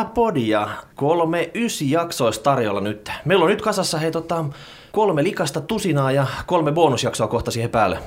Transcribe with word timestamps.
Rahapodia. 0.00 0.68
Kolme 0.94 1.50
ysi 1.54 1.90
jaksoista 1.90 2.42
tarjolla 2.42 2.80
nyt. 2.80 3.10
Meillä 3.24 3.44
on 3.44 3.50
nyt 3.50 3.62
kasassa 3.62 3.98
hei 3.98 4.10
tota, 4.10 4.44
kolme 4.92 5.22
likasta 5.24 5.60
tusinaa 5.60 6.12
ja 6.12 6.26
kolme 6.46 6.72
bonusjaksoa 6.72 7.26
kohta 7.28 7.50
siihen 7.50 7.70
päälle. 7.70 7.98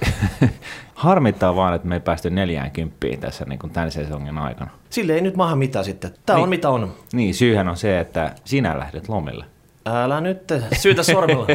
Harmittaa 0.93 1.55
vaan, 1.55 1.73
että 1.73 1.87
me 1.87 1.95
ei 1.95 1.99
päästy 1.99 2.29
40 2.29 2.97
tässä 3.19 3.45
niin 3.45 3.59
kuin 3.59 3.73
tämän 3.73 3.91
sesongin 3.91 4.37
aikana. 4.37 4.71
Sille 4.89 5.13
ei 5.13 5.21
nyt 5.21 5.35
maahan 5.35 5.57
mitään 5.57 5.85
sitten. 5.85 6.13
Tää 6.25 6.35
Niin. 6.35 6.43
on 6.43 6.49
mitä 6.49 6.69
on. 6.69 6.91
Niin, 7.13 7.33
syyhän 7.35 7.67
on 7.67 7.77
se, 7.77 7.99
että 7.99 8.35
sinä 8.45 8.79
lähdet 8.79 9.09
lomille. 9.09 9.45
Älä 9.85 10.21
nyt 10.21 10.53
syytä 10.73 11.03
sormella. 11.03 11.47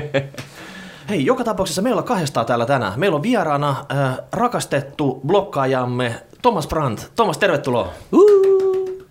Hei, 1.09 1.25
joka 1.25 1.45
tapauksessa 1.45 1.83
meillä 1.83 1.99
on 1.99 2.05
kahdestaan 2.07 2.47
täällä 2.47 2.67
tänään. 2.67 2.93
Meillä 2.97 3.17
on 3.17 3.23
vieraana 3.23 3.85
äh, 3.93 4.19
rakastettu 4.33 5.21
blokkaajamme 5.27 6.15
Thomas 6.43 6.69
Brandt. 6.69 7.13
Thomas, 7.17 7.39
tervetuloa. 7.39 7.89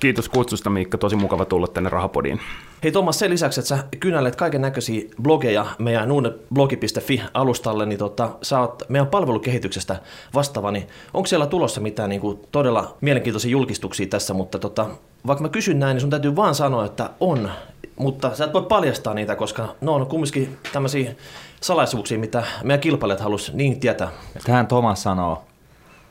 Kiitos 0.04 0.30
kutsusta 0.30 0.70
Miikka, 0.70 0.98
tosi 0.98 1.16
mukava 1.16 1.46
tulla 1.46 1.68
tänne 1.68 1.90
Rahapodiin. 1.90 2.40
Hei 2.84 2.92
Thomas, 2.92 3.20
sen 3.20 3.32
lisäksi, 3.32 3.60
että 3.60 3.68
sä 3.68 3.84
kynället 4.00 4.36
kaiken 4.36 4.62
näköisiä 4.62 5.02
blogeja 5.22 5.66
meidän 5.80 6.10
nuuneblogi.fi-alustalle, 6.10 7.86
niin 7.86 8.00
tota, 8.00 8.30
sä 8.42 8.60
oot 8.60 8.84
meidän 8.90 9.08
palvelukehityksestä 9.08 9.96
vastaava, 10.34 10.72
niin 10.72 10.88
onko 11.14 11.28
siellä 11.28 11.46
tulossa 11.46 11.82
mitään 11.82 12.10
niin 12.10 12.22
kuin, 12.22 12.40
todella 12.52 12.98
mielenkiintoisia 13.02 13.52
julkistuksia 13.52 14.08
tässä, 14.08 14.34
mutta 14.34 14.60
tota, 14.60 14.90
vaikka 15.28 15.42
mä 15.42 15.50
kysyn 15.50 15.80
näin, 15.80 15.96
niin 15.96 16.02
sun 16.02 16.10
täytyy 16.10 16.36
vaan 16.36 16.56
sanoa, 16.56 16.86
että 16.86 17.10
on, 17.20 17.52
mutta 17.96 18.36
sä 18.36 18.46
et 18.46 18.54
voi 18.54 18.66
paljastaa 18.70 19.14
niitä, 19.14 19.36
koska 19.36 19.76
ne 19.82 19.92
on 19.92 20.08
kumminkin 20.08 20.58
tämmöisiä 20.74 21.16
salaisuuksia, 21.62 22.20
mitä 22.20 22.44
meidän 22.64 22.82
kilpailijat 22.82 23.22
halus 23.22 23.54
niin 23.54 23.80
tietää. 23.80 24.12
Tähän 24.46 24.68
Thomas 24.68 25.04
sanoo 25.04 25.44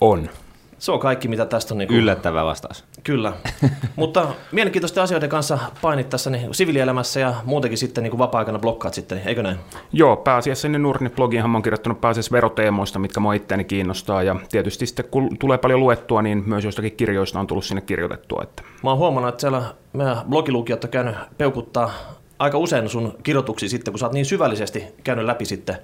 On. 0.00 0.30
Se 0.78 0.92
on 0.92 1.00
kaikki, 1.00 1.28
mitä 1.28 1.46
tästä 1.46 1.74
on. 1.74 1.78
Niin 1.78 1.88
kuin, 1.88 1.98
yllättävä 1.98 2.44
vastaus. 2.44 2.84
Kyllä, 3.04 3.32
mutta 3.96 4.28
mielenkiintoisten 4.52 5.02
asioiden 5.02 5.28
kanssa 5.28 5.58
painit 5.82 6.08
tässä 6.08 6.30
niin 6.30 6.54
siviilielämässä 6.54 7.20
ja 7.20 7.34
muutenkin 7.44 7.78
sitten 7.78 8.02
niin 8.04 8.10
kuin 8.10 8.18
vapaa-aikana 8.18 8.58
blokkaat 8.58 8.94
sitten, 8.94 9.18
niin 9.18 9.28
eikö 9.28 9.42
näin? 9.42 9.56
Joo, 9.92 10.16
pääasiassa 10.16 10.68
ennen 10.68 10.82
Nurni-blogiinhan 10.82 11.50
mä 11.50 11.56
oon 11.56 11.62
kirjoittanut 11.62 12.00
pääasiassa 12.00 12.32
veroteemoista, 12.32 12.98
mitkä 12.98 13.20
mua 13.20 13.34
itseäni 13.34 13.64
kiinnostaa. 13.64 14.22
Ja 14.22 14.36
tietysti 14.50 14.86
sitten 14.86 15.04
kun 15.10 15.38
tulee 15.38 15.58
paljon 15.58 15.80
luettua, 15.80 16.22
niin 16.22 16.42
myös 16.46 16.64
joistakin 16.64 16.92
kirjoista 16.92 17.40
on 17.40 17.46
tullut 17.46 17.64
sinne 17.64 17.80
kirjoitettua. 17.80 18.40
Että 18.42 18.62
Mä 18.82 18.90
oon 18.90 18.98
huomannut, 18.98 19.28
että 19.28 19.40
siellä 19.40 19.62
meidän 19.92 20.16
blogilukijat 20.28 20.84
on 20.84 20.90
käynyt 20.90 21.16
peukuttaa 21.38 21.90
aika 22.38 22.58
usein 22.58 22.88
sun 22.88 23.14
kirjoituksia 23.22 23.68
sitten, 23.68 23.92
kun 23.92 23.98
sä 23.98 24.06
oot 24.06 24.12
niin 24.12 24.26
syvällisesti 24.26 24.84
käynyt 25.04 25.24
läpi 25.24 25.44
sitten 25.44 25.76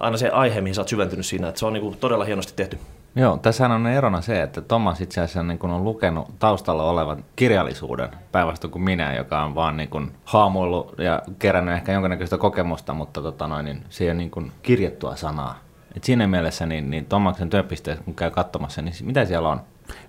aina 0.00 0.16
se 0.16 0.28
aihe, 0.28 0.60
mihin 0.60 0.74
sä 0.74 0.80
oot 0.80 0.88
syventynyt 0.88 1.26
siinä, 1.26 1.48
että 1.48 1.58
se 1.58 1.66
on 1.66 1.72
niin 1.72 1.82
kuin 1.82 1.96
todella 1.96 2.24
hienosti 2.24 2.52
tehty. 2.56 2.78
Joo, 3.16 3.36
tässä 3.36 3.66
on 3.66 3.86
erona 3.86 4.20
se, 4.20 4.42
että 4.42 4.60
Thomas 4.60 5.00
itse 5.00 5.20
asiassa 5.20 5.42
niin 5.42 5.58
kuin 5.58 5.72
on 5.72 5.84
lukenut 5.84 6.38
taustalla 6.38 6.84
olevan 6.84 7.24
kirjallisuuden, 7.36 8.08
päinvastoin 8.32 8.70
kuin 8.70 8.82
minä, 8.82 9.14
joka 9.14 9.42
on 9.42 9.54
vaan 9.54 9.76
niin 9.76 9.88
kuin 9.88 10.12
haamuillut 10.24 10.94
ja 10.98 11.22
kerännyt 11.38 11.74
ehkä 11.74 11.92
jonkinnäköistä 11.92 12.38
kokemusta, 12.38 12.94
mutta 12.94 13.22
tota 13.22 13.46
noin, 13.46 13.64
niin 13.64 13.84
se 13.88 14.04
ei 14.04 14.10
ole 14.10 14.14
niin 14.18 14.30
kuin 14.30 14.52
kirjattua 14.62 15.16
sanaa. 15.16 15.58
Et 15.96 16.04
siinä 16.04 16.26
mielessä 16.26 16.66
niin, 16.66 16.90
niin 16.90 17.06
Thomaksen 17.06 17.50
työpisteessä, 17.50 18.04
kun 18.04 18.14
käy 18.14 18.30
katsomassa, 18.30 18.82
niin 18.82 18.94
mitä 19.02 19.24
siellä 19.24 19.48
on? 19.48 19.60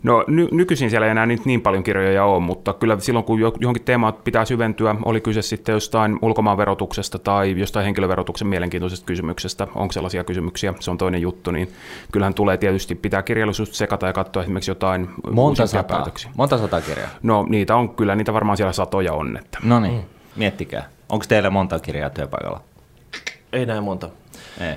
No 0.03 0.23
ny- 0.27 0.47
nykyisin 0.51 0.89
siellä 0.89 1.07
ei 1.07 1.11
enää 1.11 1.25
nyt 1.25 1.45
niin 1.45 1.61
paljon 1.61 1.83
kirjoja 1.83 2.25
ole, 2.25 2.39
mutta 2.39 2.73
kyllä 2.73 2.99
silloin 2.99 3.25
kun 3.25 3.39
jo- 3.39 3.53
johonkin 3.59 3.83
teemaan 3.83 4.13
pitää 4.13 4.45
syventyä, 4.45 4.95
oli 5.05 5.21
kyse 5.21 5.41
sitten 5.41 5.73
jostain 5.73 6.19
ulkomaanverotuksesta 6.21 7.19
tai 7.19 7.59
jostain 7.59 7.83
henkilöverotuksen 7.83 8.47
mielenkiintoisesta 8.47 9.05
kysymyksestä, 9.05 9.67
onko 9.75 9.91
sellaisia 9.91 10.23
kysymyksiä, 10.23 10.73
se 10.79 10.91
on 10.91 10.97
toinen 10.97 11.21
juttu, 11.21 11.51
niin 11.51 11.71
kyllähän 12.11 12.33
tulee 12.33 12.57
tietysti 12.57 12.95
pitää 12.95 13.23
kirjallisuus 13.23 13.77
sekata 13.77 14.07
ja 14.07 14.13
katsoa 14.13 14.43
esimerkiksi 14.43 14.71
jotain 14.71 15.09
Monta 15.31 15.67
sataa, 15.67 15.97
päätöksiä. 15.97 16.31
monta 16.37 16.57
sataa 16.57 16.81
kirjaa. 16.81 17.09
No 17.23 17.45
niitä 17.49 17.75
on 17.75 17.89
kyllä, 17.95 18.15
niitä 18.15 18.33
varmaan 18.33 18.57
siellä 18.57 18.73
satoja 18.73 19.13
on. 19.13 19.37
Että. 19.37 19.57
No 19.63 19.79
niin, 19.79 20.05
miettikää. 20.35 20.89
Onko 21.09 21.25
teillä 21.27 21.49
monta 21.49 21.79
kirjaa 21.79 22.09
työpaikalla? 22.09 22.61
Ei 23.53 23.65
näin 23.65 23.83
monta. 23.83 24.09
Ei. 24.59 24.75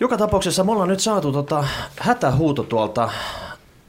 Joka 0.00 0.16
tapauksessa 0.16 0.64
me 0.64 0.72
ollaan 0.72 0.88
nyt 0.88 1.00
saatu 1.00 1.32
tota 1.32 1.64
hätähuuto 2.00 2.62
tuolta 2.62 3.10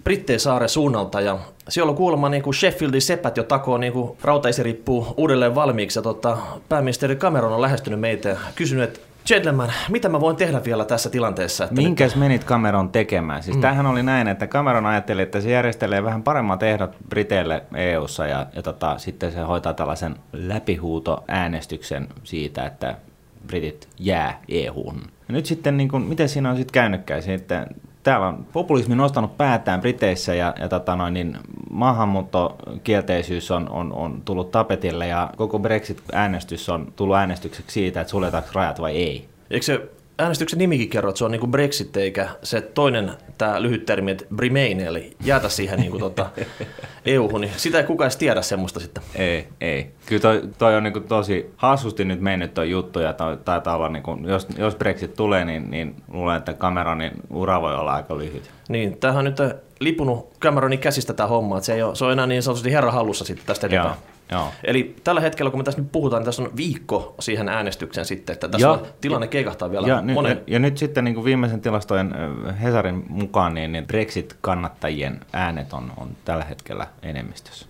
Brittein 0.04 0.40
saaren 0.40 0.70
suunnalta 0.70 1.22
ja 1.22 1.40
siellä 1.70 1.90
on 1.90 1.96
kuulemma 1.96 2.30
niin 2.30 2.44
kuin 2.44 2.54
Sheffieldin 2.54 3.02
sepät 3.02 3.38
jo 3.38 3.44
takoo 3.44 3.78
niin 3.78 3.94
kuin 3.94 4.18
rautaisirippuu 4.22 5.14
uudelleen 5.18 5.56
valmiiksi 5.56 6.00
ja 6.00 6.04
tota, 6.04 6.38
pääministeri 6.70 7.16
Cameron 7.16 7.54
on 7.54 7.62
lähestynyt 7.62 8.00
meitä 8.00 8.30
ja 8.30 8.38
kysynyt, 8.56 8.84
että 8.84 9.00
gentleman, 9.28 9.74
mitä 9.90 10.10
mä 10.10 10.22
voin 10.22 10.36
tehdä 10.36 10.64
vielä 10.64 10.86
tässä 10.86 11.10
tilanteessa? 11.10 11.64
Että 11.64 11.76
Minkäs 11.76 12.16
menit 12.16 12.46
Cameron 12.46 12.90
tekemään? 12.90 13.44
Siis 13.44 13.56
mm. 13.56 13.62
tämähän 13.62 13.86
oli 13.86 14.04
näin, 14.04 14.28
että 14.28 14.48
Cameron 14.48 14.86
ajatteli, 14.86 15.22
että 15.22 15.42
se 15.42 15.50
järjestelee 15.50 16.04
vähän 16.04 16.24
paremmat 16.24 16.64
ehdot 16.64 16.96
Briteille 17.10 17.64
EU-ssa 17.76 18.28
ja, 18.28 18.46
ja 18.56 18.62
tota, 18.62 18.98
sitten 18.98 19.32
se 19.32 19.40
hoitaa 19.40 19.74
tällaisen 19.74 20.16
läpihuutoäänestyksen 20.34 22.08
siitä, 22.24 22.66
että 22.66 22.96
Britit 23.48 23.88
jää 24.00 24.42
EU-hun. 24.48 25.02
Ja 25.28 25.34
nyt 25.34 25.46
sitten, 25.46 25.78
niin 25.78 25.90
kuin, 25.90 26.04
miten 26.04 26.30
siinä 26.30 26.50
on 26.50 26.58
sitten 26.58 26.74
käynytkään? 26.74 27.24
Sitten, 27.24 27.68
täällä 28.04 28.28
on 28.28 28.46
populismi 28.54 28.96
nostanut 28.96 29.38
päätään 29.38 29.82
Briteissä 29.82 30.36
ja, 30.36 30.54
ja 30.60 30.70
tota 30.70 30.96
noin, 30.96 31.14
niin 31.14 31.38
maahanmuuttokielteisyys 31.70 33.52
on, 33.52 33.70
on, 33.70 33.94
on 33.94 34.22
tullut 34.26 34.52
tapetille 34.52 35.08
ja 35.08 35.30
koko 35.38 35.60
Brexit-äänestys 35.60 36.70
on 36.70 36.94
tullut 36.96 37.16
äänestykseksi 37.16 37.74
siitä, 37.74 38.02
että 38.02 38.12
suljetaanko 38.12 38.50
rajat 38.54 38.82
vai 38.82 38.96
ei. 38.96 39.30
Eikö 39.52 39.66
se 39.66 39.90
äänestyksen 40.20 40.60
nimikin 40.60 40.90
kerro, 40.90 41.10
että 41.10 41.18
se 41.18 41.26
on 41.26 41.32
niin 41.32 41.40
kuin 41.40 41.52
Brexit 41.52 41.98
eikä 41.98 42.30
se 42.44 42.62
toinen 42.62 43.12
tämä 43.38 43.62
lyhyt 43.62 43.86
termi, 43.86 44.12
että 44.12 44.26
Remain, 44.40 44.80
eli 44.80 45.16
jäätä 45.24 45.50
siihen 45.50 45.80
niin 45.80 45.92
kuin 45.92 46.02
tota 46.02 46.30
EU-hun, 47.06 47.42
niin 47.42 47.54
sitä 47.58 47.78
ei 47.78 47.84
kukaan 47.84 48.06
edes 48.06 48.18
tiedä 48.18 48.42
semmoista 48.42 48.80
sitten. 48.80 49.04
Ei, 49.16 49.48
ei. 49.62 49.92
Kyllä 50.06 50.22
toi, 50.22 50.42
toi 50.58 50.76
on 50.76 50.84
niinku 50.84 51.00
tosi 51.00 51.54
hassusti 51.56 52.06
nyt 52.06 52.22
mennyt 52.22 52.54
toi 52.54 52.70
juttu 52.70 53.00
ja 53.00 53.14
toi, 53.14 53.38
taitaa 53.38 53.76
olla, 53.76 53.90
niinku, 53.90 54.18
jos, 54.26 54.48
jos 54.58 54.76
Brexit 54.76 55.14
tulee, 55.14 55.46
niin, 55.46 55.72
niin 55.72 55.96
luulen, 56.12 56.38
että 56.38 56.54
Cameronin 56.54 57.12
ura 57.30 57.62
voi 57.62 57.76
olla 57.76 57.94
aika 57.94 58.18
lyhyt. 58.18 58.52
Niin, 58.70 58.98
tämähän 58.98 59.20
on 59.20 59.26
nyt 59.26 59.56
lipunut 59.80 60.40
Cameronin 60.40 60.80
käsistä 60.80 61.14
tämä 61.14 61.28
homma, 61.28 61.58
että 61.58 61.66
se, 61.66 61.74
ei 61.74 61.84
ole, 61.84 61.96
se 61.96 62.06
on 62.06 62.12
enää 62.12 62.28
niin 62.28 62.44
sanotusti 62.44 62.72
herra 62.72 62.92
hallussa 62.92 63.26
sitten 63.26 63.46
tästä 63.46 63.68
eteenpäin. 63.68 63.96
joo. 64.32 64.48
Eli 64.64 64.96
tällä 65.04 65.22
hetkellä, 65.22 65.52
kun 65.52 65.60
me 65.60 65.64
tässä 65.64 65.82
nyt 65.82 65.92
puhutaan, 65.92 66.20
niin 66.22 66.26
tässä 66.26 66.42
on 66.44 66.52
viikko 66.58 67.16
siihen 67.20 67.50
äänestykseen 67.50 68.06
sitten, 68.06 68.34
että 68.34 68.48
tässä 68.48 68.68
Ja- 68.68 68.72
on, 68.72 68.88
tilanne 69.02 69.28
keikahtaa 69.28 69.72
vielä 69.72 69.88
Ja, 69.88 70.02
monen... 70.14 70.32
ja, 70.32 70.54
ja 70.54 70.60
nyt 70.60 70.78
sitten 70.78 71.04
niin 71.04 71.16
kuin 71.16 71.26
viimeisen 71.26 71.62
tilastojen 71.62 72.16
Hesarin 72.64 73.06
mukaan, 73.10 73.54
niin, 73.54 73.72
niin 73.72 73.88
Brexit-kannattajien 73.88 75.20
äänet 75.34 75.74
on, 75.74 75.92
on 75.98 76.10
tällä 76.26 76.44
hetkellä 76.44 76.88
enemmistössä. 77.02 77.66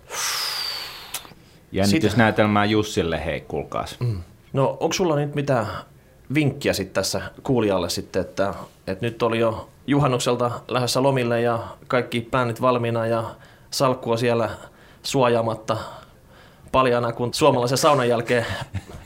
Jännitysnäytelmää 1.72 2.66
Jussille, 2.66 3.26
hei, 3.26 3.42
kuulkaas. 3.42 4.00
Mm. 4.00 4.18
No, 4.54 4.78
onko 4.80 4.94
sulla 4.94 5.16
nyt 5.16 5.36
mitään 5.36 5.68
vinkkiä 6.34 6.74
sitten 6.74 6.94
tässä 6.94 7.22
kuulijalle 7.44 7.90
sitten, 7.90 8.22
että, 8.22 8.54
että 8.88 9.06
nyt 9.06 9.24
oli 9.24 9.40
jo 9.40 9.70
juhannukselta 9.88 10.52
lähdössä 10.68 11.04
lomille 11.04 11.42
ja 11.42 11.60
kaikki 11.88 12.22
päänit 12.22 12.62
valmiina 12.62 13.06
ja 13.06 13.24
salkkua 13.72 14.18
siellä 14.18 14.50
suojaamatta 15.04 15.78
paljana, 16.72 17.12
kun 17.12 17.34
suomalaisen 17.34 17.78
saunan 17.78 18.10
jälkeen 18.10 18.46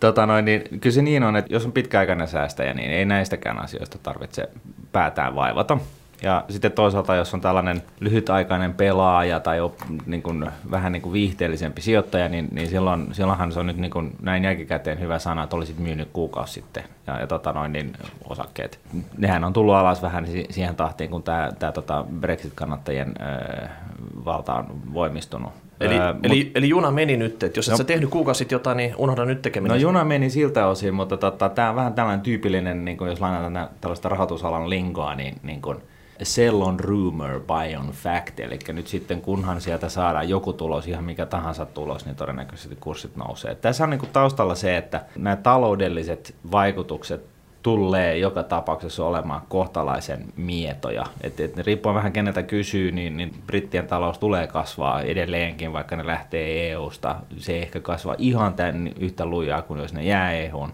Tota 0.00 0.26
noin, 0.26 0.44
niin 0.44 0.62
kyllä 0.80 0.94
se 0.94 1.02
niin 1.02 1.22
on, 1.22 1.36
että 1.36 1.54
jos 1.54 1.66
on 1.66 1.72
pitkäaikainen 1.72 2.28
säästäjä, 2.28 2.74
niin 2.74 2.90
ei 2.90 3.04
näistäkään 3.04 3.58
asioista 3.58 3.98
tarvitse 4.02 4.48
päätään 4.92 5.34
vaivata. 5.34 5.78
Ja 6.22 6.44
sitten 6.48 6.72
toisaalta, 6.72 7.14
jos 7.14 7.34
on 7.34 7.40
tällainen 7.40 7.82
lyhytaikainen 8.00 8.74
pelaaja 8.74 9.40
tai 9.40 9.60
op, 9.60 9.74
niin 10.06 10.22
kuin, 10.22 10.50
vähän 10.70 10.92
niin 10.92 11.02
kuin 11.02 11.12
viihteellisempi 11.12 11.80
sijoittaja, 11.80 12.28
niin, 12.28 12.48
niin 12.52 12.68
silloin, 12.68 13.08
silloinhan 13.12 13.52
se 13.52 13.60
on 13.60 13.66
nyt 13.66 13.76
niin 13.76 13.90
kuin, 13.90 14.16
näin 14.22 14.44
jälkikäteen 14.44 15.00
hyvä 15.00 15.18
sana, 15.18 15.42
että 15.42 15.56
olisit 15.56 15.78
myynyt 15.78 16.08
kuukausi 16.12 16.52
sitten 16.52 16.84
ja, 17.06 17.20
ja 17.20 17.26
tota 17.26 17.52
noin, 17.52 17.72
niin 17.72 17.92
osakkeet. 18.28 18.78
Nehän 19.18 19.44
on 19.44 19.52
tullut 19.52 19.74
alas 19.74 20.02
vähän 20.02 20.26
si- 20.26 20.46
siihen 20.50 20.76
tahtiin, 20.76 21.10
kun 21.10 21.22
tämä, 21.22 21.50
tämä 21.58 21.72
tota 21.72 22.04
Brexit-kannattajien 22.20 23.14
ö, 23.20 23.68
valta 24.24 24.54
on 24.54 24.66
voimistunut. 24.94 25.52
Eli, 25.80 25.98
Ö, 25.98 26.14
eli, 26.22 26.50
eli 26.54 26.68
juna 26.68 26.90
meni 26.90 27.16
nyt, 27.16 27.42
että 27.42 27.58
jos 27.58 27.68
et 27.68 27.72
No. 27.72 27.76
sä 27.76 27.84
tehnyt 27.84 28.10
kuukausi 28.10 28.38
sitten 28.38 28.56
jotain, 28.56 28.76
niin 28.76 28.94
unohda 28.96 29.24
nyt 29.24 29.42
tekeminen. 29.42 29.74
No 29.76 29.80
juna 29.82 30.04
meni 30.04 30.30
siltä 30.30 30.66
osin, 30.66 30.94
mutta 30.94 31.16
tota, 31.16 31.48
tämä 31.48 31.70
on 31.70 31.76
vähän 31.76 31.94
tällainen 31.94 32.20
tyypillinen, 32.24 32.84
niin 32.84 32.96
kuin 32.96 33.10
jos 33.10 33.20
lainataan 33.20 33.68
tällaista 33.80 34.08
rahoitusalan 34.08 34.70
lingoa, 34.70 35.14
niin, 35.14 35.34
niin 35.42 35.62
kuin 35.62 35.78
sell 36.22 36.60
on 36.60 36.80
rumor, 36.80 37.40
buy 37.40 37.76
on 37.76 37.90
fact. 37.92 38.40
Eli 38.40 38.58
nyt 38.72 38.86
sitten 38.86 39.20
kunhan 39.20 39.60
sieltä 39.60 39.88
saadaan 39.88 40.28
joku 40.28 40.52
tulos, 40.52 40.86
ihan 40.86 41.04
mikä 41.04 41.26
tahansa 41.26 41.66
tulos, 41.66 42.06
niin 42.06 42.16
todennäköisesti 42.16 42.76
kurssit 42.80 43.16
nousee. 43.16 43.54
Tässä 43.54 43.84
on 43.84 43.90
niin 43.90 44.00
kuin 44.00 44.10
taustalla 44.12 44.54
se, 44.54 44.76
että 44.76 45.04
nämä 45.16 45.36
taloudelliset 45.36 46.34
vaikutukset 46.52 47.24
tulee 47.62 48.18
joka 48.18 48.42
tapauksessa 48.42 49.06
olemaan 49.06 49.42
kohtalaisen 49.48 50.24
mietoja. 50.36 51.06
Et, 51.20 51.40
et 51.40 51.58
riippuen 51.58 51.94
vähän 51.94 52.12
keneltä 52.12 52.42
kysyy, 52.42 52.92
niin, 52.92 53.16
niin 53.16 53.34
brittien 53.46 53.86
talous 53.86 54.18
tulee 54.18 54.46
kasvaa 54.46 55.02
edelleenkin, 55.02 55.72
vaikka 55.72 55.96
ne 55.96 56.06
lähtee 56.06 56.70
EU-sta. 56.70 57.16
Se 57.36 57.52
ei 57.52 57.62
ehkä 57.62 57.80
kasva 57.80 58.14
ihan 58.18 58.54
tämän 58.54 58.90
yhtä 59.00 59.26
lujaa 59.26 59.62
kuin 59.62 59.80
jos 59.80 59.94
ne 59.94 60.04
jää 60.04 60.32
EUn. 60.32 60.72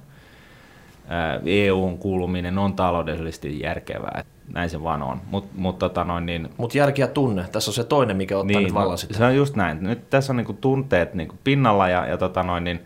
EUn 1.46 1.98
kuuluminen 1.98 2.58
on 2.58 2.74
taloudellisesti 2.74 3.60
järkevää. 3.60 4.24
Näin 4.52 4.70
se 4.70 4.82
vaan 4.82 5.02
on. 5.02 5.20
Mutta 5.30 5.50
mut, 5.56 5.78
tota 5.78 6.04
noin, 6.04 6.26
niin, 6.26 6.48
Mut 6.56 6.74
järki 6.74 7.00
ja 7.00 7.08
tunne, 7.08 7.44
tässä 7.52 7.70
on 7.70 7.74
se 7.74 7.84
toinen, 7.84 8.16
mikä 8.16 8.38
ottaa 8.38 8.60
niin, 8.60 8.64
nyt 8.64 8.74
vallan 8.74 8.90
no, 8.90 8.96
sitten. 8.96 9.18
se 9.18 9.24
on 9.24 9.36
just 9.36 9.56
näin. 9.56 9.78
Nyt 9.80 10.10
tässä 10.10 10.32
on 10.32 10.36
niinku 10.36 10.52
tunteet 10.52 11.14
niinku 11.14 11.34
pinnalla 11.44 11.88
ja, 11.88 12.06
ja 12.06 12.18
tota 12.18 12.42
noin, 12.42 12.64
niin 12.64 12.80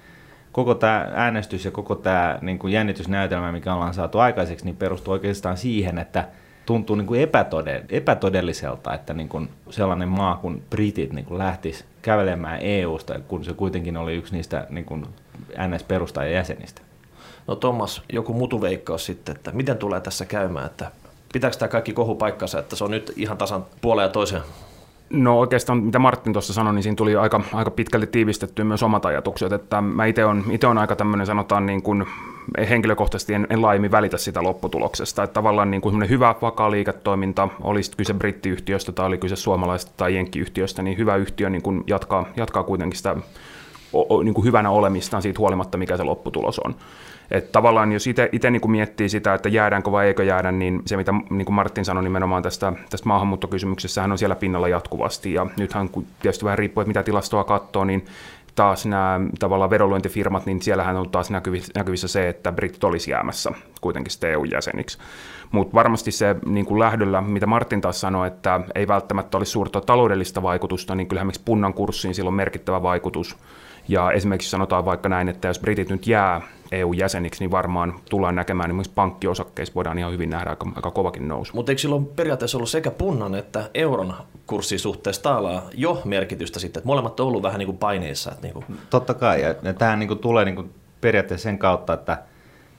koko 0.53 0.75
tämä 0.75 1.09
äänestys 1.15 1.65
ja 1.65 1.71
koko 1.71 1.95
tämä 1.95 2.39
niinku 2.43 2.69
jännitysnäytelmä, 2.69 3.53
mikä 3.53 3.75
ollaan 3.75 3.95
saatu 3.95 4.19
aikaiseksi, 4.19 4.65
niin 4.65 4.77
perustuu 4.77 5.13
oikeastaan 5.13 5.57
siihen, 5.57 5.99
että 5.99 6.29
tuntuu 6.67 6.97
niinku 6.97 7.15
epätode, 7.15 7.85
epätodelliselta, 7.89 8.95
että 8.95 9.15
niinku 9.15 9.43
sellainen 9.71 10.09
maa 10.09 10.37
kuin 10.37 10.63
Britit 10.71 11.13
niinku 11.13 11.39
lähtisi 11.39 11.85
kävelemään 12.03 12.59
EU-sta, 12.61 13.21
kun 13.21 13.45
se 13.45 13.53
kuitenkin 13.53 13.97
oli 13.97 14.15
yksi 14.15 14.35
niistä 14.35 14.67
niinku 14.71 14.99
NS-perustajajäsenistä. 15.57 16.83
No 17.47 17.57
Thomas, 17.57 18.03
joku 18.13 18.33
mutuveikkaus 18.33 19.07
sitten, 19.07 19.37
että 19.37 19.53
miten 19.53 19.79
tulee 19.79 20.01
tässä 20.01 20.25
käymään, 20.25 20.67
että 20.67 20.91
pitääkö 21.33 21.57
tämä 21.57 21.69
kaikki 21.69 21.93
kohu 21.93 22.15
paikkansa, 22.15 22.59
että 22.59 22.77
se 22.77 22.85
on 22.85 22.91
nyt 22.91 23.13
ihan 23.17 23.39
tasan 23.39 23.67
puoleen 23.81 24.07
ja 24.07 24.13
toiseen? 24.13 24.43
No 25.11 25.39
oikeastaan, 25.39 25.79
mitä 25.79 25.99
Martin 25.99 26.33
tuossa 26.33 26.53
sanoi, 26.53 26.75
niin 26.75 26.83
siinä 26.83 26.97
tuli 26.97 27.17
aika, 27.17 27.41
aika 27.53 27.71
pitkälti 27.71 28.07
tiivistettyä 28.07 28.65
myös 28.65 28.83
omat 28.83 29.07
ajatukset, 29.07 29.53
että 29.53 29.81
mä 29.81 30.07
itse 30.07 30.25
on, 30.25 30.45
ite 30.51 30.67
on 30.67 30.79
aika 30.79 30.97
tämmöinen, 30.97 31.27
sanotaan 31.27 31.67
niin 31.67 31.83
kuin, 31.83 32.07
henkilökohtaisesti 32.71 33.35
en, 33.35 33.47
en 33.51 33.63
laajemmin 33.63 33.91
välitä 33.91 34.19
sitä 34.19 34.43
lopputuloksesta, 34.43 35.23
että 35.23 35.35
tavallaan 35.35 35.71
niin 35.71 35.81
kuin 35.81 36.09
hyvä, 36.09 36.35
vakaa 36.43 36.71
liiketoiminta, 36.71 37.49
oli 37.61 37.81
kyse 37.97 38.15
brittiyhtiöstä 38.15 38.93
tai 38.93 39.07
oli 39.07 39.19
kyse 39.19 39.37
suomalaisesta 39.37 39.93
tai 39.97 40.15
jenkkiyhtiöstä, 40.15 40.83
niin 40.83 40.99
hyvä 40.99 41.17
yhtiö 41.17 41.51
niin 41.51 41.63
kuin 41.63 41.85
jatkaa, 41.87 42.27
jatkaa 42.37 42.63
kuitenkin 42.63 42.97
sitä 42.97 43.17
o, 43.93 44.17
o, 44.17 44.23
niin 44.23 44.35
kuin 44.35 44.45
hyvänä 44.45 44.71
olemistaan 44.71 45.23
siitä 45.23 45.39
huolimatta, 45.39 45.79
mikä 45.79 45.97
se 45.97 46.03
lopputulos 46.03 46.59
on. 46.59 46.75
Että 47.31 47.53
tavallaan 47.53 47.93
jos 47.93 48.07
itse 48.07 48.51
niin 48.51 48.71
miettii 48.71 49.09
sitä, 49.09 49.35
että 49.35 49.49
jäädäänkö 49.49 49.93
vai 49.93 50.07
eikö 50.07 50.25
jäädä, 50.25 50.53
niin 50.53 50.83
se 50.87 50.97
mitä 50.97 51.13
niin 51.31 51.45
kuin 51.45 51.55
Martin 51.55 51.85
sanoi 51.85 52.03
nimenomaan 52.03 52.43
tästä, 52.43 52.73
tästä 52.91 53.09
maahanmuuttokysymyksestä, 53.09 54.01
hän 54.01 54.13
on 54.13 54.19
siellä 54.19 54.37
pinnalla 54.37 54.69
jatkuvasti 54.69 55.33
ja 55.33 55.47
nythän 55.59 55.89
kun 55.89 56.07
tietysti 56.23 56.45
vähän 56.45 56.59
riippuu, 56.59 56.81
että 56.81 56.89
mitä 56.89 57.03
tilastoa 57.03 57.45
katsoo, 57.45 57.85
niin 57.85 58.05
taas 58.55 58.87
nämä 58.87 59.21
tavallaan 59.39 59.71
vedonlyöntifirmat, 59.71 60.47
niin 60.47 60.63
siellähän 60.63 60.97
on 60.97 61.11
taas 61.11 61.31
näkyvissä, 61.75 62.09
se, 62.09 62.29
että 62.29 62.53
britit 62.53 62.85
olisi 62.85 63.11
jäämässä 63.11 63.53
kuitenkin 63.81 64.11
sitten 64.11 64.31
EU-jäseniksi. 64.31 64.99
Mutta 65.53 65.75
varmasti 65.75 66.11
se 66.11 66.37
niin 66.47 66.67
kuin 66.67 66.79
lähdöllä, 66.79 67.21
mitä 67.21 67.47
Martin 67.47 67.81
taas 67.81 68.01
sanoi, 68.01 68.27
että 68.27 68.61
ei 68.75 68.89
välttämättä 68.89 69.39
olisi 69.39 69.53
suurta 69.53 69.81
taloudellista 69.81 70.43
vaikutusta, 70.43 70.95
niin 70.95 71.07
kyllähän 71.07 71.27
miksi 71.27 71.43
punnan 71.45 71.75
kurssiin 71.75 72.15
sillä 72.15 72.29
on 72.29 72.35
merkittävä 72.35 72.83
vaikutus. 72.83 73.37
Ja 73.91 74.13
esimerkiksi 74.13 74.51
sanotaan 74.51 74.85
vaikka 74.85 75.09
näin, 75.09 75.29
että 75.29 75.49
jos 75.49 75.59
britit 75.59 75.89
nyt 75.89 76.07
jää 76.07 76.41
EU-jäseniksi, 76.73 77.45
niin 77.45 77.51
varmaan 77.51 77.95
tullaan 78.11 78.35
näkemään 78.35 78.71
esimerkiksi 78.71 78.93
pankkiosakkeissa 78.95 79.75
voidaan 79.75 79.99
ihan 79.99 80.13
hyvin 80.13 80.31
nähdä 80.31 80.51
aika, 80.51 80.67
aika 80.77 80.91
kovakin 80.91 81.29
nousu. 81.29 81.53
Mutta 81.55 81.73
eikö 81.73 81.83
silloin 81.83 82.07
periaatteessa 82.07 82.59
ollut 82.59 82.71
sekä 82.71 82.91
punnan 82.91 83.35
että 83.35 83.71
euron 83.75 84.15
kurssisuhteessa 84.47 85.23
taalaa 85.23 85.63
jo 85.75 86.03
merkitystä 86.05 86.59
sitten, 86.59 86.81
että 86.81 86.87
molemmat 86.87 87.21
on 87.21 87.27
ollut 87.27 87.43
vähän 87.43 87.59
niin 87.59 87.67
kuin 87.67 87.79
paineissa. 87.79 88.31
Että 88.31 88.43
niin 88.43 88.55
kuin... 88.55 88.65
Totta 88.91 89.15
kai, 89.15 89.43
ja, 89.43 89.55
tämähän 89.55 89.99
niin 89.99 90.19
tulee 90.19 90.45
niin 90.45 90.71
periaatteessa 91.01 91.43
sen 91.43 91.59
kautta, 91.59 91.93
että 91.93 92.19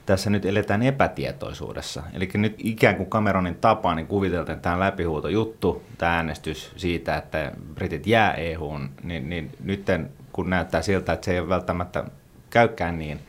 tässä 0.06 0.30
nyt 0.30 0.44
eletään 0.44 0.82
epätietoisuudessa. 0.82 2.02
Eli 2.14 2.30
nyt 2.34 2.54
ikään 2.58 2.96
kuin 2.96 3.10
Cameronin 3.10 3.54
tapaan 3.54 3.96
niin 3.96 4.06
kuviteltiin 4.06 4.60
tämä 4.60 4.80
läpihuutojuttu, 4.80 5.82
tämä 5.98 6.16
äänestys 6.16 6.72
siitä, 6.76 7.16
että 7.16 7.52
britit 7.74 8.06
jää 8.06 8.34
EU:hun, 8.34 8.90
niin, 9.02 9.28
niin 9.28 9.50
nyt 9.64 9.84
kun 10.32 10.50
näyttää 10.50 10.82
siltä, 10.82 11.12
että 11.12 11.24
se 11.24 11.32
ei 11.32 11.40
ole 11.40 11.48
välttämättä 11.48 12.04
käykään 12.50 12.98
niin, 12.98 13.20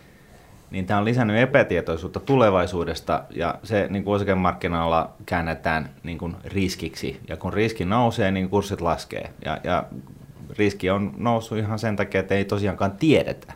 niin 0.71 0.85
tämä 0.85 0.97
on 0.97 1.05
lisännyt 1.05 1.37
epätietoisuutta 1.37 2.19
tulevaisuudesta 2.19 3.23
ja 3.29 3.55
se 3.63 3.87
niin 3.89 4.03
kuin 4.03 4.15
osakemarkkinoilla 4.15 5.13
käännetään 5.25 5.89
niin 6.03 6.17
kuin 6.17 6.35
riskiksi. 6.45 7.19
Ja 7.27 7.37
kun 7.37 7.53
riski 7.53 7.85
nousee, 7.85 8.31
niin 8.31 8.49
kurssit 8.49 8.81
laskee. 8.81 9.29
Ja, 9.45 9.57
ja 9.63 9.83
riski 10.57 10.89
on 10.89 11.13
noussut 11.17 11.57
ihan 11.57 11.79
sen 11.79 11.95
takia, 11.95 12.19
että 12.19 12.35
ei 12.35 12.45
tosiaankaan 12.45 12.91
tiedetä. 12.91 13.53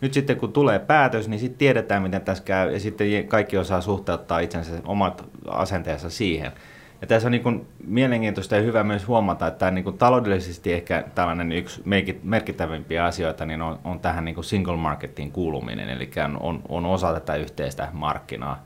Nyt 0.00 0.12
sitten 0.12 0.36
kun 0.36 0.52
tulee 0.52 0.78
päätös, 0.78 1.28
niin 1.28 1.40
sitten 1.40 1.58
tiedetään, 1.58 2.02
miten 2.02 2.20
tässä 2.20 2.44
käy, 2.44 2.72
ja 2.72 2.80
sitten 2.80 3.28
kaikki 3.28 3.56
osaa 3.56 3.80
suhteuttaa 3.80 4.38
itsensä 4.38 4.72
omat 4.84 5.24
asenteensa 5.48 6.10
siihen. 6.10 6.52
Ja 7.00 7.06
tässä 7.06 7.28
on 7.28 7.32
niin 7.32 7.66
mielenkiintoista 7.86 8.56
ja 8.56 8.62
hyvä 8.62 8.84
myös 8.84 9.06
huomata, 9.06 9.46
että 9.46 9.58
tämä 9.58 9.70
niin 9.70 9.98
taloudellisesti 9.98 10.72
ehkä 10.72 11.04
tällainen 11.14 11.52
yksi 11.52 11.82
merkittävimpiä 12.22 13.04
asioita 13.04 13.46
niin 13.46 13.62
on, 13.62 13.78
on 13.84 14.00
tähän 14.00 14.24
niin 14.24 14.44
single 14.44 14.76
marketin 14.76 15.32
kuuluminen, 15.32 15.88
eli 15.88 16.10
on, 16.40 16.62
on 16.68 16.86
osa 16.86 17.12
tätä 17.12 17.34
yhteistä 17.34 17.88
markkinaa. 17.92 18.64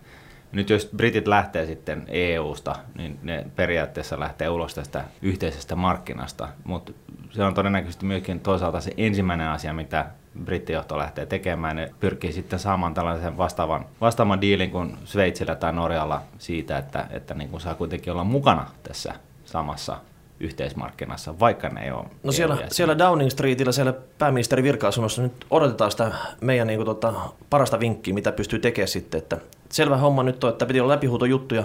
Nyt 0.52 0.70
jos 0.70 0.90
britit 0.96 1.29
lähtee 1.29 1.67
sitten 1.67 2.05
EU-sta, 2.08 2.76
niin 2.94 3.19
ne 3.23 3.46
periaatteessa 3.56 4.20
lähtee 4.20 4.49
ulos 4.49 4.75
tästä 4.75 5.05
yhteisestä 5.23 5.76
markkinasta, 5.76 6.49
mutta 6.64 6.93
se 7.31 7.44
on 7.44 7.55
todennäköisesti 7.55 8.06
myöskin 8.06 8.40
toisaalta 8.40 8.81
se 8.81 8.93
ensimmäinen 8.96 9.49
asia, 9.49 9.73
mitä 9.73 10.06
brittijohto 10.44 10.99
lähtee 10.99 11.26
tekemään. 11.26 11.76
Ne 11.76 11.90
pyrkii 12.00 12.32
sitten 12.32 12.58
saamaan 12.58 12.94
tällaisen 12.94 13.37
vastaavan, 13.37 13.84
vastaavan 14.00 14.40
diilin 14.40 14.70
kuin 14.70 14.99
Sveitsillä 15.05 15.55
tai 15.55 15.73
Norjalla 15.73 16.23
siitä, 16.38 16.79
että, 16.79 17.06
että 17.11 17.34
niin 17.34 17.50
kuin 17.50 17.61
saa 17.61 17.75
kuitenkin 17.75 18.12
olla 18.12 18.25
mukana 18.25 18.67
tässä 18.82 19.14
samassa 19.44 19.96
yhteismarkkinassa, 20.40 21.38
vaikka 21.38 21.69
ne 21.69 21.84
ei 21.84 21.90
ole 21.90 22.05
No 22.23 22.32
siellä, 22.32 22.58
siellä 22.69 22.99
Downing 22.99 23.31
Streetillä, 23.31 23.73
siellä 23.73 23.94
pääministeri 24.19 24.62
virka 24.62 24.90
nyt 25.19 25.46
odotetaan 25.50 25.90
sitä 25.90 26.12
meidän 26.40 26.67
niin 26.67 26.79
kuin, 26.79 26.87
tota, 26.87 27.12
parasta 27.50 27.81
vinkkiä, 27.81 28.14
mitä 28.14 28.32
pystyy 28.32 28.58
tekemään 28.58 28.88
sitten. 28.88 29.19
Että 29.19 29.38
selvä 29.72 29.96
homma 29.96 30.22
nyt 30.22 30.44
on, 30.44 30.50
että 30.50 30.66
piti 30.66 30.80
olla 30.80 30.92
läpihuutojuttu 30.92 31.54
ja 31.54 31.64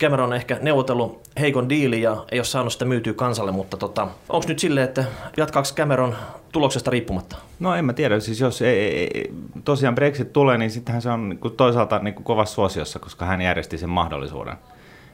Cameron 0.00 0.28
on 0.28 0.36
ehkä 0.36 0.58
neuvotellut 0.62 1.20
heikon 1.40 1.68
diili 1.68 2.02
ja 2.02 2.24
ei 2.32 2.38
ole 2.38 2.44
saanut 2.44 2.72
sitä 2.72 2.84
myytyä 2.84 3.12
kansalle, 3.12 3.52
mutta 3.52 3.76
tota, 3.76 4.08
onko 4.28 4.48
nyt 4.48 4.58
silleen, 4.58 4.88
että 4.88 5.04
jatkaako 5.36 5.68
Cameron 5.74 6.16
tuloksesta 6.52 6.90
riippumatta? 6.90 7.36
No 7.60 7.74
en 7.74 7.84
mä 7.84 7.92
tiedä, 7.92 8.20
siis 8.20 8.40
jos 8.40 8.62
ei, 8.62 8.78
ei, 9.14 9.32
tosiaan 9.64 9.94
Brexit 9.94 10.32
tulee, 10.32 10.58
niin 10.58 10.70
sittenhän 10.70 11.02
se 11.02 11.10
on 11.10 11.28
niin 11.28 11.56
toisaalta 11.56 11.98
niin 11.98 12.14
kovassa 12.14 12.54
suosiossa, 12.54 12.98
koska 12.98 13.26
hän 13.26 13.40
järjesti 13.40 13.78
sen 13.78 13.90
mahdollisuuden. 13.90 14.56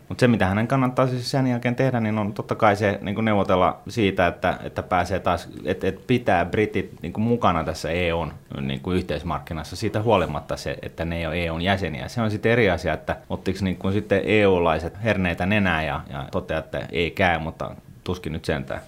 Mutta 0.08 0.20
se, 0.20 0.28
mitä 0.28 0.46
hänen 0.46 0.68
kannattaa 0.68 1.06
siis 1.06 1.30
sen 1.30 1.46
jälkeen 1.46 1.76
tehdä, 1.76 2.00
niin 2.00 2.18
on 2.18 2.32
totta 2.32 2.54
kai 2.54 2.76
se 2.76 2.98
niin 3.02 3.24
neuvotella 3.24 3.80
siitä, 3.88 4.26
että, 4.26 4.58
että 4.62 4.82
pääsee 4.82 5.20
taas, 5.20 5.48
että, 5.64 5.88
että 5.88 6.00
pitää 6.06 6.44
britit 6.44 7.02
niin 7.02 7.12
mukana 7.16 7.64
tässä 7.64 7.90
EUn 7.90 8.32
niin 8.60 8.80
yhteismarkkinassa 8.92 9.76
siitä 9.76 10.02
huolimatta 10.02 10.56
se, 10.56 10.76
että 10.82 11.04
ne 11.04 11.18
ei 11.18 11.26
ole 11.26 11.44
EUn 11.44 11.62
jäseniä. 11.62 12.08
Se 12.08 12.20
on 12.20 12.30
sitten 12.30 12.52
eri 12.52 12.70
asia, 12.70 12.92
että 12.92 13.16
ottiko 13.30 13.58
niin 13.62 13.78
sitten 13.92 14.22
EU-laiset 14.24 15.02
herneitä 15.04 15.46
nenää 15.46 15.84
ja, 15.84 16.00
ja 16.10 16.28
toteaa, 16.32 16.58
että 16.58 16.86
ei 16.92 17.10
käy, 17.10 17.38
mutta 17.38 17.74
tuskin 18.04 18.32
nyt 18.32 18.44
sentään. 18.44 18.80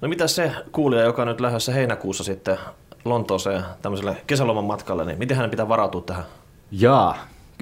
No 0.00 0.08
mitä 0.08 0.26
se 0.26 0.52
kuulija, 0.72 1.02
joka 1.02 1.22
on 1.22 1.28
nyt 1.28 1.40
lähdössä 1.40 1.72
heinäkuussa 1.72 2.24
sitten 2.24 2.58
Lontooseen 3.04 3.62
tämmöiselle 3.82 4.16
kesäloman 4.26 4.64
matkalle, 4.64 5.04
niin 5.04 5.18
miten 5.18 5.36
hänen 5.36 5.50
pitää 5.50 5.68
varautua 5.68 6.00
tähän? 6.00 6.24
Jaa, 6.70 7.18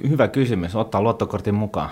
hyvä 0.09 0.27
kysymys. 0.27 0.75
Ottaa 0.75 1.01
luottokortin 1.01 1.55
mukaan. 1.55 1.89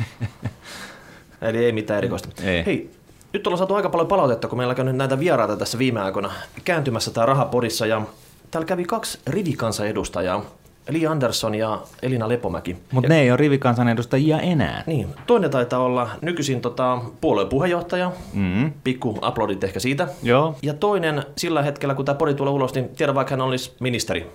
Eli 1.42 1.64
ei 1.64 1.72
mitään 1.72 1.98
erikoista. 1.98 2.28
Ei. 2.42 2.66
Hei, 2.66 2.90
nyt 3.32 3.46
ollaan 3.46 3.58
saatu 3.58 3.74
aika 3.74 3.88
paljon 3.88 4.08
palautetta, 4.08 4.48
kun 4.48 4.58
meillä 4.58 4.72
on 4.72 4.76
käynyt 4.76 4.96
näitä 4.96 5.18
vieraita 5.18 5.56
tässä 5.56 5.78
viime 5.78 6.00
aikoina 6.00 6.32
kääntymässä 6.64 7.10
tämä 7.10 7.26
rahapodissa. 7.26 7.86
Ja 7.86 8.02
täällä 8.50 8.66
kävi 8.66 8.84
kaksi 8.84 9.18
rivikansanedustajaa, 9.26 10.44
Li 10.88 11.06
Andersson 11.06 11.54
ja 11.54 11.82
Elina 12.02 12.28
Lepomäki. 12.28 12.76
Mutta 12.92 13.08
ne 13.08 13.20
ei 13.20 13.30
ole 13.30 13.36
rivikansanedustajia 13.36 14.40
enää. 14.40 14.82
Niin, 14.86 15.08
toinen 15.26 15.50
taitaa 15.50 15.80
olla 15.80 16.10
nykyisin 16.20 16.60
tota, 16.60 16.98
puolueen 17.20 17.48
puheenjohtaja, 17.48 18.12
mm-hmm. 18.34 18.72
pikku 18.84 19.18
aplodit 19.22 19.64
ehkä 19.64 19.80
siitä. 19.80 20.08
Joo. 20.22 20.56
Ja 20.62 20.74
toinen 20.74 21.22
sillä 21.38 21.62
hetkellä, 21.62 21.94
kun 21.94 22.04
tämä 22.04 22.16
podi 22.16 22.34
tulee 22.34 22.52
ulos, 22.52 22.74
niin 22.74 22.88
tiedä 22.88 23.14
vaikka 23.14 23.32
hän 23.32 23.40
olisi 23.40 23.72
ministeri. 23.80 24.26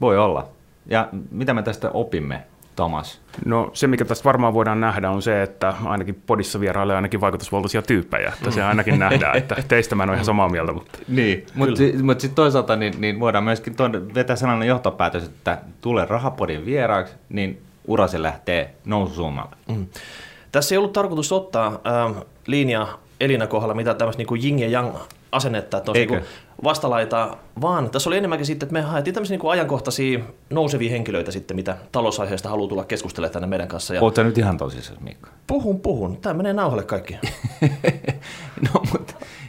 Voi 0.00 0.18
olla. 0.18 0.48
Ja 0.86 1.08
mitä 1.30 1.54
me 1.54 1.62
tästä 1.62 1.90
opimme? 1.90 2.42
Thomas? 2.76 3.20
No 3.44 3.70
se, 3.72 3.86
mikä 3.86 4.04
tästä 4.04 4.24
varmaan 4.24 4.54
voidaan 4.54 4.80
nähdä, 4.80 5.10
on 5.10 5.22
se, 5.22 5.42
että 5.42 5.74
ainakin 5.84 6.22
podissa 6.26 6.60
vierailee 6.60 6.96
ainakin 6.96 7.20
vaikutusvaltaisia 7.20 7.82
tyyppejä. 7.82 8.32
Että 8.38 8.50
se 8.50 8.62
ainakin 8.62 8.98
nähdään, 8.98 9.36
että 9.36 9.56
teistä 9.68 9.94
mä 9.94 10.02
en 10.02 10.08
ole 10.08 10.16
ihan 10.16 10.24
samaa 10.24 10.48
mieltä. 10.48 10.72
Mutta... 10.72 10.98
Niin, 11.08 11.46
mutta 11.54 11.76
si- 11.76 12.02
mut 12.02 12.20
sitten 12.20 12.36
toisaalta 12.36 12.76
niin, 12.76 12.94
niin 12.98 13.20
voidaan 13.20 13.44
myöskin 13.44 13.76
tuon, 13.76 14.14
vetää 14.14 14.36
sellainen 14.36 14.68
johtopäätös, 14.68 15.24
että 15.24 15.58
tulee 15.80 16.06
rahapodin 16.06 16.66
vieraaksi, 16.66 17.14
niin 17.28 17.62
urasi 17.86 18.22
lähtee 18.22 18.74
noususuunnalle. 18.84 19.56
Mm. 19.68 19.86
Tässä 20.52 20.74
ei 20.74 20.76
ollut 20.78 20.92
tarkoitus 20.92 21.32
ottaa 21.32 21.66
äh, 21.66 22.22
linja 22.46 22.88
Elina 23.20 23.46
kohdalla 23.46 23.74
mitä 23.74 23.94
tämmöistä 23.94 24.20
niin 24.20 24.26
kuin 24.26 24.58
ja 24.58 24.68
yang 24.68 24.94
asennetta, 25.32 25.76
että 25.76 25.90
on 25.90 25.94
niin 25.94 26.22
vastalaita, 26.64 27.36
vaan 27.60 27.90
tässä 27.90 28.10
oli 28.10 28.16
enemmänkin 28.16 28.46
sitten, 28.46 28.66
että 28.66 28.72
me 28.72 28.80
haettiin 28.80 29.14
tämmöisiä 29.14 29.36
niin 29.36 29.50
ajankohtaisia 29.50 30.20
nousevia 30.50 30.90
henkilöitä 30.90 31.30
sitten, 31.30 31.56
mitä 31.56 31.76
talousaiheesta 31.92 32.48
haluaa 32.48 32.68
tulla 32.68 32.84
keskustelemaan 32.84 33.32
tänne 33.32 33.48
meidän 33.48 33.68
kanssa. 33.68 33.94
Ja 33.94 34.00
Oletko 34.00 34.22
nyt 34.22 34.38
ihan 34.38 34.56
tosissaan, 34.56 35.04
Mikko? 35.04 35.28
Puhun, 35.46 35.80
puhun. 35.80 36.16
Tämä 36.16 36.34
menee 36.34 36.52
nauhalle 36.52 36.84
kaikki. 36.84 37.18
no, 38.74 38.82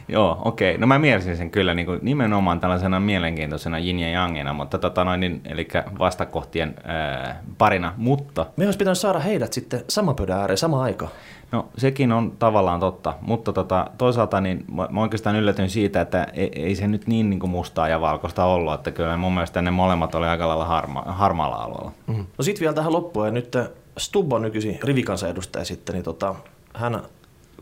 Joo, 0.08 0.42
okei. 0.44 0.70
Okay. 0.70 0.80
No 0.80 0.86
mä 0.86 0.98
mielisin 0.98 1.36
sen 1.36 1.50
kyllä 1.50 1.74
niin 1.74 1.86
kuin 1.86 1.98
nimenomaan 2.02 2.60
tällaisena 2.60 3.00
mielenkiintoisena 3.00 3.78
yin 3.78 3.98
ja 3.98 4.08
yangina, 4.08 4.52
mutta 4.52 4.78
tota 4.78 5.04
noin, 5.04 5.20
niin, 5.20 5.40
eli 5.44 5.68
vastakohtien 5.98 6.74
ää, 6.84 7.42
parina, 7.58 7.94
mutta... 7.96 8.46
Me 8.56 8.64
olisi 8.64 8.78
pitänyt 8.78 8.98
saada 8.98 9.18
heidät 9.18 9.52
sitten 9.52 9.84
saman 9.88 10.16
pöydän 10.16 10.38
ääreen 10.38 10.58
samaan 10.58 10.82
aikaan. 10.82 11.10
No 11.52 11.68
sekin 11.78 12.12
on 12.12 12.32
tavallaan 12.38 12.80
totta, 12.80 13.14
mutta 13.20 13.52
tota, 13.52 13.86
toisaalta 13.98 14.40
niin 14.40 14.64
mä, 14.72 14.88
mä 14.90 15.00
oikeastaan 15.00 15.36
yllätyn 15.36 15.70
siitä, 15.70 16.00
että 16.00 16.26
ei, 16.32 16.50
ei 16.54 16.74
se 16.74 16.88
nyt 16.88 17.06
niin, 17.06 17.30
niin 17.30 17.40
kuin 17.40 17.50
mustaa 17.50 17.88
ja 17.88 18.00
valkoista 18.00 18.44
ollut, 18.44 18.74
että 18.74 18.90
kyllä 18.90 19.16
mun 19.16 19.34
mielestä 19.34 19.62
ne 19.62 19.70
molemmat 19.70 20.14
oli 20.14 20.26
aika 20.26 20.48
lailla 20.48 20.64
harma, 20.64 21.02
harmaalla 21.06 21.56
alueella. 21.56 21.92
Mm. 22.06 22.26
No 22.38 22.44
sitten 22.44 22.60
vielä 22.60 22.74
tähän 22.74 22.92
loppuun, 22.92 23.26
ja 23.26 23.32
nyt 23.32 23.56
Stubb 23.98 24.32
on 24.32 24.42
nykyisin 24.42 24.78
rivikansanedustaja 24.84 25.64
sitten, 25.64 25.92
niin 25.92 26.04
tota, 26.04 26.34
hän 26.74 27.02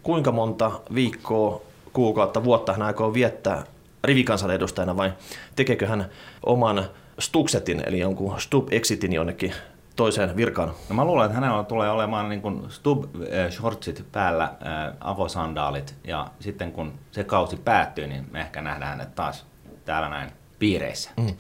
kuinka 0.02 0.32
monta 0.32 0.70
viikkoa, 0.94 1.60
kuukautta, 1.92 2.44
vuotta 2.44 2.72
hän 2.72 2.82
aikoo 2.82 3.14
viettää 3.14 3.64
rivikansanedustajana 4.04 4.96
vai 4.96 5.12
tekeekö 5.56 5.86
hän 5.86 6.06
oman 6.46 6.84
Stuksetin, 7.18 7.82
eli 7.86 7.98
jonkun 7.98 8.40
Stub-exitin 8.40 9.12
jonnekin 9.12 9.52
toiseen 9.96 10.36
virkaan? 10.36 10.72
No 10.88 10.94
mä 10.94 11.04
luulen, 11.04 11.26
että 11.26 11.40
hänellä 11.40 11.64
tulee 11.64 11.90
olemaan 11.90 12.28
niin 12.28 12.42
kuin 12.42 12.62
Stub-shortsit 12.68 14.04
päällä, 14.12 14.44
äh, 14.44 14.94
avosandaalit, 15.00 15.94
ja 16.04 16.26
sitten 16.40 16.72
kun 16.72 16.92
se 17.10 17.24
kausi 17.24 17.56
päättyy, 17.56 18.06
niin 18.06 18.26
me 18.30 18.40
ehkä 18.40 18.62
nähdään 18.62 18.90
hänet 18.90 19.14
taas 19.14 19.46
täällä 19.84 20.08
näin 20.08 20.30
piireissä. 20.58 21.10
Mm. 21.16 21.34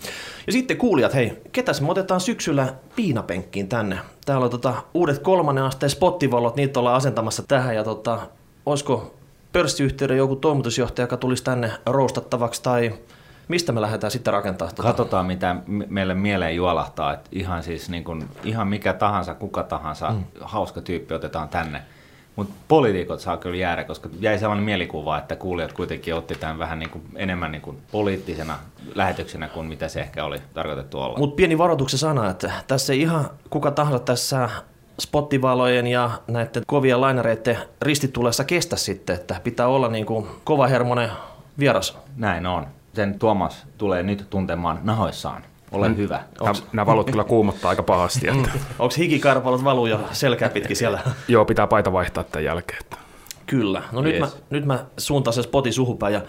Ja 0.46 0.52
sitten 0.52 0.76
kuulijat, 0.76 1.14
hei, 1.14 1.42
ketäs 1.52 1.80
me 1.80 1.90
otetaan 1.90 2.20
syksyllä 2.20 2.74
piinapenkkiin 2.96 3.68
tänne? 3.68 3.98
Täällä 4.24 4.44
on 4.44 4.50
tota, 4.50 4.74
uudet 4.94 5.18
kolmannen 5.18 5.64
asteen 5.64 5.90
spottivalot, 5.90 6.56
niitä 6.56 6.80
ollaan 6.80 6.96
asentamassa 6.96 7.42
tähän, 7.42 7.74
ja 7.74 7.84
tota, 7.84 8.18
olisiko 8.66 9.14
pörssiyhtiöiden 9.52 10.16
joku 10.16 10.36
toimitusjohtaja, 10.36 11.04
joka 11.04 11.16
tulisi 11.16 11.44
tänne 11.44 11.72
roustattavaksi, 11.86 12.62
tai 12.62 12.94
mistä 13.48 13.72
me 13.72 13.80
lähdetään 13.80 14.10
sitten 14.10 14.32
rakentamaan? 14.32 14.74
Tuota? 14.74 14.88
Katsotaan, 14.88 15.26
mitä 15.26 15.56
meille 15.66 16.14
mieleen 16.14 16.56
juolahtaa. 16.56 17.12
Että 17.12 17.28
ihan 17.32 17.62
siis 17.62 17.90
niin 17.90 18.04
kuin, 18.04 18.28
ihan 18.44 18.68
mikä 18.68 18.92
tahansa, 18.92 19.34
kuka 19.34 19.62
tahansa, 19.62 20.10
mm. 20.10 20.24
hauska 20.40 20.80
tyyppi 20.80 21.14
otetaan 21.14 21.48
tänne. 21.48 21.82
Mutta 22.36 22.54
poliitikot 22.68 23.20
saa 23.20 23.36
kyllä 23.36 23.56
jäädä, 23.56 23.84
koska 23.84 24.08
jäi 24.20 24.38
sellainen 24.38 24.64
mielikuva, 24.64 25.18
että 25.18 25.36
kuulijat 25.36 25.72
kuitenkin 25.72 26.14
otti 26.14 26.34
tämän 26.34 26.58
vähän 26.58 26.78
niin 26.78 26.90
kuin, 26.90 27.02
enemmän 27.16 27.52
niin 27.52 27.62
kuin 27.62 27.78
poliittisena 27.92 28.58
lähetyksenä 28.94 29.48
kuin 29.48 29.66
mitä 29.66 29.88
se 29.88 30.00
ehkä 30.00 30.24
oli 30.24 30.38
tarkoitettu 30.54 31.00
olla. 31.00 31.18
Mutta 31.18 31.36
pieni 31.36 31.58
varoituksen 31.58 31.98
sana, 31.98 32.30
että 32.30 32.52
tässä 32.66 32.92
ei 32.92 33.00
ihan 33.00 33.30
kuka 33.50 33.70
tahansa 33.70 33.98
tässä 33.98 34.48
spottivalojen 35.00 35.86
ja 35.86 36.10
näiden 36.28 36.62
kovia 36.66 37.00
lainareiden 37.00 37.58
ristitulessa 37.82 38.44
kestä 38.44 38.76
sitten, 38.76 39.16
että 39.16 39.40
pitää 39.44 39.66
olla 39.66 39.88
niin 39.88 40.06
kuin 40.06 40.26
kovahermonen 40.44 41.10
vieras. 41.58 41.98
Näin 42.16 42.46
on. 42.46 42.66
Sen 42.94 43.18
Tuomas 43.18 43.66
tulee 43.78 44.02
nyt 44.02 44.26
tuntemaan 44.30 44.80
nahoissaan. 44.82 45.44
Ole 45.72 45.88
mm. 45.88 45.96
hyvä. 45.96 46.24
Onks... 46.40 46.64
Nämä 46.72 46.86
valot 46.86 47.10
kyllä 47.10 47.24
kuumottaa 47.24 47.68
aika 47.68 47.82
pahasti. 47.82 48.28
Että... 48.28 48.50
Mm. 48.54 48.60
Onko 48.78 48.94
hikikarpalot 48.98 49.64
valu 49.64 49.86
jo 49.86 50.00
selkää 50.12 50.48
pitkin 50.48 50.76
siellä? 50.76 51.00
Joo, 51.28 51.44
pitää 51.44 51.66
paita 51.66 51.92
vaihtaa 51.92 52.24
tämän 52.24 52.44
jälkeen. 52.44 52.78
Että... 52.80 52.96
Kyllä. 53.46 53.82
No 53.92 54.04
yes. 54.04 54.12
nyt, 54.12 54.20
mä, 54.20 54.28
nyt 54.50 54.64
mä 54.64 54.84
suuntaan 54.96 55.34
se 55.34 55.42
spoti 55.42 55.72
suhupäin 55.72 56.14
ja 56.14 56.20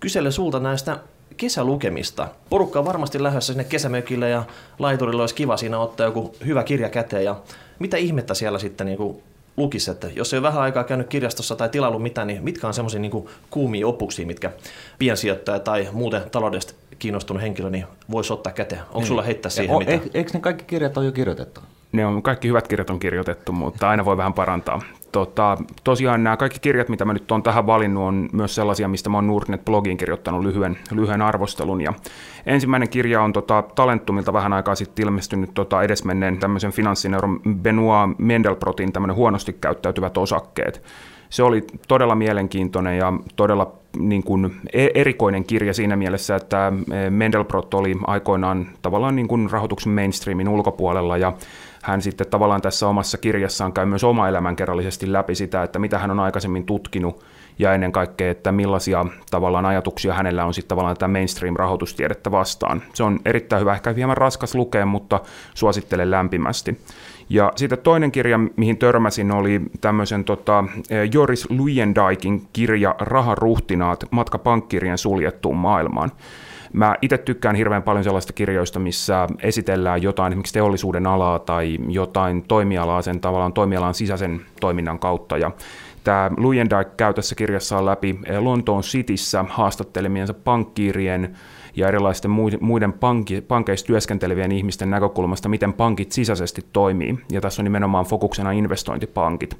kyselen 0.00 0.32
sulta 0.32 0.60
näistä 0.60 0.98
kesälukemista. 1.40 2.28
Porukka 2.50 2.78
on 2.78 2.84
varmasti 2.84 3.22
lähdössä 3.22 3.52
sinne 3.52 3.64
kesämökille 3.64 4.28
ja 4.28 4.44
laiturille 4.78 5.22
olisi 5.22 5.34
kiva 5.34 5.56
siinä 5.56 5.78
ottaa 5.78 6.06
joku 6.06 6.34
hyvä 6.46 6.62
kirja 6.64 6.88
käteen. 6.88 7.24
Ja 7.24 7.36
mitä 7.78 7.96
ihmettä 7.96 8.34
siellä 8.34 8.58
sitten 8.58 8.86
niin 8.86 8.96
kuin 8.96 9.22
lukisi, 9.56 9.90
että 9.90 10.08
jos 10.14 10.32
ei 10.32 10.38
ole 10.38 10.46
vähän 10.48 10.62
aikaa 10.62 10.84
käynyt 10.84 11.08
kirjastossa 11.08 11.56
tai 11.56 11.68
tilailu 11.68 11.98
mitään, 11.98 12.26
niin 12.26 12.44
mitkä 12.44 12.66
on 12.66 12.74
semmoisia 12.74 13.00
niin 13.00 13.28
kuumia 13.50 13.86
opuksia, 13.86 14.26
mitkä 14.26 14.50
piensijoittaja 14.98 15.58
tai 15.58 15.88
muuten 15.92 16.22
taloudesta 16.30 16.74
kiinnostunut 16.98 17.42
henkilö 17.42 17.70
niin 17.70 17.84
voisi 18.10 18.32
ottaa 18.32 18.52
käteen? 18.52 18.80
Onko 18.80 18.98
niin. 18.98 19.06
sulla 19.06 19.22
heittää 19.22 19.50
siihen 19.50 19.78
mitään? 19.78 20.00
Eikö 20.14 20.30
ne 20.34 20.40
kaikki 20.40 20.64
kirjat 20.64 20.96
ole 20.96 21.06
jo 21.06 21.12
kirjoitettu? 21.12 21.60
Ne 21.92 22.06
on, 22.06 22.22
kaikki 22.22 22.48
hyvät 22.48 22.68
kirjat 22.68 22.90
on 22.90 23.00
kirjoitettu, 23.00 23.52
mutta 23.52 23.88
aina 23.88 24.04
voi 24.04 24.16
vähän 24.16 24.32
parantaa. 24.34 24.82
Tota, 25.12 25.58
tosiaan 25.84 26.24
nämä 26.24 26.36
kaikki 26.36 26.58
kirjat, 26.58 26.88
mitä 26.88 27.04
mä 27.04 27.12
nyt 27.12 27.32
olen 27.32 27.42
tähän 27.42 27.66
valinnut, 27.66 28.02
on 28.02 28.28
myös 28.32 28.54
sellaisia, 28.54 28.88
mistä 28.88 29.10
mä 29.10 29.16
oon 29.16 29.26
Nordnet-blogiin 29.26 29.96
kirjoittanut 29.96 30.42
lyhyen, 30.42 30.78
lyhyen 30.92 31.22
arvostelun. 31.22 31.80
Ja 31.80 31.92
ensimmäinen 32.46 32.88
kirja 32.88 33.22
on 33.22 33.32
tota, 33.32 33.62
Talentumilta 33.74 34.32
vähän 34.32 34.52
aikaa 34.52 34.74
sitten 34.74 35.06
ilmestynyt 35.06 35.50
tota, 35.54 35.82
edesmenneen 35.82 36.38
tämmöisen 36.38 36.72
finanssineuron 36.72 37.40
Benoit 37.54 38.18
Mendelbrotin 38.18 38.92
tämmöinen 38.92 39.16
huonosti 39.16 39.52
käyttäytyvät 39.52 40.18
osakkeet. 40.18 40.82
Se 41.30 41.42
oli 41.42 41.64
todella 41.88 42.14
mielenkiintoinen 42.14 42.98
ja 42.98 43.12
todella 43.36 43.72
niin 43.98 44.22
kuin 44.22 44.60
e-, 44.72 44.88
erikoinen 44.94 45.44
kirja 45.44 45.74
siinä 45.74 45.96
mielessä, 45.96 46.36
että 46.36 46.72
Mendelbrot 47.10 47.74
oli 47.74 47.96
aikoinaan 48.06 48.66
tavallaan 48.82 49.16
niin 49.16 49.28
kuin 49.28 49.50
rahoituksen 49.50 49.92
mainstreamin 49.92 50.48
ulkopuolella 50.48 51.16
ja 51.16 51.32
hän 51.82 52.02
sitten 52.02 52.26
tavallaan 52.26 52.62
tässä 52.62 52.88
omassa 52.88 53.18
kirjassaan 53.18 53.72
käy 53.72 53.86
myös 53.86 54.04
oma 54.04 54.28
elämänkerrallisesti 54.28 55.12
läpi 55.12 55.34
sitä, 55.34 55.62
että 55.62 55.78
mitä 55.78 55.98
hän 55.98 56.10
on 56.10 56.20
aikaisemmin 56.20 56.66
tutkinut 56.66 57.24
ja 57.58 57.74
ennen 57.74 57.92
kaikkea, 57.92 58.30
että 58.30 58.52
millaisia 58.52 59.06
tavallaan 59.30 59.66
ajatuksia 59.66 60.14
hänellä 60.14 60.44
on 60.44 60.54
sitten 60.54 60.68
tavallaan 60.68 60.96
tätä 60.96 61.08
mainstream-rahoitustiedettä 61.08 62.30
vastaan. 62.30 62.82
Se 62.94 63.02
on 63.02 63.20
erittäin 63.24 63.60
hyvä, 63.60 63.72
ehkä 63.72 63.92
hieman 63.92 64.16
raskas 64.16 64.54
lukea, 64.54 64.86
mutta 64.86 65.20
suosittelen 65.54 66.10
lämpimästi. 66.10 66.80
Ja 67.28 67.52
sitten 67.56 67.78
toinen 67.78 68.12
kirja, 68.12 68.38
mihin 68.56 68.76
törmäsin, 68.76 69.32
oli 69.32 69.60
tämmöisen 69.80 70.24
tota, 70.24 70.64
Joris 71.12 71.50
Luyendijkin 71.50 72.48
kirja 72.52 72.94
Raharuhtinaat, 72.98 74.04
matka 74.10 74.38
pankkirien 74.38 74.98
suljettuun 74.98 75.56
maailmaan. 75.56 76.10
Mä 76.72 76.94
itse 77.02 77.18
tykkään 77.18 77.56
hirveän 77.56 77.82
paljon 77.82 78.04
sellaista 78.04 78.32
kirjoista, 78.32 78.78
missä 78.78 79.26
esitellään 79.42 80.02
jotain 80.02 80.32
esimerkiksi 80.32 80.52
teollisuuden 80.52 81.06
alaa 81.06 81.38
tai 81.38 81.78
jotain 81.88 82.42
toimialaa 82.42 83.02
sen 83.02 83.20
tavallaan 83.20 83.52
toimialan 83.52 83.94
sisäisen 83.94 84.40
toiminnan 84.60 84.98
kautta. 84.98 85.38
Ja 85.38 85.50
tämä 86.04 86.30
Luyendijk 86.36 86.96
käy 86.96 87.14
tässä 87.14 87.34
kirjassaan 87.34 87.86
läpi 87.86 88.18
Lontoon 88.38 88.82
Cityssä 88.82 89.44
haastattelemiensa 89.48 90.34
pankkiirien 90.34 91.36
ja 91.76 91.88
erilaisten 91.88 92.30
muiden 92.60 92.92
pankki, 92.92 93.40
pankeissa 93.40 93.86
työskentelevien 93.86 94.52
ihmisten 94.52 94.90
näkökulmasta, 94.90 95.48
miten 95.48 95.72
pankit 95.72 96.12
sisäisesti 96.12 96.64
toimii. 96.72 97.18
Ja 97.32 97.40
tässä 97.40 97.62
on 97.62 97.64
nimenomaan 97.64 98.04
fokuksena 98.04 98.50
investointipankit. 98.50 99.56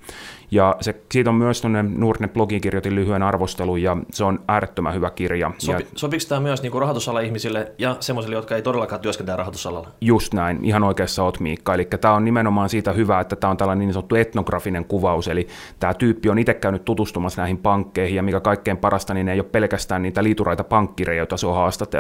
Ja 0.51 0.77
se, 0.81 1.01
siitä 1.13 1.31
on 1.31 1.37
myös 1.37 1.61
tuonne 1.61 1.83
Nordnet-blogiin 1.83 2.61
kirjoitin 2.61 2.95
lyhyen 2.95 3.23
arvostelun, 3.23 3.83
ja 3.83 3.97
se 4.11 4.25
on 4.25 4.41
äärettömän 4.49 4.95
hyvä 4.95 5.11
kirja. 5.11 5.51
Sopi, 5.59 5.83
ja, 5.83 5.89
sopiiko 5.95 6.25
tämä 6.29 6.41
myös 6.41 6.63
niin 6.63 6.73
rahoitusala 6.81 7.21
ihmisille 7.21 7.73
ja 7.79 7.97
semmoisille, 8.01 8.37
jotka 8.37 8.57
ei 8.57 8.63
todellakaan 8.63 9.01
työskentele 9.01 9.37
rahoitusalalla? 9.37 9.89
Just 10.01 10.35
näin, 10.35 10.65
ihan 10.65 10.83
oikeassa 10.83 11.23
oot 11.23 11.41
Miikka. 11.41 11.75
Eli 11.75 11.85
tämä 11.85 12.15
on 12.15 12.25
nimenomaan 12.25 12.69
siitä 12.69 12.93
hyvä, 12.93 13.21
että 13.21 13.37
tämä 13.37 13.51
on 13.51 13.57
tällainen 13.57 13.87
niin 13.87 13.93
sanottu 13.93 14.15
etnografinen 14.15 14.85
kuvaus, 14.85 15.29
eli 15.29 15.47
tämä 15.81 15.95
tyyppi 15.95 16.29
on 16.29 16.39
itse 16.39 16.55
käynyt 16.55 16.85
tutustumassa 16.85 17.43
näihin 17.43 17.59
pankkeihin, 17.59 18.17
ja 18.17 18.23
mikä 18.23 18.41
kaikkein 18.41 18.77
parasta, 18.77 19.15
niin 19.15 19.27
ne 19.27 19.33
ei 19.33 19.41
ole 19.41 19.49
pelkästään 19.53 20.03
niitä 20.03 20.23
liituraita 20.23 20.65
pankkireja, 20.65 21.19
joita 21.19 21.37
se 21.37 21.47
on 21.47 21.55
haastatellut, 21.55 22.00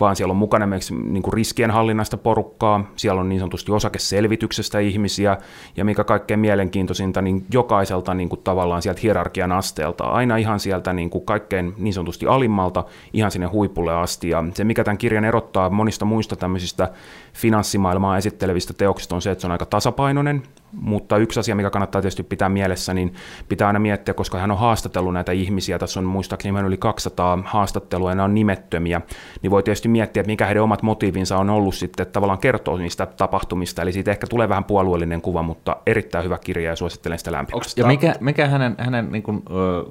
vaan 0.00 0.16
siellä 0.16 0.32
on 0.32 0.36
mukana 0.36 0.66
myös 0.66 0.92
niin 0.92 1.22
kuin 1.22 1.34
riskien 1.34 1.70
hallinnasta 1.70 2.16
porukkaa, 2.16 2.90
siellä 2.96 3.20
on 3.20 3.28
niin 3.28 3.38
sanotusti 3.38 3.72
osakeselvityksestä 3.72 4.78
ihmisiä, 4.78 5.36
ja 5.76 5.84
mikä 5.84 6.04
kaikkein 6.04 6.40
mielenkiintoisinta, 6.40 7.22
niin 7.22 7.46
joka 7.52 7.74
jokaiselta 7.74 8.14
niin 8.14 8.28
kuin 8.28 8.40
tavallaan 8.44 8.82
sieltä 8.82 9.00
hierarkian 9.02 9.52
asteelta, 9.52 10.04
aina 10.04 10.36
ihan 10.36 10.60
sieltä 10.60 10.92
niin 10.92 11.10
kuin 11.10 11.24
kaikkein 11.24 11.74
niin 11.76 11.94
sanotusti 11.94 12.26
alimmalta 12.26 12.84
ihan 13.12 13.30
sinne 13.30 13.46
huipulle 13.46 13.94
asti. 13.94 14.28
Ja 14.28 14.44
se, 14.54 14.64
mikä 14.64 14.84
tämän 14.84 14.98
kirjan 14.98 15.24
erottaa 15.24 15.70
monista 15.70 16.04
muista 16.04 16.36
tämmöisistä 16.36 16.90
finanssimaailmaa 17.34 18.16
esittelevistä 18.16 18.72
teoksista 18.74 19.14
on 19.14 19.22
se, 19.22 19.30
että 19.30 19.42
se 19.42 19.46
on 19.46 19.52
aika 19.52 19.66
tasapainoinen, 19.66 20.42
mutta 20.72 21.16
yksi 21.16 21.40
asia, 21.40 21.54
mikä 21.54 21.70
kannattaa 21.70 22.00
tietysti 22.02 22.22
pitää 22.22 22.48
mielessä, 22.48 22.94
niin 22.94 23.14
pitää 23.48 23.66
aina 23.66 23.78
miettiä, 23.78 24.14
koska 24.14 24.38
hän 24.38 24.50
on 24.50 24.58
haastatellut 24.58 25.12
näitä 25.12 25.32
ihmisiä, 25.32 25.78
tässä 25.78 26.00
on 26.00 26.06
muistaakseni 26.06 26.60
yli 26.60 26.76
200 26.76 27.38
haastattelua 27.44 28.10
ja 28.10 28.14
nämä 28.14 28.24
on 28.24 28.34
nimettömiä, 28.34 29.00
niin 29.42 29.50
voi 29.50 29.62
tietysti 29.62 29.88
miettiä, 29.88 30.20
että 30.20 30.32
mikä 30.32 30.46
heidän 30.46 30.62
omat 30.62 30.82
motiivinsa 30.82 31.38
on 31.38 31.50
ollut 31.50 31.74
sitten, 31.74 32.02
että 32.02 32.12
tavallaan 32.12 32.38
kertoo 32.38 32.76
niistä 32.76 33.06
tapahtumista, 33.06 33.82
eli 33.82 33.92
siitä 33.92 34.10
ehkä 34.10 34.26
tulee 34.26 34.48
vähän 34.48 34.64
puolueellinen 34.64 35.20
kuva, 35.20 35.42
mutta 35.42 35.76
erittäin 35.86 36.24
hyvä 36.24 36.38
kirja 36.38 36.70
ja 36.70 36.76
suosittelen 36.76 37.18
sitä 37.18 37.32
lämpimästi. 37.32 37.80
Ja 37.80 37.86
mikä, 37.86 38.14
mikä 38.20 38.48
hänen, 38.48 38.74
hänen 38.78 39.12
niin 39.12 39.22
kuin, 39.22 39.42
ö, 39.50 39.84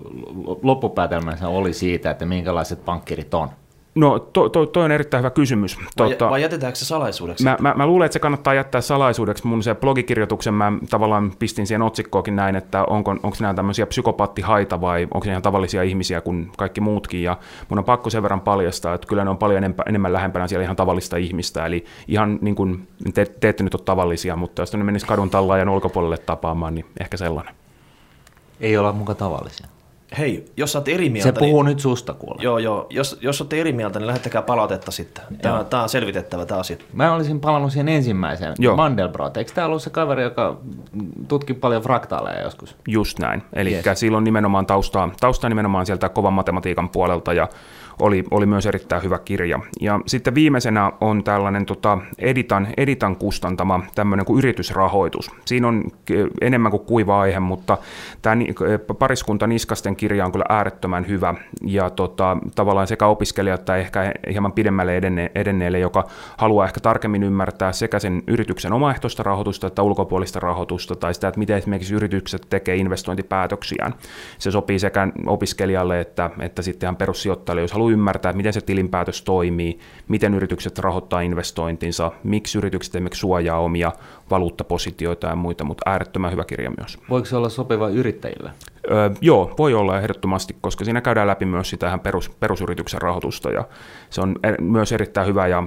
loppupäätelmänsä 0.64 1.48
oli 1.48 1.74
siitä, 1.74 2.12
että 2.12 2.26
minkälaiset 2.26 2.86
pankkirit 2.86 3.34
on? 3.34 3.50
No, 3.96 4.20
to, 4.20 4.50
to, 4.50 4.66
toi 4.66 4.86
on 4.86 4.92
erittäin 4.92 5.22
hyvä 5.22 5.30
kysymys. 5.30 5.78
Vai, 6.00 6.10
tota, 6.10 6.30
vai 6.30 6.42
jätetäänkö 6.42 6.80
se 6.80 6.86
salaisuudeksi? 6.86 7.44
Mä, 7.44 7.58
mä, 7.62 7.74
mä 7.78 7.88
luulen, 7.88 8.06
että 8.06 8.14
se 8.14 8.20
kannattaa 8.20 8.54
jättää 8.54 8.82
salaisuudeksi. 8.82 9.48
Mun 9.48 9.64
se 9.64 9.76
blogikirjoituksen 9.76 10.54
mä 10.54 10.74
tavallaan 10.90 11.32
pistin 11.40 11.68
siihen 11.68 11.82
otsikkoakin 11.82 12.36
näin, 12.36 12.56
että 12.56 12.84
onko, 12.84 13.12
onko 13.12 13.38
nämä 13.40 13.54
tämmöisiä 13.54 13.86
psykopaattihaita 13.86 14.82
vai 14.82 15.08
onko 15.14 15.26
ne 15.26 15.32
ihan 15.32 15.42
tavallisia 15.42 15.84
ihmisiä 15.84 16.22
kuin 16.22 16.52
kaikki 16.58 16.82
muutkin. 16.82 17.24
Ja 17.24 17.38
mun 17.70 17.80
on 17.80 17.86
pakko 17.86 18.10
sen 18.10 18.24
verran 18.24 18.42
paljastaa, 18.42 18.94
että 18.94 19.08
kyllä 19.08 19.24
ne 19.24 19.30
on 19.30 19.38
paljon 19.38 19.58
enemmän, 19.58 19.86
enemmän 19.88 20.14
lähempänä 20.14 20.48
siellä 20.48 20.64
ihan 20.64 20.76
tavallista 20.76 21.18
ihmistä. 21.18 21.66
Eli 21.66 21.86
ihan 22.08 22.40
niin 22.42 22.56
kuin, 22.56 22.88
te, 23.14 23.26
te 23.26 23.50
ette 23.50 23.64
nyt 23.64 23.76
ole 23.76 23.82
tavallisia, 23.86 24.36
mutta 24.36 24.62
jos 24.62 24.74
ne 24.74 24.84
menisi 24.84 25.06
kadun 25.06 25.30
tallaajan 25.30 25.70
ulkopuolelle 25.70 26.18
tapaamaan, 26.18 26.76
niin 26.76 26.86
ehkä 27.00 27.18
sellainen. 27.18 27.56
Ei 28.60 28.78
olla 28.78 28.92
mukaan 28.92 29.18
tavallisia. 29.18 29.73
Hei, 30.18 30.46
jos 30.58 30.76
olet 30.76 30.88
eri 30.88 31.10
mieltä... 31.10 31.30
Se 31.30 31.40
puhuu 31.40 31.64
niin, 31.64 31.70
nyt 31.70 31.80
susta 31.80 32.14
kuule. 32.14 32.44
Joo, 32.44 32.58
joo. 32.58 32.88
Jos, 32.90 33.18
jos 33.22 33.42
olette 33.42 33.62
eri 33.62 33.74
mieltä, 33.74 34.00
niin 34.00 34.08
lähettäkää 34.08 34.42
palautetta 34.42 34.92
sitten. 34.92 35.24
Tämä, 35.42 35.64
tämä 35.64 35.84
on 35.84 35.90
selvitettävä 35.90 36.46
tämä 36.46 36.60
asia. 36.60 36.78
Mä 36.94 37.14
olisin 37.14 37.40
palannut 37.40 37.72
siihen 37.72 37.90
ensimmäiseen, 37.90 38.54
joo. 38.60 38.76
Mandelbrot. 38.76 39.38
Eikö 39.38 39.52
tämä 39.56 39.68
ollut 39.68 39.82
se 39.82 39.90
kaveri, 39.90 40.24
joka 40.24 40.58
tutki 41.28 41.54
paljon 41.54 41.82
fraktaaleja 41.82 42.42
joskus? 42.42 42.76
Just 42.88 43.20
näin. 43.20 43.44
Eli 43.54 43.74
yes. 43.74 44.00
silloin 44.00 44.24
nimenomaan 44.24 44.66
taustaa, 44.66 45.10
taustaa 45.20 45.50
nimenomaan 45.50 45.86
sieltä 45.86 46.10
kovan 46.10 46.34
matematiikan 46.34 46.90
puolelta 46.90 47.34
ja 47.34 47.48
oli, 48.00 48.24
oli 48.32 48.46
myös 48.46 48.66
erittäin 48.66 49.04
hyvä 49.04 49.20
kirja. 49.20 49.60
Ja 49.82 50.00
sitten 50.06 50.36
viimeisenä 50.36 50.92
on 51.02 51.24
tällainen 51.24 51.66
tota, 51.66 51.98
Editan, 52.20 52.68
Editan 52.78 53.16
kustantama 53.16 53.84
tämmöinen 53.96 54.26
kuin 54.26 54.38
yritysrahoitus. 54.38 55.32
Siinä 55.46 55.68
on 55.68 55.84
enemmän 56.42 56.72
kuin 56.72 56.86
kuiva 56.86 57.22
aihe, 57.22 57.40
mutta 57.40 57.78
tämä 58.22 58.36
pariskunta 59.00 59.48
Niskasten 59.48 59.96
kirja 59.96 60.26
on 60.26 60.32
kyllä 60.32 60.46
äärettömän 60.50 61.08
hyvä 61.08 61.36
ja 61.64 61.90
tota, 61.90 62.38
tavallaan 62.56 62.88
sekä 62.88 63.08
opiskelijat 63.08 63.64
että 63.64 63.78
ehkä 63.78 64.14
hieman 64.32 64.52
pidemmälle 64.52 64.98
edenne, 64.98 65.32
edenneelle, 65.36 65.80
joka 65.80 66.08
haluaa 66.38 66.66
ehkä 66.66 66.80
tarkemmin 66.80 67.24
ymmärtää 67.24 67.72
sekä 67.72 68.00
sen 68.00 68.24
yrityksen 68.28 68.74
omaehtoista 68.74 69.24
rahoitusta 69.24 69.68
että 69.68 69.82
ulkopuolista 69.82 70.40
rahoitusta 70.40 70.96
tai 70.96 71.14
sitä, 71.14 71.28
että 71.28 71.40
miten 71.40 71.58
esimerkiksi 71.58 71.94
yritykset 71.94 72.46
tekee 72.50 72.76
investointipäätöksiään. 72.76 73.96
Se 74.38 74.52
sopii 74.52 74.80
sekä 74.80 75.08
opiskelijalle 75.28 76.00
että, 76.00 76.30
että 76.40 76.62
sitten 76.62 76.88
ihan 76.88 76.96
perussijoittajalle, 76.96 77.62
jos 77.62 77.72
haluaa 77.72 77.83
haluaa 77.84 77.94
ymmärtää, 77.94 78.34
miten 78.34 78.54
se 78.54 78.62
tilinpäätös 78.62 79.22
toimii, 79.22 79.80
miten 80.08 80.34
yritykset 80.34 80.80
rahoittaa 80.80 81.22
investointinsa, 81.22 82.12
miksi 82.24 82.58
yritykset 82.58 82.96
esimerkiksi 82.96 83.20
suojaa 83.20 83.60
omia 83.60 83.92
valuuttapositioita 84.30 85.28
ja 85.28 85.36
muita, 85.36 85.64
mutta 85.64 85.90
äärettömän 85.90 86.32
hyvä 86.32 86.44
kirja 86.44 86.72
myös. 86.78 86.98
Voiko 87.10 87.26
se 87.26 87.36
olla 87.36 87.50
sopiva 87.50 87.90
yrittäjille? 87.90 88.52
Öö, 88.92 89.10
joo, 89.22 89.54
voi 89.58 89.74
olla 89.74 90.00
ehdottomasti, 90.00 90.56
koska 90.62 90.86
siinä 90.86 91.02
käydään 91.02 91.28
läpi 91.28 91.46
myös 91.46 91.70
sitä 91.70 91.88
ihan 91.88 92.00
perus, 92.00 92.30
perusyrityksen 92.30 93.02
rahoitusta 93.02 93.52
ja 93.52 93.64
se 94.10 94.22
on 94.22 94.36
er, 94.44 94.62
myös 94.62 94.92
erittäin 94.92 95.28
hyvä 95.28 95.48
ja 95.48 95.64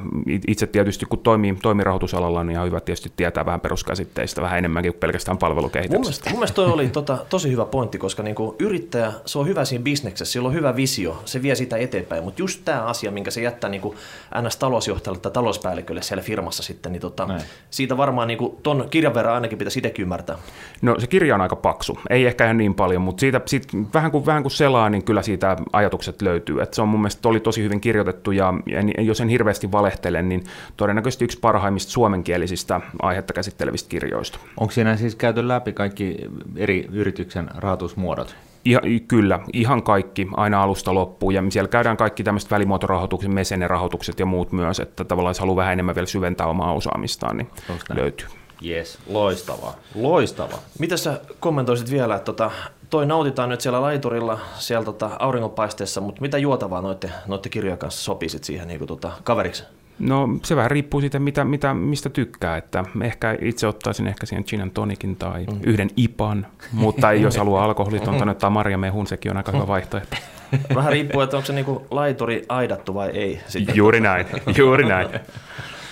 itse 0.49 0.67
tietysti 0.67 1.07
kun 1.07 1.19
toimii, 1.19 1.57
toimii 1.63 1.85
rahoitusalalla, 1.85 2.45
niin 2.45 2.53
ihan 2.53 2.67
hyvä 2.67 2.81
tietysti 2.81 3.13
tietää 3.17 3.47
vähän 3.47 3.61
peruskäsitteistä 3.61 4.43
vähän 4.43 4.59
enemmänkin 4.59 4.93
kuin 4.93 5.01
pelkästään 5.01 5.39
palvelukehityksestä. 5.39 5.97
Mun 5.99 6.03
mielestä, 6.03 6.31
mun 6.31 6.39
mielestä 6.39 6.55
toi 6.55 6.73
oli 6.73 6.89
tota, 6.89 7.19
tosi 7.29 7.51
hyvä 7.51 7.65
pointti, 7.65 7.99
koska 7.99 8.23
niinku 8.23 8.57
yrittäjä, 8.59 9.13
se 9.27 9.39
on 9.39 9.47
hyvä 9.47 9.65
siinä 9.65 9.85
bisneksessä, 9.85 10.33
sillä 10.33 10.49
on 10.49 10.55
hyvä 10.55 10.77
visio, 10.77 11.23
se 11.25 11.43
vie 11.43 11.55
sitä 11.55 11.77
eteenpäin, 11.77 12.25
mutta 12.25 12.43
just 12.43 12.61
tämä 12.65 12.83
asia, 12.83 13.11
minkä 13.11 13.31
se 13.31 13.43
jättää 13.43 13.71
niinku 13.71 13.95
NS-talousjohtajalle 14.43 15.21
tai 15.21 15.33
talouspäällikölle 15.33 16.03
siellä 16.03 16.23
firmassa 16.23 16.63
sitten, 16.63 16.93
niin 16.93 17.01
tota, 17.01 17.29
siitä 17.71 17.97
varmaan 17.97 18.29
niinku 18.29 18.61
ton 18.63 18.87
kirjan 18.91 19.15
verran 19.15 19.35
ainakin 19.35 19.59
pitäisi 19.59 19.79
itsekin 19.79 20.03
ymmärtää. 20.03 20.39
No 20.83 20.95
se 20.99 21.07
kirja 21.07 21.35
on 21.35 21.41
aika 21.41 21.57
paksu, 21.57 21.99
ei 22.11 22.27
ehkä 22.27 22.45
ihan 22.45 22.59
niin 22.59 22.75
paljon, 22.75 23.03
mutta 23.07 23.21
siitä, 23.21 23.41
siitä 23.47 23.69
vähän, 23.95 24.11
kuin, 24.11 24.27
vähän 24.27 24.43
kuin 24.43 24.53
selaa, 24.53 24.91
niin 24.91 25.05
kyllä 25.05 25.23
siitä 25.23 25.57
ajatukset 25.73 26.23
löytyy. 26.23 26.63
Et 26.63 26.75
se 26.75 26.83
on 26.83 26.89
mun 26.89 27.01
mielestä 27.01 27.29
oli 27.29 27.41
tosi 27.41 27.63
hyvin 27.63 27.81
kirjoitettu 27.81 28.31
ja 28.31 28.55
jos 28.99 29.21
en 29.21 29.29
hirveästi 29.29 29.73
valehtele, 29.73 30.23
niin 30.23 30.45
todennäköisesti 30.77 31.25
yksi 31.25 31.41
parhaimmista 31.41 31.93
suomenkielisistä 31.93 32.81
aihetta 33.03 33.33
käsittelevistä 33.33 33.89
kirjoista. 33.89 34.39
Onko 34.61 34.73
siinä 34.73 34.97
siis 34.97 35.15
käyty 35.15 35.49
läpi 35.49 35.73
kaikki 35.73 36.17
eri 36.57 36.87
yrityksen 36.93 37.49
rahoitusmuodot? 37.55 38.37
Ja, 38.65 38.81
kyllä, 39.09 39.41
ihan 39.53 39.83
kaikki 39.83 40.29
aina 40.37 40.63
alusta 40.63 40.95
loppuun. 40.95 41.35
Ja 41.35 41.43
siellä 41.49 41.69
käydään 41.69 41.97
kaikki 41.97 42.25
tämmöiset 42.25 42.51
välimuotorahoitukset, 42.51 43.33
mesenerahoitukset 43.33 44.21
ja 44.21 44.27
muut 44.27 44.53
myös, 44.53 44.81
että 44.81 45.05
tavallaan 45.05 45.31
jos 45.31 45.41
haluaa 45.41 45.57
vähän 45.57 45.73
enemmän 45.73 45.95
vielä 45.95 46.07
syventää 46.07 46.47
omaa 46.47 46.73
osaamistaan, 46.73 47.37
niin 47.37 47.49
löytyy. 47.95 48.29
Yes, 48.65 48.99
loistavaa, 49.07 49.77
loistavaa. 49.95 50.59
Mitä 50.79 50.97
sä 50.97 51.21
kommentoisit 51.41 51.91
vielä, 51.91 52.15
että 52.15 52.25
tota, 52.25 52.51
toi 52.91 53.07
nautitaan 53.07 53.49
nyt 53.49 53.61
siellä 53.61 53.83
laiturilla 53.83 54.39
siellä 54.59 54.85
tota, 54.85 55.11
auringonpaisteessa, 55.19 56.01
mutta 56.01 56.21
mitä 56.21 56.39
juotavaa 56.39 56.83
noitte, 56.83 57.11
noitte 57.27 57.49
kirjojen 57.49 57.79
kanssa 57.79 58.03
sopisit 58.03 58.45
siihen 58.45 58.69
niin 58.69 58.79
kuin, 58.79 58.89
tota, 58.89 59.13
kaveriksi? 59.25 59.65
No 59.99 60.29
se 60.43 60.57
vähän 60.57 60.71
riippuu 60.71 61.01
siitä, 61.01 61.19
mitä, 61.19 61.45
mitä, 61.45 61.75
mistä 61.75 62.11
tykkää, 62.11 62.57
että 62.57 62.85
ehkä 63.03 63.39
itse 63.41 63.67
ottaisin 63.67 64.07
ehkä 64.07 64.27
siihen 64.27 64.45
gin 64.45 64.71
tonikin 64.71 65.17
tai 65.17 65.47
mm. 65.47 65.61
yhden 65.63 65.91
ipan, 65.97 66.47
mutta 66.73 67.13
jos 67.13 67.37
haluaa 67.37 67.65
alkoholitonta, 67.65 68.25
mm. 68.27 68.37
tai 68.37 68.51
Maria 68.51 68.79
Mehun, 68.79 69.07
sekin 69.07 69.31
on 69.31 69.37
aika 69.37 69.53
hyvä 69.53 69.67
vaihtoehto. 69.67 70.17
Vähän 70.75 70.93
riippuu, 70.93 71.21
että 71.21 71.37
onko 71.37 71.47
se 71.47 71.53
niinku 71.53 71.87
laituri 71.91 72.43
aidattu 72.49 72.95
vai 72.95 73.11
ei. 73.11 73.41
Sitten. 73.47 73.77
Juuri 73.77 74.01
näin, 74.01 74.27
juuri 74.59 74.85
näin. 74.85 75.09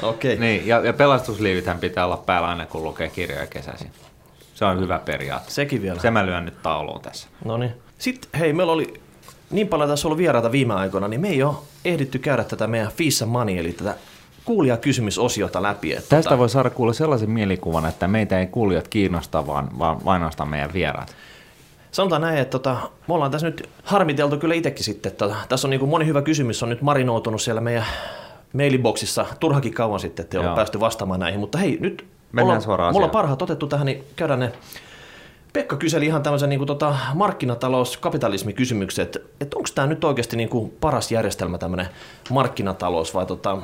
Okei. 0.02 0.36
Niin, 0.36 0.66
ja, 0.66 0.80
ja 0.80 0.92
pelastusliivithän 0.92 1.78
pitää 1.78 2.04
olla 2.04 2.16
päällä 2.16 2.48
aina, 2.48 2.66
kun 2.66 2.84
lukee 2.84 3.08
kirjoja 3.08 3.46
kesäisin. 3.46 3.90
Se 4.54 4.64
on 4.64 4.80
hyvä 4.80 4.98
periaate. 4.98 5.50
Sekin 5.50 5.82
vielä. 5.82 6.00
Se 6.00 6.10
mä 6.10 6.26
lyön 6.26 6.44
nyt 6.44 6.62
tauluun 6.62 7.00
tässä. 7.00 7.28
No 7.44 7.56
niin. 7.56 7.72
Sitten 7.98 8.40
hei, 8.40 8.52
meillä 8.52 8.72
oli 8.72 9.00
niin 9.50 9.68
paljon 9.68 9.90
tässä 9.90 10.08
ollut 10.08 10.18
vieraita 10.18 10.52
viime 10.52 10.74
aikoina, 10.74 11.08
niin 11.08 11.20
me 11.20 11.28
ei 11.28 11.42
ole 11.42 11.54
ehditty 11.84 12.18
käydä 12.18 12.44
tätä 12.44 12.66
meidän 12.66 12.92
Fissa 12.92 13.26
Money, 13.26 13.58
eli 13.58 13.72
tätä 13.72 13.94
kuulijakysymysosiota 14.44 15.62
läpi. 15.62 15.92
Että 15.92 16.08
Tästä 16.08 16.28
tota... 16.28 16.38
voi 16.38 16.48
saada 16.48 16.70
kuulla 16.70 16.92
sellaisen 16.92 17.30
mielikuvan, 17.30 17.86
että 17.86 18.08
meitä 18.08 18.40
ei 18.40 18.46
kuulijat 18.46 18.88
kiinnosta, 18.88 19.46
vaan, 19.46 19.78
vaan 19.78 20.00
ainoastaan 20.04 20.48
meidän 20.48 20.72
vieraat. 20.72 21.16
Sanotaan 21.90 22.22
näin, 22.22 22.38
että 22.38 22.50
tota, 22.50 22.76
me 23.08 23.14
ollaan 23.14 23.30
tässä 23.30 23.46
nyt 23.46 23.68
harmiteltu 23.84 24.36
kyllä 24.36 24.54
itsekin 24.54 24.84
sitten. 24.84 25.12
Että 25.12 25.30
tässä 25.48 25.66
on 25.66 25.70
niin 25.70 25.80
kuin 25.80 25.90
moni 25.90 26.06
hyvä 26.06 26.22
kysymys, 26.22 26.62
on 26.62 26.68
nyt 26.68 26.82
marinoutunut 26.82 27.42
siellä 27.42 27.60
meidän 27.60 27.84
mailiboksissa 28.52 29.26
turhakin 29.40 29.74
kauan 29.74 30.00
sitten, 30.00 30.22
että 30.22 30.38
ei 30.38 30.46
ole 30.46 30.54
päästy 30.54 30.80
vastaamaan 30.80 31.20
näihin. 31.20 31.40
Mutta 31.40 31.58
hei, 31.58 31.78
nyt 31.80 32.04
Mennään 32.34 32.56
mulla, 32.56 32.60
suoraan 32.60 32.92
mulla 32.92 33.06
on 33.06 33.10
parhaat 33.10 33.42
otettu 33.42 33.66
tähän, 33.66 33.86
niin 33.86 34.04
käydään 34.16 34.40
ne. 34.40 34.52
Pekka 35.52 35.76
kyseli 35.76 36.06
ihan 36.06 36.22
tämmöisen 36.22 36.48
niin 36.48 36.58
kuin, 36.58 36.66
tota, 36.66 36.96
markkinatalous, 37.14 37.96
kapitalismikysymykset, 37.96 39.16
että 39.40 39.56
onko 39.56 39.68
tämä 39.74 39.86
nyt 39.86 40.04
oikeasti 40.04 40.36
niin 40.36 40.48
kuin, 40.48 40.72
paras 40.80 41.12
järjestelmä 41.12 41.58
tämmöinen 41.58 41.88
markkinatalous 42.30 43.14
vai 43.14 43.26
tota, 43.26 43.58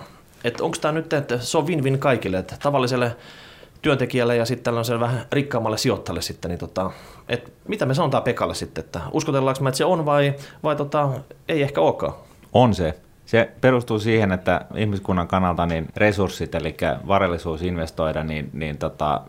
että 0.45 0.65
onko 0.65 0.77
tämä 0.81 0.93
nyt, 0.93 1.13
että 1.13 1.39
se 1.39 1.59
on 1.59 1.67
win-win 1.67 1.99
kaikille, 1.99 2.39
että 2.39 2.57
tavalliselle 2.63 3.17
työntekijälle 3.83 4.37
ja 4.37 4.45
sitten 4.45 4.65
tällaiselle 4.65 5.01
vähän 5.01 5.27
rikkaammalle 5.33 5.79
sijoittajalle 5.79 6.23
sitten, 6.23 6.49
niin 6.49 6.59
tota, 6.59 6.91
että 7.29 7.51
mitä 7.69 7.87
me 7.87 7.95
sanotaan 7.95 8.23
Pekalle 8.23 8.55
sitten, 8.55 8.85
että 8.85 9.01
uskotellaanko 9.13 9.63
me, 9.63 9.69
että 9.69 9.79
se 9.79 9.85
on 9.85 10.07
vai, 10.07 10.35
vai 10.63 10.77
tota, 10.77 11.11
ei 11.49 11.63
ehkä 11.63 11.81
olekaan? 11.81 12.13
On 12.53 12.75
se. 12.75 12.95
Se 13.31 13.51
perustuu 13.61 13.99
siihen, 13.99 14.33
että 14.33 14.61
ihmiskunnan 14.75 15.29
kannalta 15.29 15.67
niin 15.67 15.89
resurssit, 15.97 16.55
eli 16.55 16.77
varallisuus 17.07 17.63
investoida, 17.63 18.25
niin, 18.25 18.51
niin 18.53 18.79
tota, 18.79 19.21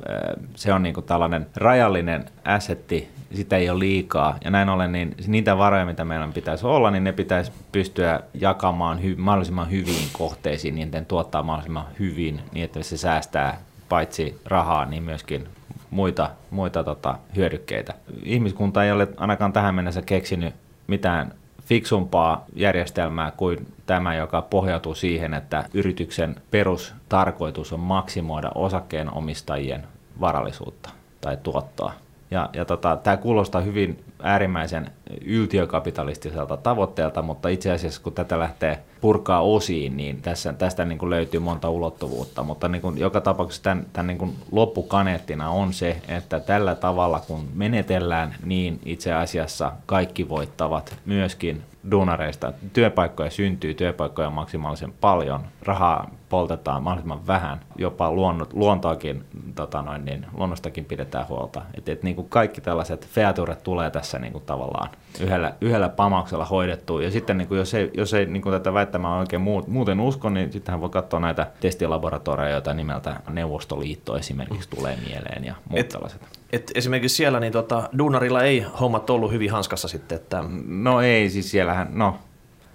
se 0.55 0.73
on 0.73 0.83
niin 0.83 0.93
kuin 0.93 1.05
tällainen 1.05 1.47
rajallinen 1.55 2.25
assetti, 2.45 3.09
sitä 3.33 3.57
ei 3.57 3.69
ole 3.69 3.79
liikaa. 3.79 4.37
Ja 4.43 4.51
näin 4.51 4.69
ollen 4.69 4.91
niin 4.91 5.15
niitä 5.27 5.57
varoja, 5.57 5.85
mitä 5.85 6.05
meillä 6.05 6.29
pitäisi 6.33 6.65
olla, 6.65 6.91
niin 6.91 7.03
ne 7.03 7.11
pitäisi 7.11 7.51
pystyä 7.71 8.19
jakamaan 8.33 8.99
hy- 8.99 9.17
mahdollisimman 9.17 9.71
hyviin 9.71 10.07
kohteisiin, 10.13 10.75
niiden 10.75 11.05
tuottaa 11.05 11.43
mahdollisimman 11.43 11.85
hyvin, 11.99 12.41
niin 12.51 12.65
että 12.65 12.83
se 12.83 12.97
säästää 12.97 13.57
paitsi 13.89 14.41
rahaa, 14.45 14.85
niin 14.85 15.03
myöskin 15.03 15.47
muita, 15.89 16.29
muita 16.51 16.83
tota, 16.83 17.17
hyödykkeitä. 17.35 17.93
Ihmiskunta 18.23 18.83
ei 18.83 18.91
ole 18.91 19.07
ainakaan 19.17 19.53
tähän 19.53 19.75
mennessä 19.75 20.01
keksinyt 20.01 20.53
mitään 20.87 21.33
fiksumpaa 21.71 22.45
järjestelmää 22.55 23.31
kuin 23.31 23.67
tämä, 23.85 24.15
joka 24.15 24.41
pohjautuu 24.41 24.95
siihen, 24.95 25.33
että 25.33 25.63
yrityksen 25.73 26.35
perustarkoitus 26.51 27.73
on 27.73 27.79
maksimoida 27.79 28.51
osakkeenomistajien 28.55 29.87
varallisuutta 30.21 30.89
tai 31.21 31.37
tuottoa. 31.43 31.93
Ja, 32.31 32.49
ja 32.53 32.65
tota, 32.65 32.97
tämä 33.03 33.17
kuulostaa 33.17 33.61
hyvin 33.61 34.03
äärimmäisen 34.23 34.91
yltiökapitalistiselta 35.25 36.57
tavoitteelta, 36.57 37.21
mutta 37.21 37.49
itse 37.49 37.71
asiassa 37.71 38.01
kun 38.01 38.13
tätä 38.13 38.39
lähtee 38.39 38.83
purkaa 39.01 39.41
osiin, 39.41 39.97
niin 39.97 40.21
tässä, 40.21 40.53
tästä 40.53 40.85
niin 40.85 40.97
kuin 40.97 41.09
löytyy 41.09 41.39
monta 41.39 41.69
ulottuvuutta. 41.69 42.43
Mutta 42.43 42.67
niin 42.67 42.81
kuin 42.81 42.97
joka 42.97 43.21
tapauksessa 43.21 43.63
tämän, 43.63 43.85
tämän 43.93 44.07
niin 44.07 44.17
kuin 44.17 44.35
loppukaneettina 44.51 45.49
on 45.49 45.73
se, 45.73 46.01
että 46.07 46.39
tällä 46.39 46.75
tavalla 46.75 47.19
kun 47.27 47.47
menetellään, 47.53 48.35
niin 48.43 48.79
itse 48.85 49.13
asiassa 49.13 49.71
kaikki 49.85 50.29
voittavat 50.29 50.95
myöskin 51.05 51.63
duunareista. 51.91 52.53
Työpaikkoja 52.73 53.29
syntyy, 53.29 53.73
työpaikkoja 53.73 54.27
on 54.27 54.33
maksimaalisen 54.33 54.93
paljon, 55.01 55.41
rahaa 55.61 56.09
poltetaan 56.29 56.83
mahdollisimman 56.83 57.27
vähän, 57.27 57.59
jopa 57.75 58.11
luonnot, 58.11 58.53
luontoakin, 58.53 59.25
tota 59.55 59.81
noin, 59.81 60.05
niin, 60.05 60.25
luonnostakin 60.33 60.85
pidetään 60.85 61.27
huolta. 61.27 61.61
Et, 61.77 61.89
et, 61.89 62.03
niin 62.03 62.15
kuin 62.15 62.29
kaikki 62.29 62.61
tällaiset 62.61 63.07
featuret 63.07 63.63
tulee 63.63 63.91
tässä 63.91 64.19
niin 64.19 64.33
kuin 64.33 64.43
tavallaan 64.45 64.89
yhdellä, 65.21 65.53
yhdellä 65.61 65.89
pamauksella 65.89 66.45
hoidettu. 66.45 66.99
Ja 66.99 67.11
sitten 67.11 67.37
niin 67.37 67.47
kuin 67.47 67.57
jos 67.57 67.73
ei, 67.73 67.91
jos 67.93 68.13
ei 68.13 68.25
niin 68.25 68.41
kuin 68.41 68.53
tätä 68.53 68.73
väittämää 68.73 69.17
oikein 69.17 69.41
muuten 69.67 69.99
usko, 69.99 70.29
niin 70.29 70.51
sittenhän 70.51 70.81
voi 70.81 70.89
katsoa 70.89 71.19
näitä 71.19 71.47
testilaboratorioita, 71.59 72.51
joita 72.51 72.73
nimeltä 72.73 73.15
Neuvostoliitto 73.29 74.17
esimerkiksi 74.17 74.69
tulee 74.69 74.97
mieleen 75.07 75.45
ja 75.45 75.55
muut 75.69 75.79
et, 75.79 75.89
tällaiset. 75.89 76.40
Et 76.51 76.71
esimerkiksi 76.75 77.17
siellä 77.17 77.39
niin 77.39 77.53
tota, 77.53 77.89
Duunarilla 77.97 78.43
ei 78.43 78.65
hommat 78.79 79.09
ollut 79.09 79.31
hyvin 79.31 79.51
hanskassa 79.51 79.87
sitten? 79.87 80.15
Että... 80.15 80.43
No 80.67 81.01
ei, 81.01 81.29
siis 81.29 81.51
siellähän, 81.51 81.87
no 81.91 82.19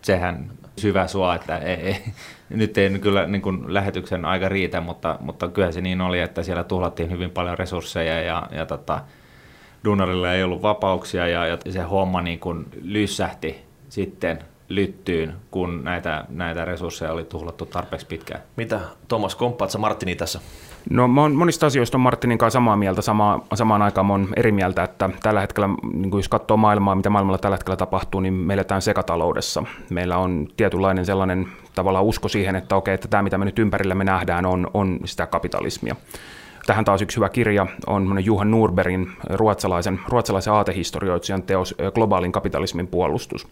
sehän 0.03 0.51
syvä 0.79 1.07
sua, 1.07 1.35
että 1.35 1.59
ei, 1.59 1.77
ei, 1.77 2.03
nyt 2.51 2.79
ei 2.79 2.99
kyllä 2.99 3.27
niin 3.27 3.43
kuin 3.43 3.75
lähetyksen 3.75 4.25
aika 4.25 4.49
riitä, 4.49 4.81
mutta, 4.81 5.19
mutta 5.21 5.49
kyllä 5.49 5.73
se 5.73 5.81
niin 5.81 6.01
oli, 6.01 6.21
että 6.21 6.43
siellä 6.43 6.65
tuhlattiin 6.65 7.11
hyvin 7.11 7.31
paljon 7.31 7.59
resursseja 7.59 8.21
ja, 8.21 8.49
ja 8.51 8.67
tota, 8.67 9.01
duunarilla 9.85 10.33
ei 10.33 10.43
ollut 10.43 10.63
vapauksia 10.63 11.29
ja, 11.29 11.47
ja 11.47 11.59
se 11.71 11.81
homma 11.81 12.23
niin 12.23 12.39
kuin 12.39 12.67
lyssähti 12.83 13.57
sitten 13.89 14.39
lyttyyn, 14.69 15.35
kun 15.51 15.85
näitä, 15.85 16.25
näitä 16.29 16.65
resursseja 16.65 17.13
oli 17.13 17.25
tuhlattu 17.25 17.67
tarpeeksi 17.67 18.07
pitkään. 18.07 18.41
Mitä 18.57 18.81
Thomas 19.09 19.35
komppaat 19.35 19.71
sä 19.71 19.79
Martini 19.79 20.17
tässä? 20.17 20.41
No 20.91 21.09
mä 21.09 21.29
monista 21.29 21.67
asioista 21.67 21.97
on 21.97 22.01
Martinin 22.01 22.39
kanssa 22.39 22.57
samaa 22.57 22.77
mieltä, 22.77 23.03
sama, 23.03 23.41
samaan 23.55 23.83
aikaan 23.83 24.11
on 24.11 24.29
eri 24.37 24.53
mieltä, 24.53 24.85
että 24.85 25.11
tällä 25.23 25.41
hetkellä, 25.41 25.69
niin 25.93 26.11
jos 26.13 26.29
katsoo 26.29 26.57
maailmaa, 26.57 26.95
mitä 26.95 27.11
maailmalla 27.11 27.39
tällä 27.39 27.57
hetkellä 27.57 27.77
tapahtuu, 27.77 28.21
niin 28.21 28.35
me 28.35 28.55
eletään 28.55 28.83
sekataloudessa. 28.83 29.63
Meillä 29.91 30.19
on 30.19 30.49
tietynlainen 30.57 31.07
sellainen 31.07 31.49
tavallaan 31.75 32.05
usko 32.05 32.29
siihen, 32.29 32.57
että 32.57 32.77
okei, 32.77 32.95
että 32.95 33.09
tämä 33.09 33.23
mitä 33.23 33.39
me 33.39 33.45
nyt 33.45 33.59
ympärillämme 33.59 34.05
nähdään 34.05 34.47
on, 34.47 34.71
on 34.75 34.99
sitä 35.05 35.27
kapitalismia. 35.27 35.97
Tähän 36.67 36.85
taas 36.85 37.03
yksi 37.03 37.17
hyvä 37.17 37.29
kirja 37.29 37.67
on 37.87 38.25
Juhan 38.25 38.51
Nurberin 38.51 39.09
ruotsalaisen, 39.31 40.01
ruotsalaisen 40.09 40.53
aatehistorioitsijan 40.53 41.43
teos 41.43 41.75
Globaalin 41.95 42.33
kapitalismin 42.33 42.87
puolustus. 42.87 43.49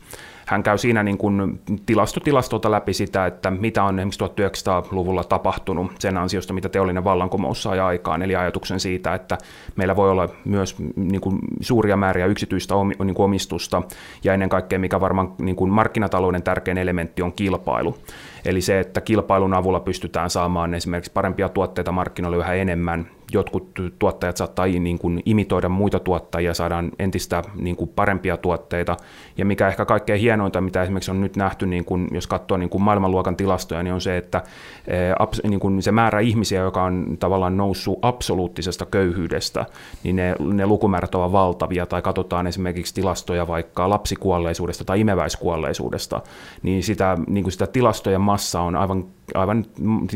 Hän 0.47 0.63
käy 0.63 0.79
siinä 0.79 1.03
niin 1.03 1.19
kuin 1.19 1.61
tilastotilastolta 1.87 2.71
läpi 2.71 2.93
sitä, 2.93 3.27
että 3.27 3.51
mitä 3.51 3.85
on 3.85 3.99
esimerkiksi 3.99 4.25
1900-luvulla 4.25 5.25
tapahtunut 5.25 5.93
sen 5.99 6.17
ansiosta, 6.17 6.53
mitä 6.53 6.69
teollinen 6.69 7.05
vallankumous 7.05 7.63
sai 7.63 7.81
aikaan, 7.81 8.23
eli 8.23 8.37
ajatuksen 8.37 8.81
siitä, 8.81 9.15
että 9.15 9.39
meillä 9.77 9.97
voi 9.97 10.11
olla 10.11 10.29
myös 10.45 10.77
niin 10.97 11.21
kuin 11.21 11.39
suuria 11.61 11.97
määriä 11.97 12.27
yksityistä 12.27 12.75
niin 13.05 13.15
kuin 13.15 13.25
omistusta, 13.25 13.83
ja 14.25 14.35
ennen 14.35 14.49
kaikkea 14.49 14.79
mikä 14.79 15.01
varmaan 15.01 15.33
niin 15.39 15.57
kuin 15.57 15.71
markkinatalouden 15.71 16.43
tärkein 16.43 16.79
elementti 16.79 17.23
on 17.23 17.33
kilpailu. 17.33 17.97
Eli 18.45 18.61
se, 18.61 18.81
että 18.81 19.01
kilpailun 19.01 19.55
avulla 19.55 19.81
pystytään 19.81 20.31
saamaan 20.31 20.75
esimerkiksi 20.75 21.13
parempia 21.13 21.49
tuotteita 21.49 21.93
markkinoille 21.93 22.37
yhä 22.37 22.55
enemmän. 22.55 23.11
Jotkut 23.33 23.71
tuottajat 23.99 24.37
saattaa 24.37 24.67
niin 24.67 24.99
kuin 24.99 25.23
imitoida 25.25 25.69
muita 25.69 25.99
tuottajia, 25.99 26.55
saadaan 26.55 26.91
entistä 26.99 27.43
niin 27.55 27.77
kuin 27.77 27.91
parempia 27.97 28.37
tuotteita. 28.37 28.97
Ja 29.37 29.45
mikä 29.45 29.69
ehkä 29.69 29.85
kaikkein 29.85 30.21
hienointa, 30.21 30.61
mitä 30.61 30.83
esimerkiksi 30.83 31.11
on 31.11 31.21
nyt 31.21 31.37
nähty, 31.37 31.67
niin 31.67 31.85
kuin, 31.85 32.09
jos 32.13 32.27
katsoo 32.27 32.57
niin 32.57 32.71
kuin 32.71 32.83
maailmanluokan 32.83 33.37
tilastoja, 33.37 33.83
niin 33.83 33.95
on 33.95 34.01
se, 34.01 34.17
että 34.17 34.43
eh, 34.87 35.49
niin 35.49 35.61
kuin 35.61 35.83
se 35.83 35.93
määrä 35.93 36.21
ihmisiä, 36.21 36.61
joka 36.61 36.83
on 36.83 37.17
tavallaan 37.19 37.57
noussut 37.57 37.99
absoluuttisesta 38.03 38.87
köyhyydestä, 38.87 39.67
niin 40.03 40.17
ne, 40.17 40.37
ne 40.41 40.67
lukumäärät 40.67 41.15
ovat 41.15 41.33
valtavia. 41.33 41.87
Tai 41.87 42.03
katsotaan 42.03 42.47
esimerkiksi 42.47 42.95
tilastoja 42.95 43.47
vaikka 43.47 43.91
lapsikuolleisuudesta 43.91 44.85
tai 44.85 45.01
imeväiskuolleisuudesta, 45.01 46.21
niin 46.63 46.83
sitä, 46.83 47.19
niin 47.27 47.45
kuin 47.45 47.53
sitä 47.53 47.67
tilastojen 47.67 48.21
massa 48.21 48.61
on 48.61 48.77
aivan, 48.77 49.05
aivan, 49.35 49.65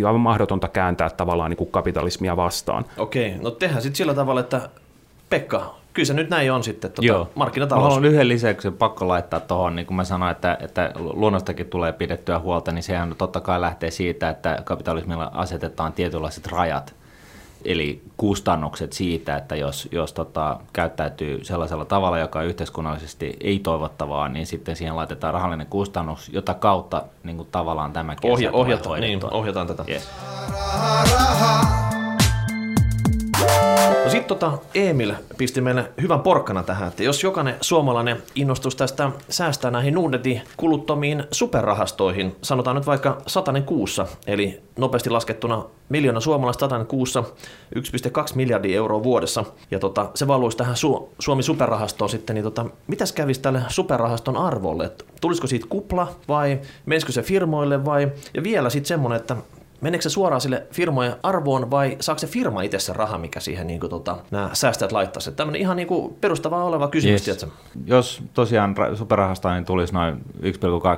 aivan 0.07 0.20
mahdotonta 0.20 0.68
kääntää 0.68 1.11
tavallaan 1.11 1.50
niin 1.50 1.59
kuin 1.59 1.70
kapitalismia 1.70 2.37
vastaan. 2.37 2.85
Okei, 2.96 3.35
no 3.42 3.50
tehdään 3.50 3.83
sitten 3.83 3.96
sillä 3.96 4.14
tavalla, 4.14 4.40
että 4.40 4.68
Pekka, 5.31 5.74
kyllä 5.92 6.07
se 6.07 6.14
nyt 6.14 6.31
näin 6.31 6.52
on 6.52 6.64
sitten, 6.64 6.92
tuota, 6.92 7.07
Joo. 7.07 7.28
markkinatalous. 7.35 7.85
Mä 7.85 7.88
haluan 7.88 8.04
yhden 8.04 8.28
lisäksi 8.28 8.70
pakko 8.70 9.09
laittaa 9.09 9.40
tuohon, 9.40 9.76
niin 9.76 9.87
kuin 9.87 9.96
mä 9.96 10.04
sanoin, 10.04 10.33
että, 10.33 10.59
että 10.61 10.92
luonnostakin 10.96 11.66
tulee 11.66 11.92
pidettyä 11.92 12.38
huolta, 12.38 12.72
niin 12.72 12.83
sehän 12.83 13.14
totta 13.18 13.40
kai 13.40 13.61
lähtee 13.61 13.90
siitä, 13.90 14.31
että 14.31 14.62
kapitalismilla 14.64 15.31
asetetaan 15.35 15.92
tietynlaiset 15.92 16.46
rajat 16.46 16.94
eli 17.64 18.03
kustannukset 18.16 18.92
siitä, 18.92 19.37
että 19.37 19.57
jos, 19.57 19.88
jos 19.92 20.12
tota, 20.12 20.61
käyttäytyy 20.73 21.44
sellaisella 21.44 21.85
tavalla, 21.85 22.18
joka 22.18 22.38
on 22.38 22.47
yhteiskunnallisesti 22.47 23.37
ei 23.40 23.59
toivottavaa, 23.59 24.29
niin 24.29 24.47
sitten 24.47 24.77
siihen 24.77 24.97
laitetaan 24.97 25.35
rahallinen 25.35 25.66
kustannus, 25.66 26.31
jota 26.33 26.55
kautta 26.55 27.03
niin 27.23 27.37
kuin 27.37 27.49
tavallaan 27.53 27.92
tämäkin 27.92 28.31
Ohja, 28.31 28.53
ohjataan, 28.53 29.01
niin, 29.01 29.21
ohjataan 29.31 29.66
tätä. 29.66 29.85
Yes. 29.88 30.09
No 34.09 34.12
sitten 34.12 34.29
tota 34.29 34.59
Emil 34.75 35.14
pisti 35.38 35.61
meille 35.61 35.92
hyvän 36.01 36.21
porkkana 36.21 36.62
tähän, 36.62 36.88
että 36.88 37.03
jos 37.03 37.23
jokainen 37.23 37.55
suomalainen 37.61 38.23
innostus 38.35 38.77
tästä 38.77 39.11
säästää 39.29 39.71
näihin 39.71 39.94
Nordetin 39.94 40.40
kuluttomiin 40.57 41.25
superrahastoihin, 41.31 42.37
sanotaan 42.42 42.77
nyt 42.77 42.87
vaikka 42.87 43.23
satanen 43.27 43.62
kuussa, 43.62 44.07
eli 44.27 44.62
nopeasti 44.79 45.11
laskettuna 45.11 45.64
miljoona 45.88 46.21
suomalaista 46.21 46.61
satanen 46.61 46.87
kuussa, 46.87 47.25
1,2 47.77 47.83
miljardia 48.35 48.77
euroa 48.77 49.03
vuodessa, 49.03 49.44
ja 49.71 49.79
tota, 49.79 50.11
se 50.14 50.27
valuisi 50.27 50.57
tähän 50.57 50.75
Su- 50.75 51.09
Suomi 51.18 51.42
superrahastoon 51.42 52.11
sitten, 52.11 52.35
niin 52.35 52.44
tota, 52.44 52.66
mitäs 52.87 53.12
kävisi 53.12 53.40
tälle 53.40 53.62
superrahaston 53.68 54.37
arvolle? 54.37 54.85
Et 54.85 55.05
tulisiko 55.21 55.47
siitä 55.47 55.66
kupla 55.68 56.09
vai 56.29 56.61
menisikö 56.87 57.12
se 57.12 57.23
firmoille 57.23 57.85
vai, 57.85 58.12
ja 58.35 58.42
vielä 58.42 58.71
sitten 58.71 58.88
semmoinen, 58.88 59.21
että 59.21 59.37
meneekö 59.81 60.03
se 60.03 60.11
suoraan 60.11 60.41
sille 60.41 60.67
firmojen 60.73 61.17
arvoon 61.23 61.71
vai 61.71 61.97
saako 62.01 62.19
se 62.19 62.27
firma 62.27 62.62
itse 62.62 62.79
se 62.79 62.93
raha, 62.93 63.19
mikä 63.19 63.41
siihen 63.41 63.67
niin 63.67 63.81
kuin, 63.81 63.91
tota, 63.91 64.17
nämä 64.31 64.51
säästäjät 64.53 64.93
laittaisi? 64.93 65.33
Tämmöinen 65.33 65.61
ihan 65.61 65.77
niin 65.77 65.88
kuin 65.88 66.14
perustavaa 66.21 66.64
oleva 66.64 66.88
kysymys. 66.88 67.29
Yes. 67.29 67.47
Jos 67.87 68.23
tosiaan 68.35 68.75
superrahasta 68.95 69.55
niin 69.55 69.64
tulisi 69.64 69.95
noin 69.95 70.14
1,2 70.43 70.51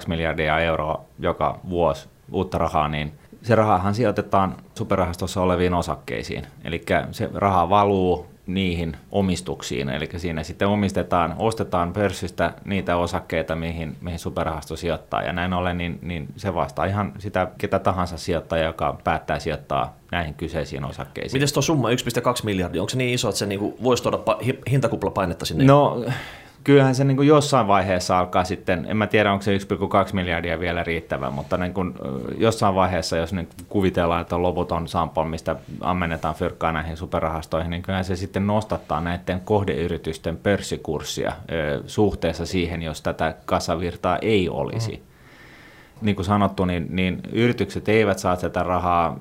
miljardia 0.07 0.59
euroa 0.59 1.05
joka 1.19 1.59
vuosi 1.69 2.09
uutta 2.33 2.59
rahaa, 2.59 2.89
niin 2.89 3.13
se 3.43 3.55
rahahan 3.55 3.95
sijoitetaan 3.95 4.57
superrahastossa 4.75 5.41
oleviin 5.41 5.75
osakkeisiin. 5.75 6.47
Eli 6.65 6.85
se 7.11 7.31
raha 7.35 7.69
valuu 7.69 8.27
niihin 8.55 8.97
omistuksiin. 9.11 9.89
Eli 9.89 10.09
siinä 10.17 10.43
sitten 10.43 10.69
omistetaan, 10.69 11.35
ostetaan 11.39 11.93
pörssistä 11.93 12.53
niitä 12.65 12.97
osakkeita, 12.97 13.57
mihin, 13.57 13.97
mihin 14.01 14.19
superrahasto 14.19 14.77
sijoittaa. 14.77 15.23
Ja 15.23 15.33
näin 15.33 15.53
ollen 15.53 15.79
niin, 15.79 15.99
niin 16.03 16.29
se 16.37 16.55
vastaa 16.55 16.85
ihan 16.85 17.13
sitä 17.19 17.49
ketä 17.59 17.79
tahansa 17.79 18.19
sijoittaja, 18.19 18.65
joka 18.65 18.99
päättää 19.05 19.39
sijoittaa 19.39 19.97
näihin 20.13 20.35
kyseisiin 20.35 20.85
osakkeisiin. 20.85 21.41
Miten 21.41 21.55
tuo 21.55 21.63
summa 21.63 21.89
1,2 21.91 21.95
miljardia, 22.45 22.83
onko 22.83 22.91
se 22.91 22.97
niin 22.97 23.15
iso, 23.15 23.29
että 23.29 23.39
se 23.39 23.47
niinku 23.47 23.77
voisi 23.83 24.03
tuoda 24.03 24.19
hintakuplapainetta 24.71 25.47
sinne? 25.47 25.65
No 25.65 26.05
kyllähän 26.65 26.95
se 26.95 27.05
niin 27.05 27.17
kuin 27.17 27.29
jossain 27.29 27.69
vaiheessa 27.69 28.19
alkaa 28.19 28.45
sitten, 28.45 28.87
en 28.89 28.97
mä 28.97 29.07
tiedä 29.07 29.33
onko 29.33 29.43
se 29.43 29.57
1,2 29.57 29.65
miljardia 30.13 30.61
vielä 30.61 30.85
riittävä, 30.85 31.31
mutta 31.31 31.57
niin 31.57 31.75
kuin 31.75 31.95
jossain 32.39 32.75
vaiheessa, 32.75 33.17
jos 33.17 33.33
nyt 33.33 33.49
kuvitellaan, 33.69 34.21
että 34.21 34.35
on 34.35 34.43
loputon 34.43 34.89
sampo, 34.89 35.25
mistä 35.25 35.57
ammennetaan 35.81 36.35
fyrkkaa 36.35 36.73
näihin 36.73 36.97
superrahastoihin, 36.97 37.71
niin 37.71 37.83
kyllähän 37.83 38.05
se 38.05 38.17
sitten 38.17 38.47
nostattaa 38.47 39.01
näiden 39.01 39.41
kohdeyritysten 39.41 40.37
pörssikurssia 40.37 41.33
suhteessa 41.87 42.47
siihen, 42.47 42.83
jos 42.83 43.03
tätä 43.03 43.35
kasavirtaa 43.45 44.19
ei 44.23 44.49
olisi. 44.49 44.93
Mm 44.93 45.10
niin 46.03 46.17
kuin 46.17 46.27
sanottu, 46.27 46.65
niin, 46.65 46.87
niin 46.91 47.21
yritykset 47.33 47.89
eivät 47.89 48.19
saa 48.19 48.37
sitä 48.37 48.63
rahaa, 48.63 49.21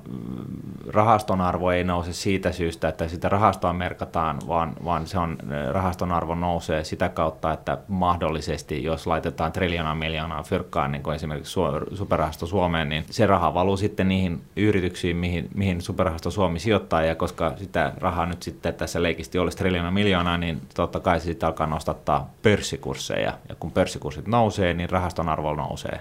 rahaston 0.88 1.40
arvo 1.40 1.70
ei 1.70 1.84
nouse 1.84 2.12
siitä 2.12 2.52
syystä, 2.52 2.88
että 2.88 3.08
sitä 3.08 3.28
rahastoa 3.28 3.72
merkataan, 3.72 4.38
vaan, 4.48 4.72
vaan 4.84 5.06
se 5.06 5.18
on, 5.18 5.38
rahaston 5.70 6.12
arvo 6.12 6.34
nousee 6.34 6.84
sitä 6.84 7.08
kautta, 7.08 7.52
että 7.52 7.78
mahdollisesti, 7.88 8.84
jos 8.84 9.06
laitetaan 9.06 9.52
triljoonaa 9.52 9.94
miljoonaa 9.94 10.42
fyrkkaan, 10.42 10.92
niin 10.92 11.02
kuin 11.02 11.16
esimerkiksi 11.16 11.60
Superrahasto 11.94 12.46
Suomeen, 12.46 12.88
niin 12.88 13.04
se 13.10 13.26
raha 13.26 13.54
valuu 13.54 13.76
sitten 13.76 14.08
niihin 14.08 14.42
yrityksiin, 14.56 15.16
mihin, 15.16 15.48
mihin 15.54 15.80
Superrahasto 15.80 16.30
Suomi 16.30 16.58
sijoittaa, 16.58 17.02
ja 17.02 17.14
koska 17.14 17.52
sitä 17.56 17.92
rahaa 17.98 18.26
nyt 18.26 18.42
sitten 18.42 18.74
tässä 18.74 19.02
leikisti 19.02 19.38
olisi 19.38 19.58
triljoonaa 19.58 19.90
miljoonaa, 19.90 20.38
niin 20.38 20.60
totta 20.74 21.00
kai 21.00 21.20
se 21.20 21.24
sitten 21.24 21.46
alkaa 21.46 21.66
nostattaa 21.66 22.30
pörssikursseja, 22.42 23.32
ja 23.48 23.54
kun 23.54 23.72
pörssikurssit 23.72 24.26
nousee, 24.26 24.74
niin 24.74 24.90
rahaston 24.90 25.28
arvo 25.28 25.54
nousee. 25.54 26.00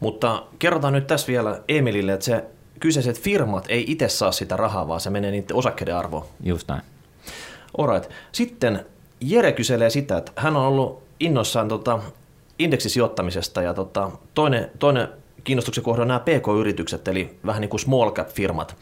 Mutta 0.00 0.42
kerrotaan 0.58 0.92
nyt 0.92 1.06
tässä 1.06 1.26
vielä 1.26 1.60
Emilille, 1.68 2.12
että 2.12 2.24
se 2.26 2.44
kyseiset 2.80 3.20
firmat 3.20 3.64
ei 3.68 3.84
itse 3.88 4.08
saa 4.08 4.32
sitä 4.32 4.56
rahaa, 4.56 4.88
vaan 4.88 5.00
se 5.00 5.10
menee 5.10 5.30
niiden 5.30 5.56
osakkeiden 5.56 5.96
arvoon. 5.96 6.26
Just 6.42 6.68
näin. 6.68 6.82
Alright. 7.78 8.10
Sitten 8.32 8.86
Jere 9.20 9.52
kyselee 9.52 9.90
sitä, 9.90 10.16
että 10.16 10.32
hän 10.36 10.56
on 10.56 10.66
ollut 10.66 11.02
innoissaan 11.20 11.68
tota, 11.68 11.98
indeksisijoittamisesta 12.58 13.62
ja 13.62 13.74
tota, 13.74 14.10
toinen, 14.34 14.70
toinen 14.78 15.08
kiinnostuksen 15.44 15.84
kohde 15.84 16.02
on 16.02 16.08
nämä 16.08 16.20
PK-yritykset, 16.20 17.08
eli 17.08 17.38
vähän 17.46 17.60
niin 17.60 17.68
kuin 17.68 17.80
small 17.80 18.10
cap-firmat. 18.10 18.76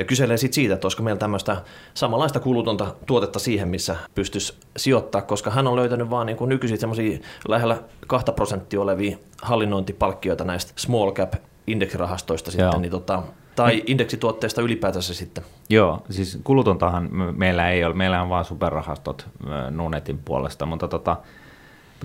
Ja 0.00 0.04
kyselee 0.04 0.36
sitten 0.36 0.54
siitä, 0.54 0.74
että 0.74 0.86
olisiko 0.86 1.02
meillä 1.02 1.18
tämmöistä 1.18 1.56
samanlaista 1.94 2.40
kulutonta 2.40 2.94
tuotetta 3.06 3.38
siihen, 3.38 3.68
missä 3.68 3.96
pystyisi 4.14 4.54
sijoittaa, 4.76 5.22
koska 5.22 5.50
hän 5.50 5.66
on 5.66 5.76
löytänyt 5.76 6.10
vaan 6.10 6.26
niin 6.26 6.36
kuin 6.36 6.48
nykyisin 6.48 6.78
semmoisia 6.78 7.18
lähellä 7.48 7.82
2 8.06 8.32
prosenttia 8.32 8.80
olevia 8.80 9.16
hallinnointipalkkioita 9.42 10.44
näistä 10.44 10.72
small 10.76 11.12
cap 11.12 11.34
indeksirahastoista 11.66 12.50
sitten, 12.50 12.82
niin 12.82 12.90
tota, 12.90 13.22
tai 13.56 13.82
indeksituotteista 13.86 14.62
ylipäätänsä 14.62 15.14
sitten. 15.14 15.44
Joo, 15.70 16.02
siis 16.10 16.38
kulutontahan 16.44 17.08
meillä 17.36 17.70
ei 17.70 17.84
ole, 17.84 17.94
meillä 17.94 18.22
on 18.22 18.28
vain 18.28 18.44
superrahastot 18.44 19.26
Nunetin 19.70 20.18
puolesta, 20.18 20.66
mutta 20.66 20.88
tota, 20.88 21.16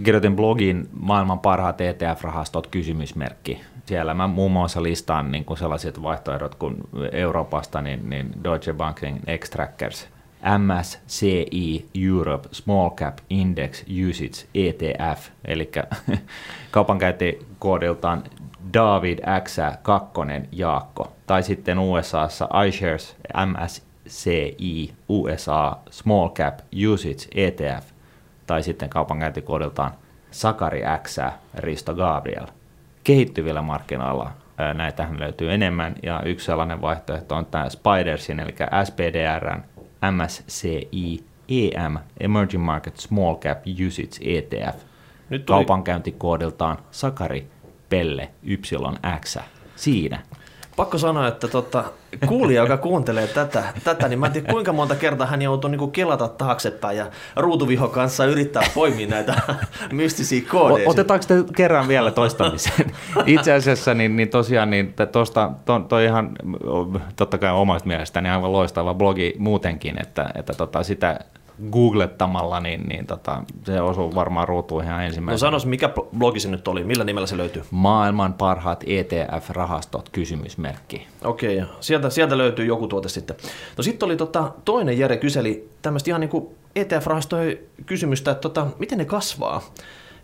kirjoitin 0.04 0.36
blogin 0.36 0.90
maailman 1.00 1.40
parhaat 1.40 1.82
ETF-rahastot 1.82 2.68
kysymysmerkki. 2.68 3.62
Siellä 3.86 4.14
mä 4.14 4.28
muun 4.28 4.52
muassa 4.52 4.84
listaan 4.84 5.32
niin 5.32 5.46
kuin 5.46 5.58
sellaiset 5.58 6.04
vaihtoehdot 6.04 6.56
kuin 6.56 6.76
Euroopasta, 7.12 7.82
niin, 7.82 8.10
niin 8.10 8.44
Deutsche 8.44 8.74
Bankin 8.74 9.22
X-Trackers, 9.38 10.08
MSCI 10.58 11.86
Europe 12.08 12.50
Small 12.52 12.90
Cap 12.90 13.18
Index 13.30 13.84
Usage 14.10 14.48
ETF, 14.54 15.30
eli 15.46 15.72
kaupankäyntikoodiltaan 16.72 18.24
David 18.74 19.20
X2 19.20 20.48
Jaakko, 20.52 21.12
tai 21.28 21.44
sitten 21.44 21.80
USAssa 21.80 22.50
iShares 22.68 23.16
MSCI 23.46 24.94
USA 25.10 25.78
Small 25.90 26.30
Cap 26.30 26.60
Usage 26.94 27.28
ETF– 27.36 27.95
tai 28.48 28.64
sitten 28.64 28.90
kaupankäyntikoodiltaan 28.90 29.92
Sakari 30.32 30.82
X, 31.04 31.18
Risto 31.58 31.96
Gabriel. 31.96 32.48
Kehittyvillä 33.04 33.62
markkinoilla 33.62 34.32
näitähän 34.74 35.20
löytyy 35.20 35.54
enemmän, 35.54 35.96
ja 36.04 36.22
yksi 36.26 36.46
sellainen 36.46 36.82
vaihtoehto 36.82 37.36
on 37.36 37.46
tämä 37.46 37.70
Spidersin, 37.70 38.40
eli 38.40 38.56
SPDR, 38.84 39.60
MSCI, 40.12 41.24
EM, 41.50 41.98
Emerging 42.20 42.64
Market 42.64 42.98
Small 42.98 43.36
Cap 43.36 43.58
Usage 43.88 44.38
ETF, 44.38 44.84
Nyt 45.30 45.46
tuli... 45.46 45.58
kaupankäyntikoodiltaan 45.58 46.78
Sakari 46.92 47.48
Pelle 47.90 48.30
YX. 48.44 49.38
Siinä 49.76 50.20
pakko 50.76 50.98
sanoa, 50.98 51.28
että 51.28 51.48
tota, 51.48 51.84
kuulija, 52.28 52.62
joka 52.62 52.78
kuuntelee 52.78 53.28
tätä, 53.28 53.64
tätä, 53.84 54.08
niin 54.08 54.20
mä 54.20 54.26
en 54.26 54.32
tiedä 54.32 54.52
kuinka 54.52 54.74
monta 54.74 54.96
kertaa 54.96 55.28
hän 55.28 55.42
joutuu 55.42 55.70
niin 55.70 55.92
kelata 55.92 56.28
taaksepäin 56.28 56.98
ja 56.98 57.06
ruutuviho 57.36 57.88
kanssa 57.88 58.26
yrittää 58.26 58.64
poimia 58.76 59.08
näitä 59.08 59.36
mystisiä 59.92 60.42
koodeja. 60.52 60.90
Otetaanko 60.90 61.26
te 61.28 61.36
kerran 61.56 61.88
vielä 61.88 62.12
toistamiseen? 62.12 62.92
Itse 63.26 63.54
asiassa 63.54 63.94
niin, 63.94 64.16
niin 64.16 64.30
tosiaan 64.30 64.70
niin 64.70 64.94
tosta, 65.12 65.52
to, 65.66 65.80
toi 65.80 66.06
ihan 66.06 66.32
totta 67.16 67.38
kai 67.38 67.52
omasta 67.52 67.88
mielestäni 67.88 68.30
aivan 68.30 68.52
loistava 68.52 68.94
blogi 68.94 69.34
muutenkin, 69.38 70.02
että, 70.02 70.30
että 70.36 70.54
tota, 70.54 70.84
sitä 70.84 71.20
googlettamalla, 71.72 72.60
niin, 72.60 72.82
niin 72.82 73.08
tota, 73.08 73.44
se 73.64 73.82
osuu 73.82 74.16
varmaan 74.16 74.48
ruutuun 74.48 74.84
ihan 74.84 75.04
ensimmäisenä. 75.04 75.34
No 75.34 75.52
sanos, 75.52 75.66
mikä 75.66 75.90
blogi 76.18 76.40
se 76.40 76.50
nyt 76.50 76.68
oli? 76.68 76.84
Millä 76.84 77.04
nimellä 77.04 77.28
se 77.28 77.38
löytyy? 77.38 77.64
Maailman 77.72 78.34
parhaat 78.34 78.84
ETF-rahastot, 78.84 80.10
kysymysmerkki. 80.12 81.08
Okei, 81.24 81.58
okay, 81.58 81.76
sieltä, 81.80 82.10
sieltä 82.10 82.38
löytyy 82.38 82.66
joku 82.66 82.88
tuote 82.88 83.10
sitten. 83.10 83.36
No 83.78 83.84
sitten 83.84 84.06
oli 84.06 84.18
tota, 84.18 84.52
toinen 84.66 85.00
Jere 85.00 85.18
kyseli 85.18 85.70
tämmöistä 85.82 86.10
ihan 86.10 86.22
niin 86.22 86.30
kuin 86.30 86.48
ETF-rahastojen 86.76 87.58
kysymystä, 87.86 88.32
että 88.32 88.42
tota, 88.42 88.68
miten 88.80 88.98
ne 88.98 89.06
kasvaa. 89.06 89.62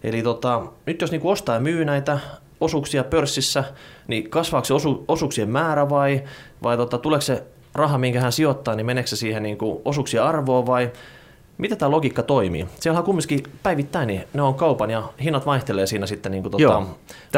Eli 0.03 0.23
tota, 0.23 0.61
nyt 0.85 1.01
jos 1.01 1.11
niin 1.11 1.21
kuin 1.21 1.31
ostaa 1.31 1.55
ja 1.55 1.61
myy 1.61 1.85
näitä 1.85 2.19
osuuksia 2.61 3.03
pörssissä, 3.03 3.63
niin 4.07 4.29
kasvaako 4.29 4.65
se 4.65 4.73
osu, 4.73 5.05
osuuksien 5.07 5.49
määrä 5.49 5.89
vai, 5.89 6.23
vai 6.63 6.77
tota, 6.77 6.97
tuleeko 6.97 7.21
se 7.21 7.43
raha, 7.75 7.97
minkä 7.97 8.21
hän 8.21 8.31
sijoittaa, 8.31 8.75
niin 8.75 8.85
meneekö 8.85 9.09
se 9.09 9.15
siihen 9.15 9.43
niin 9.43 9.57
kuin 9.57 9.81
osuuksien 9.85 10.23
arvoon 10.23 10.65
vai 10.65 10.91
Miten 11.61 11.77
tämä 11.77 11.91
logiikka 11.91 12.23
toimii? 12.23 12.67
Siellä 12.79 12.97
on 12.97 13.05
kumminkin 13.05 13.43
päivittäin, 13.63 14.07
niin 14.07 14.23
ne 14.33 14.41
on 14.41 14.55
kaupan 14.55 14.91
ja 14.91 15.03
hinnat 15.23 15.45
vaihtelee 15.45 15.85
siinä 15.85 16.05
sitten 16.05 16.31
niin 16.31 16.43
kuin 16.43 16.51
tuota, 16.51 16.83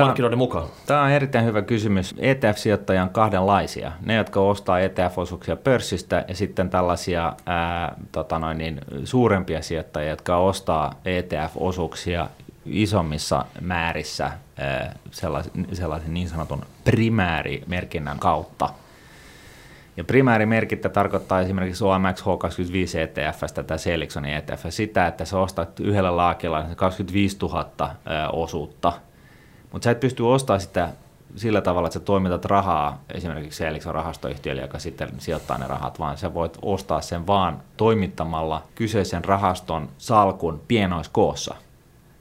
markkinoiden 0.02 0.38
mukaan. 0.38 0.68
Tämä 0.86 1.04
on 1.04 1.12
erittäin 1.12 1.46
hyvä 1.46 1.62
kysymys. 1.62 2.16
ETF-sijoittajia 2.18 3.04
on 3.04 3.10
kahdenlaisia. 3.10 3.92
Ne, 4.02 4.16
jotka 4.16 4.40
ostaa 4.40 4.80
ETF-osuuksia 4.80 5.56
pörssistä 5.56 6.26
ja 6.28 6.36
sitten 6.36 6.70
tällaisia 6.70 7.34
ää, 7.46 7.96
tota 8.12 8.40
noin, 8.40 8.58
niin, 8.58 8.82
suurempia 9.04 9.62
sijoittajia, 9.62 10.10
jotka 10.10 10.38
ostaa 10.38 10.94
ETF-osuuksia 11.06 12.28
isommissa 12.66 13.46
määrissä 13.62 14.32
ää, 14.58 14.96
sellaisen, 15.12 15.68
sellaisen 15.74 16.14
niin 16.14 16.30
sanotun 16.30 16.66
primäärimerkinnän 16.84 18.20
kautta– 18.20 18.70
ja 19.98 20.04
primäärimerkittä 20.04 20.90
tarkoittaa 20.90 21.42
esimerkiksi 21.42 21.84
OMX 21.84 22.22
H25 22.22 22.98
ETFstä 22.98 23.64
tai 23.64 23.80
Selixonin 23.80 24.34
ETF 24.34 24.66
sitä, 24.70 25.08
että 25.08 25.26
sä 25.26 25.40
ostat 25.40 25.80
yhdellä 25.80 26.18
laakilla 26.18 26.66
25 26.76 27.38
000 27.42 27.96
osuutta, 28.32 28.94
mutta 29.72 29.84
sä 29.84 29.92
et 29.92 30.00
pysty 30.00 30.24
ostamaan 30.24 30.62
sitä 30.62 30.90
sillä 31.36 31.62
tavalla, 31.62 31.88
että 31.88 32.00
sä 32.00 32.06
toimitat 32.06 32.46
rahaa 32.46 33.02
esimerkiksi 33.14 33.58
Selixon 33.58 33.96
rahastoyhtiölle, 33.96 34.62
joka 34.62 34.80
sitten 34.80 35.10
sijoittaa 35.18 35.58
ne 35.58 35.68
rahat, 35.68 36.00
vaan 36.00 36.18
sä 36.18 36.34
voit 36.34 36.58
ostaa 36.62 37.02
sen 37.02 37.28
vaan 37.28 37.62
toimittamalla 37.78 38.64
kyseisen 38.76 39.26
rahaston 39.26 39.90
salkun 39.98 40.62
pienoiskoossa. 40.68 41.56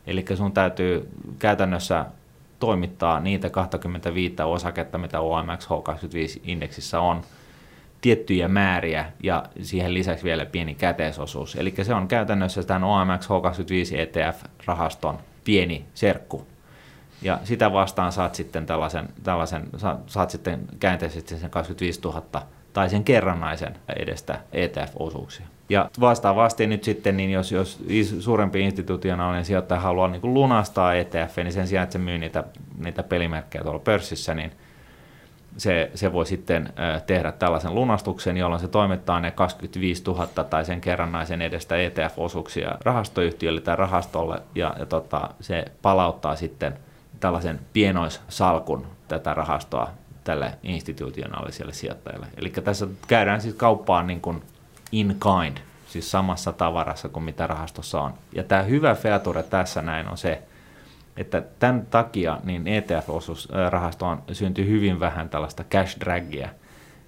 Eli 0.07 0.25
sun 0.35 0.53
täytyy 0.53 1.09
käytännössä 1.39 2.07
toimittaa 2.59 3.21
niitä 3.21 3.51
25 3.51 4.35
osaketta, 4.45 4.99
mitä 4.99 5.21
OMX 5.21 5.67
H25-indeksissä 5.67 6.99
on– 7.01 7.23
tiettyjä 8.03 8.49
määriä 8.49 9.05
ja 9.23 9.45
siihen 9.63 9.95
lisäksi 9.95 10.25
vielä 10.25 10.47
pieni 10.47 10.75
käteisosuus. 10.75 11.57
Eli 11.57 11.75
se 11.83 11.95
on 11.95 12.09
käytännössä 12.09 12.63
tämän 12.63 12.85
OMX 12.85 13.29
H25 13.29 13.97
ETF-rahaston 13.97 15.19
pieni 15.45 15.85
serkku. 15.95 16.47
Ja 17.23 17.39
sitä 17.45 17.73
vastaan 17.73 18.13
saat 18.13 18.35
sitten 18.35 18.67
tällaisen, 18.67 19.09
tällaisen 19.23 19.69
saat 20.07 20.31
sitten 20.31 20.61
käänteisesti 20.81 21.39
sen 21.39 21.51
25 21.51 22.01
000 22.01 22.23
tai 22.73 22.91
sen 22.91 23.05
kerrannaisen 23.05 23.75
edestä 23.97 24.41
ETF-osuuksia. 24.53 25.47
Ja 25.69 25.91
vastaavasti 26.01 26.67
nyt 26.67 26.85
sitten, 26.85 27.17
niin 27.17 27.31
jos, 27.31 27.53
jos 27.53 27.85
suurempi 28.21 28.61
institutionaalinen 28.61 29.45
sijoittaja 29.45 29.81
haluaa 29.81 30.09
niin 30.09 30.21
kuin 30.21 30.35
lunastaa 30.35 30.95
ETF, 30.95 31.37
niin 31.37 31.53
sen 31.53 31.67
sijaan, 31.67 31.83
että 31.83 31.93
se 31.93 31.99
myy 31.99 32.19
niitä, 32.19 32.45
niitä 32.79 33.03
pelimerkkejä 33.03 33.63
tuolla 33.65 33.79
pörssissä, 33.79 34.35
niin 34.35 34.53
se, 35.57 35.91
se 35.95 36.13
voi 36.13 36.27
sitten 36.27 36.73
tehdä 37.07 37.33
tällaisen 37.33 37.75
lunastuksen, 37.75 38.37
jolloin 38.37 38.61
se 38.61 38.69
toimittaa 38.69 39.21
ne 39.21 39.31
25 39.31 40.03
000 40.07 40.27
tai 40.27 40.65
sen 40.65 40.81
kerrannaisen 40.81 41.43
edestä 41.43 41.77
ETF-osuuksia 41.77 42.79
rahastoyhtiölle 42.85 43.61
tai 43.61 43.77
rahastolle, 43.77 44.43
ja, 44.55 44.75
ja 44.79 44.87
tota, 44.87 45.31
se 45.41 45.65
palauttaa 45.83 46.37
sitten 46.37 46.79
tällaisen 47.21 47.61
pienoissalkun 47.73 48.87
tätä 49.09 49.35
rahastoa 49.35 49.91
tälle 50.25 50.53
institutionaaliselle 50.63 51.73
sijoittajalle. 51.73 52.27
Eli 52.37 52.51
tässä 52.51 52.87
käydään 53.09 53.41
siis 53.41 53.55
kauppaan 53.55 54.07
niin 54.07 54.21
kuin 54.21 54.43
in 54.93 55.17
kind, 55.23 55.57
siis 55.87 56.11
samassa 56.11 56.53
tavarassa 56.53 57.09
kuin 57.09 57.23
mitä 57.23 57.47
rahastossa 57.47 58.01
on. 58.01 58.15
Ja 58.35 58.43
tämä 58.43 58.63
hyvä 58.63 58.95
feature 58.95 59.43
tässä 59.43 59.83
näin 59.83 60.09
on 60.09 60.19
se, 60.19 60.43
että 61.17 61.43
tämän 61.59 61.87
takia 61.91 62.39
niin 62.45 62.63
ETF-osuusrahastoon 62.67 64.23
syntyy 64.33 64.67
hyvin 64.67 65.01
vähän 65.01 65.29
tällaista 65.29 65.65
cash 65.65 66.01
dragia. 66.01 66.49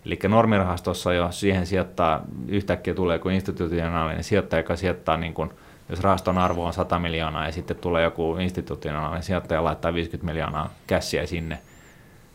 Eli 0.07 0.19
normirahastossa 0.29 1.13
jo 1.13 1.33
siihen 1.33 1.67
sijoittaa, 1.67 2.21
yhtäkkiä 2.49 2.95
tulee 2.95 3.19
kuin 3.19 3.35
institutionaalinen 3.35 4.25
sijoittaja, 4.25 4.61
joka 4.61 4.77
sijoittaa 4.77 5.17
niin 5.17 5.35
kuin, 5.35 5.51
jos 5.89 6.01
rahaston 6.01 6.39
arvo 6.39 6.65
on 6.65 6.73
100 6.73 6.99
miljoonaa 6.99 7.47
ja 7.47 7.53
sitten 7.53 7.77
tulee 7.77 8.03
joku 8.03 8.37
institutionaalinen 8.37 9.23
sijoittaja 9.23 9.65
laittaa 9.65 9.95
50 9.95 10.33
miljoonaa 10.33 10.71
kässiä 10.87 11.27
sinne, 11.27 11.59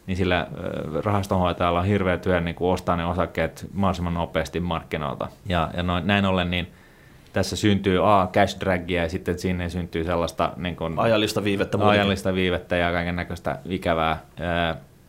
niin 0.07 0.17
sillä 0.17 0.47
rahastonhoitajalla 1.05 1.79
on 1.79 1.85
hirveä 1.85 2.17
työ 2.17 2.41
niin 2.41 2.55
kuin 2.55 2.73
ostaa 2.73 2.95
ne 2.95 3.05
osakkeet 3.05 3.67
mahdollisimman 3.73 4.13
nopeasti 4.13 4.59
markkinoilta. 4.59 5.27
Ja, 5.45 5.69
ja 5.77 5.83
noin, 5.83 6.07
näin 6.07 6.25
ollen 6.25 6.51
niin 6.51 6.67
tässä 7.33 7.55
syntyy 7.55 8.11
A, 8.13 8.27
cash 8.33 8.59
dragia 8.59 9.03
ja 9.03 9.09
sitten 9.09 9.39
sinne 9.39 9.69
syntyy 9.69 10.03
sellaista 10.03 10.53
niin 10.57 10.75
kuin, 10.75 10.99
ajallista 10.99 11.43
viivettä, 11.43 11.77
ajallista 11.81 12.33
viivettä 12.33 12.75
ja 12.75 12.91
kaiken 12.91 13.15
näköistä 13.15 13.59
ikävää 13.65 14.19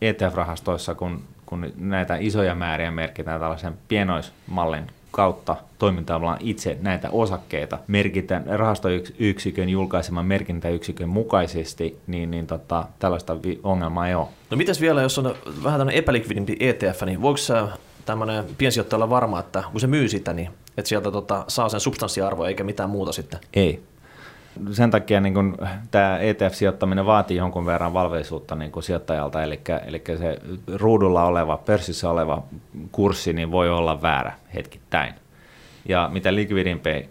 ETF-rahastoissa, 0.00 0.94
kun, 0.94 1.22
kun 1.46 1.72
näitä 1.76 2.16
isoja 2.20 2.54
määriä 2.54 2.90
merkitään 2.90 3.40
tällaisen 3.40 3.74
pienoismallin 3.88 4.86
kautta 5.10 5.56
toimintaa 5.78 6.36
itse 6.40 6.78
näitä 6.82 7.10
osakkeita 7.10 7.78
merkitään 7.86 8.44
rahastoyksikön 8.46 9.68
julkaiseman 9.68 10.26
merkintäyksikön 10.26 11.08
mukaisesti, 11.08 11.98
niin, 12.06 12.30
niin 12.30 12.46
tota, 12.46 12.84
tällaista 12.98 13.36
ongelmaa 13.62 14.08
ei 14.08 14.14
ole. 14.14 14.26
No 14.50 14.56
mitäs 14.56 14.80
vielä, 14.80 15.02
jos 15.02 15.18
on 15.18 15.34
vähän 15.64 15.78
tämmöinen 15.78 15.98
epälikvidimpi 15.98 16.56
ETF, 16.60 17.02
niin 17.06 17.22
voiko 17.22 17.38
tämmöinen 18.06 18.44
piensijoittaja 18.58 18.96
olla 18.96 19.10
varma, 19.10 19.40
että 19.40 19.64
kun 19.72 19.80
se 19.80 19.86
myy 19.86 20.08
sitä, 20.08 20.32
niin 20.32 20.50
että 20.80 20.88
sieltä 20.88 21.10
tota, 21.10 21.44
saa 21.48 21.68
sen 21.68 21.80
substanssiarvo 21.80 22.44
eikä 22.44 22.64
mitään 22.64 22.90
muuta 22.90 23.12
sitten? 23.12 23.40
Ei. 23.54 23.82
Sen 24.72 24.90
takia 24.90 25.20
niin 25.20 25.34
kun, 25.34 25.58
tämä 25.90 26.18
ETF-sijoittaminen 26.18 27.06
vaatii 27.06 27.36
jonkun 27.36 27.66
verran 27.66 27.92
valveisuutta 27.92 28.54
niin 28.54 28.72
kun 28.72 28.82
sijoittajalta, 28.82 29.42
eli, 29.42 29.60
eli 29.86 30.02
se 30.18 30.38
ruudulla 30.74 31.24
oleva, 31.24 31.56
pörssissä 31.56 32.10
oleva 32.10 32.42
kurssi 32.92 33.32
niin 33.32 33.50
voi 33.50 33.70
olla 33.70 34.02
väärä 34.02 34.32
hetkittäin. 34.54 35.14
Ja 35.88 36.10
mitä 36.12 36.34
likvidimpi 36.34 36.90
eh, 36.90 37.08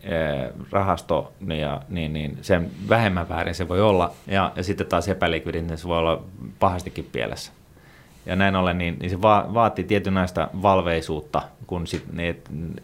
rahasto, 0.71 1.33
niin, 1.39 1.61
ja, 1.61 1.81
niin, 1.89 2.13
niin 2.13 2.37
sen 2.41 2.71
vähemmän 2.89 3.29
väärin 3.29 3.55
se 3.55 3.67
voi 3.67 3.81
olla, 3.81 4.11
ja, 4.27 4.51
ja 4.55 4.63
sitten 4.63 4.87
taas 4.87 5.07
epälikvidin, 5.07 5.67
niin 5.67 5.77
se 5.77 5.87
voi 5.87 5.97
olla 5.97 6.21
pahastikin 6.59 7.09
pielessä. 7.11 7.51
Ja 8.29 8.35
näin 8.35 8.55
ollen 8.55 8.77
niin, 8.77 8.97
niin 8.99 9.09
se 9.09 9.21
va- 9.21 9.49
vaatii 9.53 9.85
tietynlaista 9.85 10.47
valveisuutta, 10.61 11.41
kun 11.67 11.87
sit 11.87 12.03
ne 12.13 12.35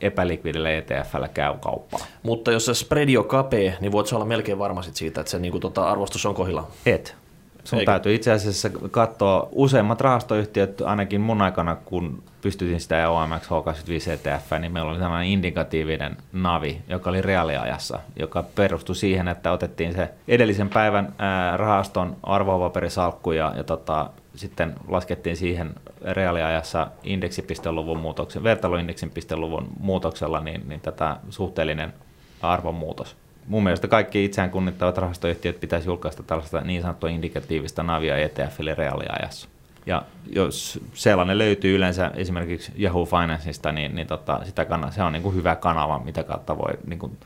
epälikvidillä 0.02 0.72
ETFllä 0.72 1.28
käy 1.28 1.54
kauppaa. 1.62 2.00
Mutta 2.24 2.52
jos 2.52 2.66
se 2.66 2.74
spreadi 2.74 3.18
on 3.18 3.26
kapea, 3.26 3.74
niin 3.82 3.92
voit 3.92 4.14
olla 4.14 4.26
melkein 4.26 4.60
varma 4.60 4.82
sit 4.82 4.96
siitä, 4.96 5.22
että 5.22 5.32
se 5.32 5.40
niin 5.40 5.52
kuin, 5.52 5.62
tota, 5.62 5.90
arvostus 5.90 6.26
on 6.26 6.36
kohilla. 6.36 6.68
Et. 6.86 7.16
Sun 7.64 7.80
Eikä. 7.80 7.92
täytyy 7.92 8.16
itse 8.16 8.32
asiassa 8.32 8.70
katsoa 8.92 9.48
useimmat 9.52 10.02
rahastoyhtiöt, 10.02 10.82
ainakin 10.82 11.22
mun 11.22 11.42
aikana, 11.42 11.76
kun 11.76 12.24
pystytin 12.42 12.80
sitä 12.80 13.10
OMX 13.10 13.48
H25 13.48 14.12
ETF, 14.12 14.52
niin 14.60 14.72
meillä 14.72 14.92
oli 14.92 15.00
sellainen 15.00 15.32
indikatiivinen 15.32 16.18
navi, 16.34 16.82
joka 16.88 17.10
oli 17.10 17.22
reaaliajassa, 17.22 18.00
joka 18.20 18.44
perustui 18.56 18.96
siihen, 18.96 19.28
että 19.28 19.52
otettiin 19.52 19.94
se 19.94 20.10
edellisen 20.28 20.70
päivän 20.70 21.14
rahaston 21.56 22.16
arvopaperisalkku 22.24 23.32
ja, 23.32 23.54
ja 23.58 23.64
tota, 23.64 24.10
sitten 24.36 24.76
laskettiin 24.88 25.38
siihen 25.38 25.74
reaaliajassa 26.02 26.88
indeksipisteluvun 27.04 28.00
muutoksen, 28.00 28.44
vertailuindeksin 28.44 29.12
pisteluvun 29.12 29.68
muutoksella 29.80 30.40
niin, 30.40 30.70
niin 30.70 30.82
tätä 30.82 31.18
suhteellinen 31.30 31.94
arvonmuutos. 32.42 33.16
mun 33.48 33.64
mielestä 33.64 33.88
kaikki 33.88 34.26
itseään 34.26 34.50
kunnittavat 34.50 34.98
rahastoyhtiöt 34.98 35.60
pitäisi 35.60 35.90
julkaista 35.90 36.24
tällaista 36.24 36.62
niin 36.62 36.82
sanottua 36.82 37.10
indikatiivista 37.10 37.84
navia 37.84 38.18
ETFille 38.18 38.76
reaaliajassa. 38.76 39.48
Ja 39.86 40.04
jos 40.32 40.80
sellainen 40.94 41.38
löytyy 41.38 41.76
yleensä 41.76 42.12
esimerkiksi 42.16 42.72
Yahoo 42.82 43.06
Financeista, 43.06 43.72
niin, 43.72 43.96
niin 43.96 44.08
tota, 44.08 44.40
sitä 44.44 44.66
kannattaa, 44.66 44.96
se 44.96 45.04
on 45.04 45.14
niin 45.14 45.24
kuin 45.24 45.36
hyvä 45.36 45.56
kanava, 45.56 46.00
mitä 46.00 46.24
kautta 46.24 46.58
voi 46.58 46.74
niin 46.88 47.00
kuin 47.00 47.18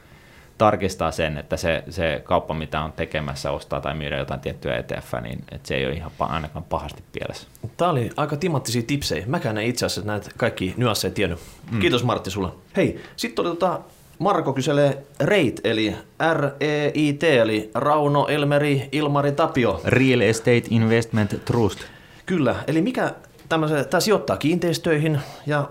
tarkistaa 0.60 1.12
sen, 1.12 1.38
että 1.38 1.58
se, 1.58 1.84
se 1.90 2.22
kauppa, 2.24 2.54
mitä 2.54 2.82
on 2.82 2.92
tekemässä, 2.92 3.52
ostaa 3.52 3.82
tai 3.82 3.94
myydä 3.94 4.18
jotain 4.18 4.40
tiettyä 4.40 4.78
ETF, 4.78 5.14
niin 5.22 5.40
että 5.52 5.68
se 5.68 5.76
ei 5.76 5.86
ole 5.86 5.94
ihan 5.94 6.12
ainakaan 6.20 6.66
pahasti 6.66 7.04
pielessä. 7.12 7.48
Tämä 7.78 7.92
oli 7.92 8.10
aika 8.18 8.38
timattisia 8.38 8.82
tipsejä. 8.88 9.24
Mäkään 9.28 9.58
en 9.58 9.66
itse 9.66 9.86
asiassa 9.86 10.12
näitä 10.12 10.30
kaikki 10.38 10.74
nyansseja 10.78 11.14
tiennyt. 11.14 11.40
Mm. 11.72 11.80
Kiitos 11.80 12.04
Martti 12.04 12.32
sulle. 12.32 12.50
Hei, 12.76 13.02
sitten 13.16 13.46
oli 13.46 13.56
tota, 13.56 13.80
Marko 14.20 14.54
kyselee 14.54 15.04
REIT, 15.20 15.62
eli 15.64 15.96
R-E-I-T, 16.34 17.24
eli 17.24 17.72
Rauno, 17.76 18.28
Elmeri, 18.28 18.90
Ilmari, 18.92 19.32
Tapio. 19.32 19.82
Real 19.86 20.22
Estate 20.22 20.64
Investment 20.70 21.46
Trust. 21.46 21.80
Kyllä, 22.26 22.56
eli 22.68 22.82
mikä 22.82 23.14
tämä 23.50 23.68
sijoittaa 24.00 24.38
kiinteistöihin 24.38 25.20
ja 25.46 25.70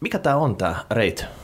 mikä 0.00 0.18
tämä 0.18 0.36
on 0.36 0.56
tämä 0.56 0.76
REIT? 0.90 1.39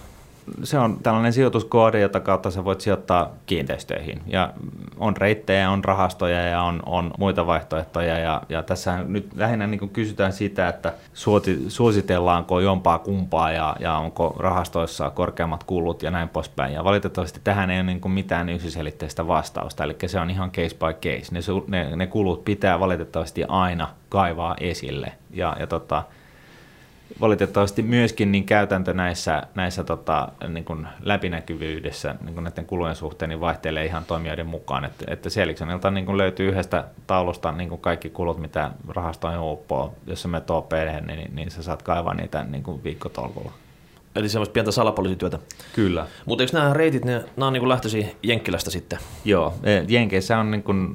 Se 0.63 0.79
on 0.79 0.99
tällainen 1.03 1.33
sijoituskoodi, 1.33 2.01
jota 2.01 2.21
kautta 2.21 2.51
sä 2.51 2.65
voit 2.65 2.81
sijoittaa 2.81 3.31
kiinteistöihin. 3.47 4.23
Ja 4.27 4.53
on 4.99 5.17
reittejä, 5.17 5.71
on 5.71 5.85
rahastoja 5.85 6.43
ja 6.43 6.63
on, 6.63 6.83
on 6.87 7.11
muita 7.19 7.47
vaihtoehtoja. 7.47 8.19
Ja, 8.19 8.43
ja 8.49 8.63
tässä 8.63 9.05
nyt 9.05 9.29
lähinnä 9.37 9.67
niin 9.67 9.91
kysytään 9.91 10.33
sitä, 10.33 10.69
että 10.69 10.93
suoti, 11.15 11.65
suositellaanko 11.69 12.61
jompaa 12.61 12.99
kumpaa 12.99 13.53
ja, 13.53 13.77
ja 13.81 13.97
onko 13.97 14.37
rahastoissa 14.39 15.11
korkeammat 15.11 15.65
kulut 15.65 16.03
ja 16.03 16.11
näin 16.11 16.29
poispäin. 16.29 16.75
Ja 16.75 16.85
valitettavasti 16.85 17.41
tähän 17.45 17.71
ei 17.71 17.81
ole 17.81 17.87
niin 17.87 18.11
mitään 18.11 18.49
yksiselitteistä 18.49 19.27
vastausta. 19.27 19.85
Eli 19.85 19.97
se 20.07 20.21
on 20.21 20.31
ihan 20.31 20.51
case 20.51 20.77
by 20.77 20.93
case. 21.11 21.33
Ne, 21.33 21.41
ne, 21.67 21.97
ne 21.97 22.07
kulut 22.07 22.45
pitää 22.45 22.81
valitettavasti 22.81 23.45
aina 23.49 23.89
kaivaa 24.09 24.57
esille. 24.61 25.13
Ja, 25.31 25.57
ja 25.61 25.67
tota, 25.67 26.03
valitettavasti 27.21 27.83
myöskin 27.83 28.33
niin 28.33 28.45
käytäntö 28.45 28.95
näissä, 28.95 29.43
näissä 29.55 29.85
tota, 29.85 30.29
niin 30.49 30.65
kuin 30.65 30.87
läpinäkyvyydessä 31.01 32.15
niin 32.25 32.35
kuin 32.35 32.45
näiden 32.45 32.67
kulujen 32.67 32.97
suhteen 32.97 33.29
niin 33.29 33.41
vaihtelee 33.41 33.85
ihan 33.85 34.05
toimijoiden 34.05 34.47
mukaan. 34.47 34.85
Että, 34.85 35.05
että 35.09 35.31
Seligsonilta 35.31 35.91
niin 35.91 36.07
kuin 36.07 36.19
löytyy 36.19 36.49
yhdestä 36.49 36.85
taulusta 37.07 37.53
niin 37.53 37.69
kuin 37.69 37.81
kaikki 37.81 38.11
kulut, 38.11 38.39
mitä 38.39 38.71
rahastoon 38.89 39.53
uppoo. 39.53 39.95
Jos 40.07 40.23
sä 40.23 40.29
menet 40.29 40.51
op 40.51 40.71
niin, 41.07 41.35
niin 41.35 41.51
sä 41.51 41.63
saat 41.63 41.83
kaivaa 41.83 42.15
niitä 42.15 42.45
niin 42.45 42.63
kuin 42.63 42.85
viikkotolkulla. 42.85 43.53
Eli 44.17 44.29
semmoista 44.29 44.53
pientä 44.53 44.73
salapoliisityötä. 44.73 45.39
Kyllä. 45.75 46.07
Mutta 46.27 46.43
eikö 46.43 46.59
nämä 46.59 46.75
reitit, 46.75 47.05
ne, 47.05 47.25
nämä 47.37 47.47
on 47.47 47.53
niin 47.53 47.69
lähtöisiä 47.69 48.09
Jenkkilästä 48.23 48.71
sitten? 48.71 48.99
Joo, 49.25 49.55
e, 49.63 49.85
Jenkeissä 49.89 50.39
on 50.39 50.51
niin 50.51 50.63
kuin, 50.63 50.95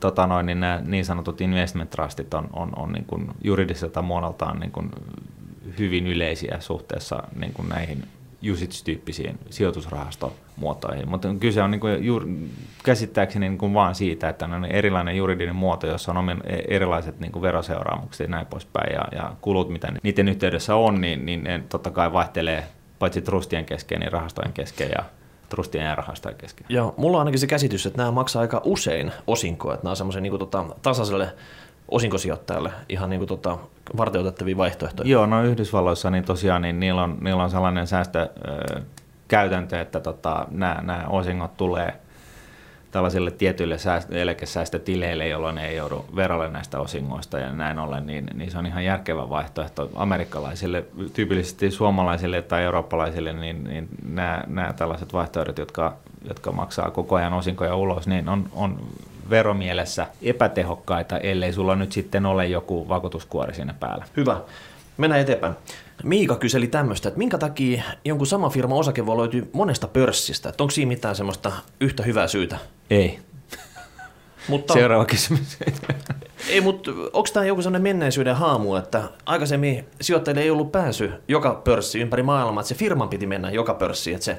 tota 0.00 0.26
noin, 0.26 0.46
niin 0.46 0.60
nämä 0.60 0.82
niin 0.84 1.04
sanotut 1.04 1.40
investment 1.40 1.90
trustit 1.90 2.34
on, 2.34 2.48
on, 2.52 2.72
on 2.76 2.92
niin 2.92 3.04
kuin 3.04 3.28
juridiselta 3.44 4.02
muodoltaan 4.02 4.60
niin 4.60 4.72
kuin 4.72 4.90
hyvin 5.78 6.06
yleisiä 6.06 6.56
suhteessa 6.60 7.22
niin 7.36 7.52
kuin 7.52 7.68
näihin 7.68 8.04
usage-tyyppisiin 8.50 9.38
sijoitusrahastomuotoihin. 9.50 11.08
Mutta 11.08 11.34
kyse 11.40 11.62
on 11.62 11.70
niin 11.70 11.80
kuin 11.80 12.04
juur, 12.04 12.26
käsittääkseni 12.84 13.48
niin 13.48 13.58
kuin 13.58 13.74
vaan 13.74 13.94
siitä, 13.94 14.28
että 14.28 14.44
on 14.44 14.64
erilainen 14.64 15.16
juridinen 15.16 15.56
muoto, 15.56 15.86
jossa 15.86 16.10
on 16.10 16.16
omin, 16.16 16.40
e, 16.44 16.56
erilaiset 16.68 17.20
niin 17.20 17.32
kuin 17.32 17.42
veroseuraamukset 17.42 18.24
ja 18.24 18.30
näin 18.30 18.46
poispäin. 18.46 18.92
Ja, 18.92 19.04
ja 19.12 19.32
kulut, 19.40 19.68
mitä 19.68 19.92
niiden 20.02 20.28
yhteydessä 20.28 20.76
on, 20.76 21.00
niin, 21.00 21.26
niin 21.26 21.44
ne 21.44 21.62
totta 21.68 21.90
kai 21.90 22.12
vaihtelee 22.12 22.64
paitsi 22.98 23.22
trustien 23.22 23.64
kesken, 23.64 24.00
niin 24.00 24.12
rahastojen 24.12 24.52
kesken 24.52 24.88
ja 24.96 25.04
trustien 25.48 25.84
ja 25.84 25.94
rahastojen 25.94 26.38
kesken. 26.38 26.66
Joo, 26.68 26.94
mulla 26.96 27.16
on 27.16 27.20
ainakin 27.20 27.40
se 27.40 27.46
käsitys, 27.46 27.86
että 27.86 27.96
nämä 27.96 28.10
maksaa 28.10 28.42
aika 28.42 28.60
usein 28.64 29.12
osinkoa, 29.26 29.74
että 29.74 29.84
nämä 29.84 29.90
on 29.90 29.96
semmoisen 29.96 30.22
niin 30.22 30.38
tota, 30.38 30.64
tasaiselle 30.82 31.34
osinkosijoittajalle 31.92 32.72
ihan 32.88 33.10
niin 33.10 33.20
kuin 33.20 33.28
tota, 33.28 33.58
varteutettavia 33.96 34.56
vaihtoehtoja. 34.56 35.08
Joo, 35.08 35.26
no 35.26 35.42
Yhdysvalloissa 35.42 36.10
niin 36.10 36.24
tosiaan 36.24 36.62
niin 36.62 36.80
niillä, 36.80 37.02
on, 37.02 37.18
niillä 37.20 37.42
on 37.42 37.50
sellainen 37.50 37.86
säästökäytäntö, 37.86 39.80
että 39.80 40.00
tota, 40.00 40.46
nämä 40.50 41.04
osingot 41.08 41.56
tulee 41.56 41.94
tällaisille 42.90 43.30
tietyille 43.30 43.78
säästö- 43.78 44.16
eläkesäästötileille, 44.16 45.28
jolloin 45.28 45.54
ne 45.54 45.68
ei 45.68 45.76
joudu 45.76 46.04
verolle 46.16 46.48
näistä 46.48 46.80
osingoista 46.80 47.38
ja 47.38 47.52
näin 47.52 47.78
ollen, 47.78 48.06
niin, 48.06 48.26
niin 48.34 48.50
se 48.50 48.58
on 48.58 48.66
ihan 48.66 48.84
järkevä 48.84 49.28
vaihtoehto 49.28 49.90
amerikkalaisille, 49.94 50.84
tyypillisesti 51.12 51.70
suomalaisille 51.70 52.42
tai 52.42 52.62
eurooppalaisille, 52.62 53.32
niin, 53.32 53.64
niin 53.64 53.88
nämä, 54.08 54.44
nämä 54.46 54.72
tällaiset 54.72 55.12
vaihtoehdot, 55.12 55.58
jotka, 55.58 55.96
jotka 56.28 56.52
maksaa 56.52 56.90
koko 56.90 57.16
ajan 57.16 57.32
osinkoja 57.32 57.76
ulos, 57.76 58.06
niin 58.06 58.28
on, 58.28 58.48
on 58.52 58.78
veromielessä 59.32 60.06
epätehokkaita, 60.22 61.18
ellei 61.18 61.52
sulla 61.52 61.76
nyt 61.76 61.92
sitten 61.92 62.26
ole 62.26 62.46
joku 62.46 62.88
vakuutuskuori 62.88 63.54
siinä 63.54 63.74
päällä. 63.80 64.04
Hyvä. 64.16 64.40
Mennään 64.96 65.22
eteenpäin. 65.22 65.54
Miika 66.02 66.36
kyseli 66.36 66.66
tämmöistä, 66.66 67.08
että 67.08 67.18
minkä 67.18 67.38
takia 67.38 67.82
jonkun 68.04 68.26
sama 68.26 68.50
firma 68.50 68.74
osake 68.74 69.06
voi 69.06 69.16
löytyä 69.16 69.42
monesta 69.52 69.88
pörssistä? 69.88 70.48
Että 70.48 70.62
onko 70.62 70.70
siinä 70.70 70.88
mitään 70.88 71.16
semmoista 71.16 71.52
yhtä 71.80 72.02
hyvää 72.02 72.28
syytä? 72.28 72.56
Ei. 72.90 73.18
Mutta, 74.48 74.74
Seuraava 74.74 75.04
kysymys. 75.04 75.56
ei, 76.50 76.60
mutta 76.60 76.90
onko 76.90 77.28
tämä 77.32 77.46
joku 77.46 77.62
sellainen 77.62 77.82
menneisyyden 77.82 78.36
haamu, 78.36 78.76
että 78.76 79.02
aikaisemmin 79.26 79.84
sijoittajille 80.00 80.42
ei 80.42 80.50
ollut 80.50 80.72
pääsy 80.72 81.12
joka 81.28 81.60
pörssi 81.64 82.00
ympäri 82.00 82.22
maailmaa, 82.22 82.60
että 82.60 82.68
se 82.68 82.74
firman 82.74 83.08
piti 83.08 83.26
mennä 83.26 83.50
joka 83.50 83.74
pörssiin, 83.74 84.14
että 84.14 84.24
se 84.24 84.38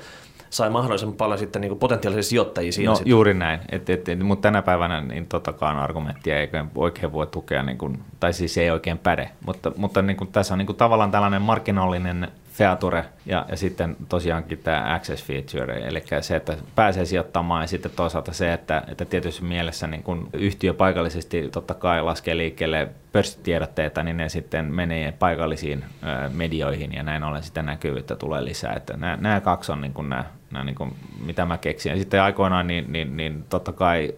sai 0.54 0.70
mahdollisimman 0.70 1.18
paljon 1.18 1.40
sitten 1.40 1.62
niin 1.62 1.80
potentiaalisia 1.80 2.30
sijoittajia 2.30 2.72
siinä. 2.72 2.90
No 2.90 2.96
sitten. 2.96 3.12
juuri 3.12 3.34
näin, 3.34 3.60
et, 3.72 3.90
et, 3.90 4.10
et, 4.10 4.20
mutta 4.20 4.42
tänä 4.42 4.62
päivänä 4.62 5.02
niin 5.02 5.28
totakaan 5.28 5.78
argumenttia 5.78 6.40
ei 6.40 6.50
oikein 6.76 7.12
voi 7.12 7.28
tukea, 7.28 7.64
niin 7.64 7.78
kuin, 7.78 8.04
tai 8.20 8.34
siis 8.34 8.58
ei 8.58 8.72
oikein 8.72 8.98
päde, 8.98 9.30
mutta, 9.46 9.72
mutta 9.78 10.02
niin 10.02 10.18
kuin, 10.18 10.32
tässä 10.32 10.54
on 10.54 10.58
niin 10.58 10.66
kuin, 10.66 10.76
tavallaan 10.76 11.12
tällainen 11.12 11.42
markkinoillinen 11.42 12.32
feature 12.54 13.06
ja, 13.26 13.46
ja 13.50 13.58
sitten 13.58 13.96
tosiaankin 14.10 14.58
tämä 14.58 14.94
access 14.94 15.24
feature, 15.24 15.88
eli 15.88 16.04
se, 16.22 16.36
että 16.36 16.58
pääsee 16.76 17.06
sijoittamaan 17.06 17.64
ja 17.64 17.68
sitten 17.68 17.92
toisaalta 17.96 18.34
se, 18.34 18.54
että, 18.54 18.84
että 18.88 19.06
tietysti 19.06 19.44
mielessä 19.44 19.88
niin 19.88 20.04
kun 20.04 20.30
yhtiö 20.34 20.74
paikallisesti 20.74 21.50
totta 21.52 21.74
kai 21.74 22.02
laskee 22.02 22.38
liikkeelle 22.38 22.90
pörssitiedotteita, 23.12 24.04
niin 24.04 24.18
ne 24.18 24.30
sitten 24.30 24.74
menee 24.74 25.12
paikallisiin 25.12 25.86
medioihin 26.34 26.94
ja 26.94 27.04
näin 27.04 27.24
ollen 27.24 27.44
sitten 27.44 27.66
näkyvyyttä 27.66 28.16
tulee 28.16 28.46
lisää. 28.46 28.74
Että 28.74 28.98
nämä, 28.98 29.18
nämä 29.22 29.42
kaksi 29.42 29.72
on 29.72 29.82
niin 29.82 29.94
kuin 29.94 30.10
nämä 30.10 30.24
nämä 30.54 30.66
niin 30.66 30.76
kuin, 30.76 30.96
mitä 31.26 31.46
mä 31.46 31.58
keksin. 31.58 31.90
Ja 31.90 31.98
sitten 31.98 32.22
aikoinaan, 32.22 32.68
niin, 32.68 32.94
niin, 32.94 33.18
niin 33.18 33.44
totta 33.50 33.72
kai 33.72 34.14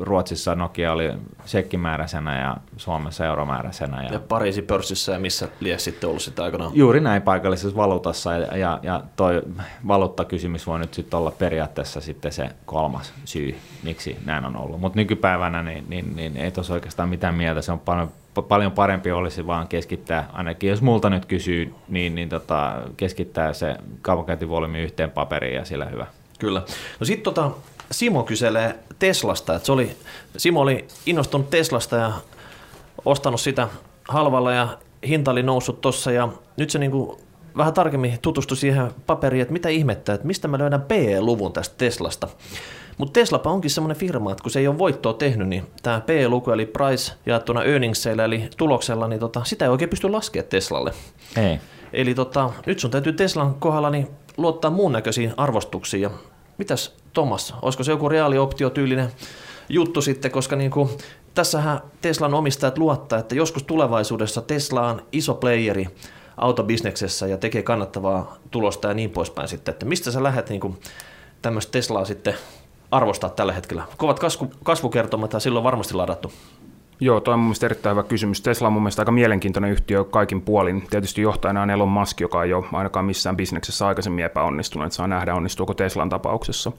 Ruotsissa 0.00 0.54
Nokia 0.54 0.92
oli 0.92 1.12
sekkimääräisenä 1.44 2.40
ja 2.40 2.56
Suomessa 2.76 3.26
euromääräisenä. 3.26 4.02
Ja, 4.02 4.12
ja 4.12 4.20
Pariisin 4.20 4.66
pörssissä 4.66 5.12
ja 5.12 5.18
missä 5.18 5.48
lie 5.60 5.78
sitten 5.78 6.08
ollut 6.08 6.22
sitä 6.22 6.44
aikanaan? 6.44 6.72
Juuri 6.74 7.00
näin 7.00 7.22
paikallisessa 7.22 7.76
valuutassa 7.76 8.32
ja, 8.32 8.56
ja, 8.56 8.78
ja 8.82 9.02
toi 9.16 9.42
valuuttakysymys 9.88 10.66
voi 10.66 10.78
nyt 10.78 10.94
sitten 10.94 11.18
olla 11.18 11.30
periaatteessa 11.30 12.00
sitten 12.00 12.32
se 12.32 12.48
kolmas 12.66 13.14
syy, 13.24 13.56
miksi 13.82 14.16
näin 14.24 14.44
on 14.44 14.56
ollut. 14.56 14.80
Mutta 14.80 14.98
nykypäivänä 14.98 15.62
niin, 15.62 15.84
niin, 15.88 16.16
niin 16.16 16.36
ei 16.36 16.50
tuossa 16.50 16.74
oikeastaan 16.74 17.08
mitään 17.08 17.34
mieltä, 17.34 17.62
se 17.62 17.72
on 17.72 17.80
paljon 17.80 18.10
paljon 18.48 18.72
parempi 18.72 19.12
olisi 19.12 19.46
vaan 19.46 19.68
keskittää, 19.68 20.30
ainakin 20.32 20.70
jos 20.70 20.82
multa 20.82 21.10
nyt 21.10 21.26
kysyy, 21.26 21.74
niin, 21.88 22.14
niin 22.14 22.28
tota, 22.28 22.82
keskittää 22.96 23.52
se 23.52 23.76
kaupankäyntivolyymi 24.02 24.82
yhteen 24.82 25.10
paperiin 25.10 25.54
ja 25.54 25.64
sillä 25.64 25.84
hyvä. 25.84 26.06
Kyllä. 26.38 26.62
No 27.00 27.06
sitten 27.06 27.24
tota, 27.34 27.50
Simo 27.90 28.22
kyselee 28.22 28.74
Teslasta, 28.98 29.54
että 29.54 29.66
se 29.66 29.72
oli, 29.72 29.96
Simo 30.36 30.60
oli 30.60 30.84
innostunut 31.06 31.50
Teslasta 31.50 31.96
ja 31.96 32.12
ostanut 33.04 33.40
sitä 33.40 33.68
halvalla 34.08 34.52
ja 34.52 34.68
hinta 35.08 35.30
oli 35.30 35.42
noussut 35.42 35.80
tuossa 35.80 36.12
ja 36.12 36.28
nyt 36.56 36.70
se 36.70 36.78
niinku 36.78 37.20
vähän 37.56 37.74
tarkemmin 37.74 38.18
tutustui 38.22 38.56
siihen 38.56 38.90
paperiin, 39.06 39.42
että 39.42 39.52
mitä 39.52 39.68
ihmettä, 39.68 40.14
että 40.14 40.26
mistä 40.26 40.48
mä 40.48 40.58
löydän 40.58 40.82
PE-luvun 40.82 41.52
tästä 41.52 41.74
Teslasta. 41.78 42.28
Mutta 43.00 43.20
Teslapa 43.20 43.50
onkin 43.50 43.70
semmoinen 43.70 43.96
firma, 43.96 44.32
että 44.32 44.42
kun 44.42 44.50
se 44.50 44.58
ei 44.58 44.68
ole 44.68 44.78
voittoa 44.78 45.12
tehnyt, 45.12 45.48
niin 45.48 45.66
tämä 45.82 46.00
P-luku 46.00 46.50
eli 46.50 46.66
price 46.66 47.12
jaettuna 47.26 47.64
earningseillä 47.64 48.24
eli 48.24 48.50
tuloksella, 48.56 49.08
niin 49.08 49.20
tota, 49.20 49.44
sitä 49.44 49.64
ei 49.64 49.70
oikein 49.70 49.88
pysty 49.88 50.10
laskemaan 50.10 50.48
Teslalle. 50.48 50.92
Ei. 51.36 51.60
Eli 51.92 52.14
tota, 52.14 52.50
nyt 52.66 52.78
sun 52.78 52.90
täytyy 52.90 53.12
Teslan 53.12 53.54
kohdalla 53.54 53.90
niin 53.90 54.08
luottaa 54.36 54.70
muun 54.70 54.92
näköisiin 54.92 55.34
arvostuksiin. 55.36 56.02
Ja 56.02 56.10
mitäs 56.58 56.96
Thomas, 57.14 57.54
olisiko 57.62 57.84
se 57.84 57.92
joku 57.92 58.08
reaalioptiotyylinen 58.08 59.08
juttu 59.68 60.02
sitten, 60.02 60.30
koska 60.30 60.56
niin 60.56 60.70
kuin, 60.70 60.88
tässähän 61.34 61.80
Teslan 62.00 62.34
omistajat 62.34 62.78
luottaa, 62.78 63.18
että 63.18 63.34
joskus 63.34 63.62
tulevaisuudessa 63.62 64.42
Tesla 64.42 64.88
on 64.88 65.02
iso 65.12 65.34
playeri 65.34 65.88
autobisneksessä 66.36 67.26
ja 67.26 67.36
tekee 67.36 67.62
kannattavaa 67.62 68.36
tulosta 68.50 68.88
ja 68.88 68.94
niin 68.94 69.10
poispäin 69.10 69.48
sitten, 69.48 69.72
että 69.72 69.86
mistä 69.86 70.10
sä 70.10 70.22
lähdet 70.22 70.48
niin 70.48 70.78
tämmöistä 71.42 71.72
Teslaa 71.72 72.04
sitten 72.04 72.34
arvostaa 72.90 73.30
tällä 73.30 73.52
hetkellä. 73.52 73.82
Kovat 73.96 74.18
kasvu, 74.18 74.50
kasvukertomat 74.62 75.32
ja 75.32 75.40
silloin 75.40 75.64
varmasti 75.64 75.94
ladattu. 75.94 76.32
Joo, 77.02 77.20
toi 77.20 77.34
on 77.34 77.40
mun 77.40 77.54
erittäin 77.64 77.96
hyvä 77.96 78.02
kysymys. 78.02 78.40
Tesla 78.40 78.66
on 78.66 78.72
mun 78.72 78.82
mielestä 78.82 79.02
aika 79.02 79.12
mielenkiintoinen 79.12 79.70
yhtiö 79.70 80.04
kaikin 80.04 80.42
puolin. 80.42 80.86
Tietysti 80.90 81.22
johtajana 81.22 81.62
on 81.62 81.70
Elon 81.70 81.88
Musk, 81.88 82.20
joka 82.20 82.44
ei 82.44 82.52
ole 82.52 82.64
ainakaan 82.72 83.04
missään 83.04 83.36
bisneksessä 83.36 83.86
aikaisemmin 83.86 84.24
epäonnistunut, 84.24 84.86
että 84.86 84.96
saa 84.96 85.06
nähdä 85.06 85.34
onnistuuko 85.34 85.74
Teslan 85.74 86.08
tapauksessa. 86.08 86.72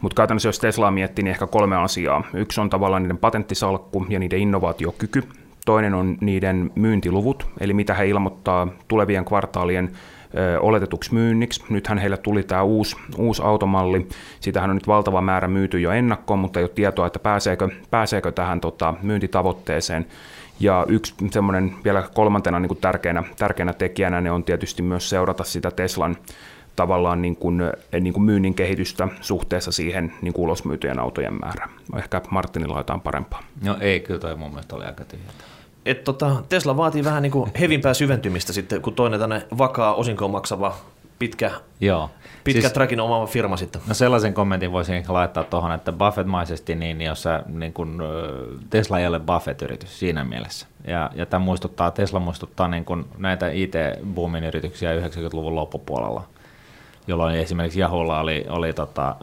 Mutta 0.00 0.14
käytännössä 0.14 0.48
jos 0.48 0.58
Teslaa 0.58 0.90
miettii, 0.90 1.22
niin 1.22 1.30
ehkä 1.30 1.46
kolme 1.46 1.76
asiaa. 1.76 2.24
Yksi 2.34 2.60
on 2.60 2.70
tavallaan 2.70 3.02
niiden 3.02 3.18
patenttisalkku 3.18 4.06
ja 4.08 4.18
niiden 4.18 4.38
innovaatiokyky. 4.38 5.22
Toinen 5.66 5.94
on 5.94 6.18
niiden 6.20 6.70
myyntiluvut, 6.74 7.46
eli 7.60 7.72
mitä 7.72 7.94
he 7.94 8.06
ilmoittaa 8.06 8.68
tulevien 8.88 9.24
kvartaalien 9.24 9.92
oletetuksi 10.60 11.14
myynniksi. 11.14 11.64
Nythän 11.68 11.98
heille 11.98 12.16
tuli 12.16 12.42
tämä 12.42 12.62
uusi, 12.62 12.96
uusi 13.18 13.42
automalli. 13.44 14.08
Siitähän 14.40 14.70
on 14.70 14.76
nyt 14.76 14.86
valtava 14.86 15.20
määrä 15.20 15.48
myyty 15.48 15.80
jo 15.80 15.90
ennakkoon, 15.90 16.40
mutta 16.40 16.60
ei 16.60 16.64
ole 16.64 16.70
tietoa, 16.74 17.06
että 17.06 17.18
pääseekö, 17.18 17.68
pääseekö 17.90 18.32
tähän 18.32 18.60
tota, 18.60 18.94
myyntitavoitteeseen. 19.02 20.06
Ja 20.60 20.86
yksi 20.88 21.14
semmoinen 21.30 21.72
vielä 21.84 22.08
kolmantena 22.14 22.60
niin 22.60 22.68
kuin 22.68 22.80
tärkeänä, 22.80 23.22
tärkeänä 23.38 23.72
tekijänä 23.72 24.20
ne 24.20 24.30
on 24.30 24.44
tietysti 24.44 24.82
myös 24.82 25.10
seurata 25.10 25.44
sitä 25.44 25.70
Teslan 25.70 26.16
tavallaan 26.76 27.22
niin 27.22 27.36
kuin, 27.36 27.62
niin 28.00 28.12
kuin 28.12 28.24
myynnin 28.24 28.54
kehitystä 28.54 29.08
suhteessa 29.20 29.72
siihen 29.72 30.12
niin 30.22 30.32
kuin 30.32 30.44
ulosmyytyjen 30.44 30.98
autojen 30.98 31.38
määrään. 31.40 31.70
Ehkä 31.96 32.20
Martinilla 32.30 32.74
on 32.74 32.80
jotain 32.80 33.00
parempaa. 33.00 33.42
No 33.64 33.76
ei, 33.80 34.00
kyllä 34.00 34.20
toi 34.20 34.36
mun 34.36 34.50
mielestä 34.50 34.76
oli 34.76 34.84
aika 34.84 35.04
tyhjää 35.04 35.32
et 35.86 36.04
tota, 36.04 36.42
Tesla 36.48 36.76
vaatii 36.76 37.04
vähän 37.04 37.22
niin 37.22 37.32
kuin 37.32 37.50
hevimpää 37.60 37.94
syventymistä 37.94 38.52
sitten, 38.52 38.82
kun 38.82 38.94
toinen 38.94 39.20
tänne 39.20 39.46
vakaa 39.58 39.94
osinkoon 39.94 40.30
maksava 40.30 40.76
pitkä, 41.18 41.50
Joo. 41.80 42.10
pitkä 42.44 42.60
siis, 42.60 42.72
trackin 42.72 43.00
omaava 43.00 43.26
firma 43.26 43.56
sitten. 43.56 43.82
No 43.86 43.94
sellaisen 43.94 44.34
kommentin 44.34 44.72
voisin 44.72 44.94
ehkä 44.94 45.12
laittaa 45.12 45.44
tuohon, 45.44 45.72
että 45.72 45.92
Buffett-maisesti, 45.92 46.74
niin 46.74 47.00
jos 47.00 47.22
sä, 47.22 47.42
niin 47.46 47.72
kun, 47.72 48.02
Tesla 48.70 48.98
ei 48.98 49.06
ole 49.06 49.20
Buffett-yritys 49.20 49.98
siinä 49.98 50.24
mielessä. 50.24 50.66
Ja, 50.86 51.10
ja 51.14 51.26
tämä 51.26 51.44
muistuttaa, 51.44 51.90
Tesla 51.90 52.20
muistuttaa 52.20 52.68
niin 52.68 52.84
kun 52.84 53.08
näitä 53.18 53.48
IT-boomin 53.48 54.44
yrityksiä 54.44 55.00
90-luvun 55.00 55.54
loppupuolella– 55.54 56.24
jolloin 57.06 57.36
esimerkiksi 57.36 57.80
Jahulla 57.80 58.20
oli, 58.20 58.46
oli 58.48 58.72
tota, 58.72 59.16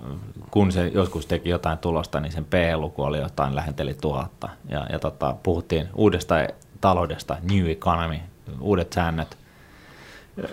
kun 0.51 0.71
se 0.71 0.87
joskus 0.87 1.25
teki 1.25 1.49
jotain 1.49 1.77
tulosta, 1.77 2.19
niin 2.19 2.31
sen 2.31 2.45
P-luku 2.45 3.03
oli 3.03 3.17
jotain 3.17 3.55
lähenteli 3.55 3.93
tuhatta. 3.93 4.49
Ja, 4.69 4.85
ja 4.91 4.99
tota, 4.99 5.35
puhuttiin 5.43 5.89
uudesta 5.95 6.35
taloudesta, 6.81 7.37
new 7.51 7.69
economy, 7.69 8.19
uudet 8.61 8.93
säännöt– 8.93 9.37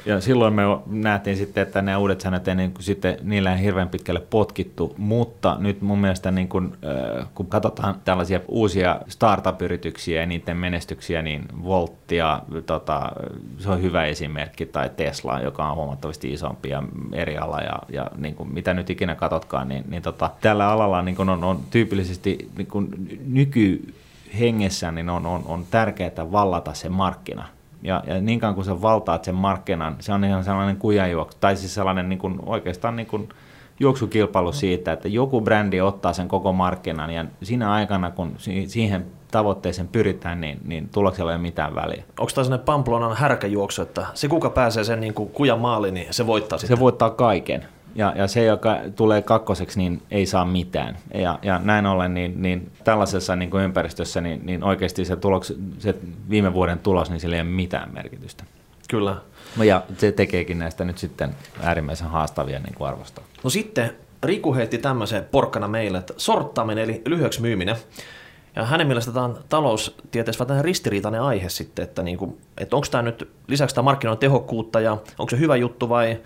ja 0.07 0.21
silloin 0.21 0.55
me 0.55 0.63
nähtiin 0.87 1.37
sitten, 1.37 1.63
että 1.63 1.83
ne 1.83 1.97
uudet 1.97 2.21
säännöt 2.21 2.49
ei 2.49 2.55
niin 2.55 2.73
kuin 2.73 2.83
sitten 2.83 3.17
niillä 3.23 3.55
ei 3.55 3.63
hirveän 3.63 3.89
pitkälle 3.89 4.21
potkittu, 4.21 4.95
mutta 4.99 5.57
nyt 5.59 5.81
mun 5.81 5.99
mielestä 5.99 6.31
niin 6.31 6.49
kuin, 6.49 6.77
kun 7.35 7.47
katsotaan 7.47 7.95
tällaisia 8.05 8.41
uusia 8.49 9.01
startup-yrityksiä 9.09 10.21
ja 10.21 10.27
niiden 10.27 10.57
menestyksiä, 10.57 11.23
niin 11.23 11.45
Volttia, 11.65 12.41
tota, 12.67 13.13
se 13.59 13.71
on 13.71 13.83
hyvä 13.83 14.05
esimerkki, 14.05 14.67
tai 14.67 14.91
Tesla, 14.97 15.41
joka 15.41 15.69
on 15.69 15.77
huomattavasti 15.77 16.33
isompi 16.33 16.69
ja 16.69 16.83
eri 17.13 17.39
ala, 17.39 17.61
ja, 17.61 17.79
ja 17.89 18.11
niin 18.17 18.35
kuin, 18.35 18.55
mitä 18.55 18.75
nyt 18.75 18.91
ikinä 18.91 19.15
katsotkaan, 19.15 19.69
niin, 19.69 19.85
niin 19.89 20.03
tota, 20.03 20.31
tällä 20.41 20.69
alalla 20.69 21.03
niin 21.03 21.17
kuin 21.17 21.29
on, 21.29 21.45
on 21.45 21.61
tyypillisesti 21.71 22.51
niin 22.57 22.67
kuin 22.67 22.89
nyky 23.27 23.95
hengessä 24.39 24.93
niin 24.93 25.09
on, 25.09 25.27
on, 25.27 25.43
on 25.47 25.67
tärkeää 25.71 26.33
vallata 26.33 26.75
se 26.75 26.89
markkina 26.89 27.54
ja, 27.85 28.03
ja 28.07 28.21
niin 28.21 28.41
kauan 28.41 28.55
kun 28.55 28.65
sä 28.65 28.83
valtaat 28.83 29.25
sen 29.25 29.35
markkinan, 29.35 29.97
se 30.01 30.13
on 30.13 30.25
ihan 30.25 30.45
sellainen 30.45 30.77
kujanjuoksu, 30.77 31.39
tai 31.41 31.57
siis 31.57 31.75
sellainen 31.75 32.09
niin 32.09 32.19
kuin, 32.19 32.39
oikeastaan 32.47 32.97
niin 32.97 33.07
kuin 33.07 33.29
juoksukilpailu 33.81 34.53
siitä, 34.53 34.93
että 34.93 35.09
joku 35.09 35.41
brändi 35.41 35.81
ottaa 35.81 36.13
sen 36.13 36.29
koko 36.29 36.53
markkinan, 36.53 37.11
ja 37.11 37.25
siinä 37.43 37.73
aikana, 37.73 38.11
kun 38.11 38.35
siihen 38.67 39.07
tavoitteeseen 39.31 39.89
pyritään, 39.89 40.41
niin, 40.41 40.61
niin 40.65 40.89
tuloksella 40.89 41.31
ei 41.31 41.37
ole 41.37 41.43
mitään 41.43 41.75
väliä. 41.75 42.05
Onko 42.19 42.33
tämä 42.35 42.45
sellainen 42.45 42.65
Pamplonan 42.65 43.17
härkäjuoksu, 43.17 43.83
että 43.83 44.07
se 44.15 44.29
kuka 44.29 44.51
pääsee 44.51 44.85
sen 44.85 45.01
niin 45.01 45.15
kuin 45.15 45.29
kujan 45.29 45.59
maaliin, 45.59 45.95
niin 45.95 46.07
se 46.11 46.27
voittaa 46.27 46.59
sitten? 46.59 46.77
Se 46.77 46.81
voittaa 46.81 47.11
kaiken 47.11 47.65
ja, 47.95 48.13
ja 48.17 48.29
se, 48.29 48.45
joka 48.45 48.79
tulee 48.97 49.23
kakkoseksi, 49.23 49.79
niin 49.79 50.03
ei 50.11 50.27
saa 50.27 50.45
mitään. 50.45 50.97
Ja, 51.15 51.39
ja 51.43 51.61
näin 51.65 51.87
ollen, 51.87 52.15
niin, 52.15 52.43
niin 52.43 52.73
tällaisessa 52.85 53.37
niin 53.37 53.51
kuin 53.51 53.65
ympäristössä, 53.65 54.21
niin, 54.21 54.47
niin 54.47 54.65
oikeasti 54.65 55.05
se, 55.05 55.17
tuloks, 55.17 55.55
se 55.79 55.95
viime 56.31 56.53
vuoden 56.53 56.79
tulos, 56.79 57.11
niin 57.11 57.21
sillä 57.21 57.37
ei 57.37 57.43
ole 57.43 57.51
mitään 57.51 57.95
merkitystä. 57.95 58.45
Kyllä. 58.89 59.17
Ja 59.65 59.83
se 59.99 60.13
tekeekin 60.13 60.59
näistä 60.59 60.85
nyt 60.85 60.99
sitten 60.99 61.35
äärimmäisen 61.63 62.09
haastavia 62.09 62.59
niin 62.59 62.75
kuin 62.75 62.89
arvostaa. 62.89 63.25
No 63.45 63.51
sitten 63.51 63.91
Riku 64.23 64.55
heitti 64.55 64.79
tämmöisen 64.79 65.25
porkkana 65.31 65.69
meille, 65.69 65.99
että 65.99 66.15
sorttaminen 66.17 66.85
eli 66.85 67.03
lyhyeksi 67.07 67.41
myyminen. 67.41 67.77
Ja 68.57 68.65
hänen 68.65 68.87
mielestä 68.87 69.13
tämä 69.13 69.25
on 69.25 69.39
taloustieteessä 69.49 70.49
vähän 70.49 70.65
ristiriitainen 70.65 71.23
aihe 71.23 71.49
sitten, 71.49 71.83
että, 71.83 72.03
niin 72.03 72.19
kuin, 72.19 72.39
että 72.59 72.77
onko 72.77 72.89
tämä 72.91 73.03
nyt 73.03 73.31
lisäksi 73.49 73.75
tämä 73.75 73.83
markkinoiden 73.85 74.21
tehokkuutta 74.21 74.81
ja 74.81 74.93
onko 74.93 75.31
se 75.31 75.39
hyvä 75.39 75.57
juttu 75.57 75.89
vai 75.89 76.21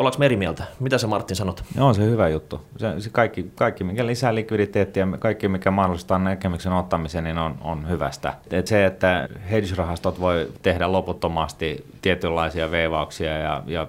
Ollaanko 0.00 0.18
me 0.18 0.24
eri 0.24 0.36
mieltä? 0.36 0.64
Mitä 0.80 0.98
se 0.98 1.06
Martin 1.06 1.36
sanot? 1.36 1.64
No, 1.76 1.86
on 1.86 1.94
se 1.94 2.04
hyvä 2.04 2.28
juttu. 2.28 2.60
Se, 2.76 3.00
se 3.00 3.10
kaikki, 3.10 3.50
kaikki, 3.54 3.84
mikä 3.84 4.06
lisää 4.06 4.34
likviditeettiä, 4.34 5.08
kaikki, 5.18 5.48
mikä 5.48 5.70
mahdollistaa 5.70 6.18
näkemyksen 6.18 6.72
ottamisen, 6.72 7.24
niin 7.24 7.38
on, 7.38 7.54
on 7.60 7.88
hyvästä. 7.88 8.34
Et 8.50 8.66
se, 8.66 8.86
että 8.86 9.28
hedge-rahastot 9.50 10.20
voi 10.20 10.48
tehdä 10.62 10.92
loputtomasti 10.92 11.84
tietynlaisia 12.02 12.70
veivauksia 12.70 13.38
ja, 13.38 13.62
ja 13.66 13.86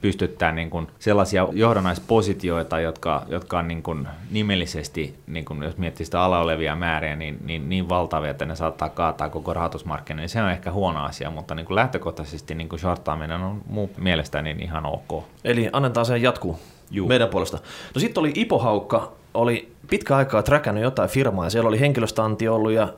pystyttää 0.00 0.52
niin 0.52 0.70
kuin 0.70 0.86
sellaisia 0.98 1.48
johdannaispositioita, 1.52 2.80
jotka, 2.80 3.22
jotka 3.28 3.58
on 3.58 3.68
niin 3.68 3.82
kuin 3.82 4.08
nimellisesti, 4.30 5.14
niin 5.26 5.44
kuin 5.44 5.62
jos 5.62 5.76
miettii 5.76 6.06
sitä 6.06 6.22
ala 6.22 6.40
olevia 6.40 6.76
määriä, 6.76 7.16
niin, 7.16 7.38
niin, 7.44 7.68
niin 7.68 7.88
valtavia, 7.88 8.30
että 8.30 8.46
ne 8.46 8.56
saattaa 8.56 8.88
kaataa 8.88 9.28
koko 9.28 9.52
rahoitusmarkkinoille. 9.52 10.22
Niin 10.22 10.28
se 10.28 10.42
on 10.42 10.50
ehkä 10.50 10.72
huono 10.72 11.04
asia, 11.04 11.30
mutta 11.30 11.54
niin 11.54 11.66
kuin 11.66 11.74
lähtökohtaisesti 11.74 12.54
niin 12.54 12.68
kuin 12.68 12.80
shorttaaminen 12.80 13.42
on 13.42 13.62
mun 13.66 13.90
mielestäni 13.98 14.56
ihan 14.60 14.86
ok. 14.90 15.24
Eli 15.44 15.68
annetaan 15.72 16.06
sen 16.06 16.22
jatkuu 16.22 16.58
Juu. 16.90 17.08
meidän 17.08 17.28
puolesta. 17.28 17.58
No 17.94 18.00
sitten 18.00 18.20
oli 18.20 18.32
Ipo 18.34 18.58
Haukka, 18.58 19.12
oli 19.34 19.72
pitkä 19.90 20.16
aikaa 20.16 20.42
träkännyt 20.42 20.84
jotain 20.84 21.10
firmaa 21.10 21.46
ja 21.46 21.50
siellä 21.50 21.68
oli 21.68 21.80
henkilöstanti 21.80 22.48
ollut 22.48 22.72
ja 22.72 22.88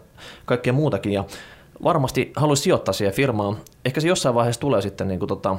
kaikkea 0.44 0.72
muutakin 0.72 1.12
ja 1.12 1.24
varmasti 1.84 2.32
haluaisi 2.36 2.62
sijoittaa 2.62 2.92
siihen 2.92 3.14
firmaan. 3.14 3.56
Ehkä 3.84 4.00
se 4.00 4.08
jossain 4.08 4.34
vaiheessa 4.34 4.60
tulee 4.60 4.82
sitten 4.82 5.08
niin 5.08 5.18
kuin 5.18 5.28
tota, 5.28 5.56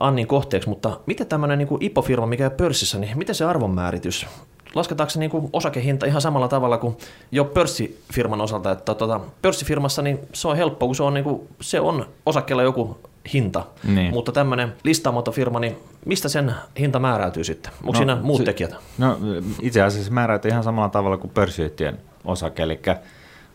Annin 0.00 0.26
kohteeksi, 0.26 0.68
mutta 0.68 1.00
miten 1.06 1.26
tämmöinen 1.26 1.58
niin 1.58 1.68
IPO-firma, 1.80 2.26
mikä 2.26 2.46
on 2.46 2.52
pörssissä, 2.52 2.98
niin 2.98 3.18
miten 3.18 3.34
se 3.34 3.44
arvonmääritys? 3.44 4.26
Lasketaanko 4.74 5.10
se 5.10 5.18
niin 5.18 5.30
kuin 5.30 5.50
osakehinta 5.52 6.06
ihan 6.06 6.20
samalla 6.20 6.48
tavalla 6.48 6.78
kuin 6.78 6.96
jo 7.32 7.44
pörssifirman 7.44 8.40
osalta, 8.40 8.70
että 8.70 8.94
tuota, 8.94 9.20
pörssifirmassa 9.42 10.02
niin 10.02 10.18
se 10.32 10.48
on 10.48 10.56
helppo, 10.56 10.86
kun 10.86 10.96
se 10.96 11.02
on, 11.02 11.14
niin 11.14 11.24
kuin, 11.24 11.48
se 11.60 11.80
on 11.80 12.06
osakkeella 12.26 12.62
joku 12.62 12.98
hinta, 13.32 13.64
niin. 13.84 14.12
mutta 14.12 14.32
tämmöinen 14.32 14.72
listaamotofirma, 14.84 15.60
niin 15.60 15.76
mistä 16.06 16.28
sen 16.28 16.54
hinta 16.78 16.98
määräytyy 16.98 17.44
sitten? 17.44 17.72
Onko 17.72 17.92
no, 17.92 17.96
siinä 17.96 18.16
muut 18.16 18.38
se, 18.38 18.44
tekijät? 18.44 18.76
No 18.98 19.18
itse 19.60 19.82
asiassa 19.82 20.08
se 20.08 20.14
määräytyy 20.14 20.50
ihan 20.50 20.64
samalla 20.64 20.88
tavalla 20.88 21.16
kuin 21.16 21.30
pörssiyhtiön 21.30 21.98
osake, 22.24 22.62
eli 22.62 22.80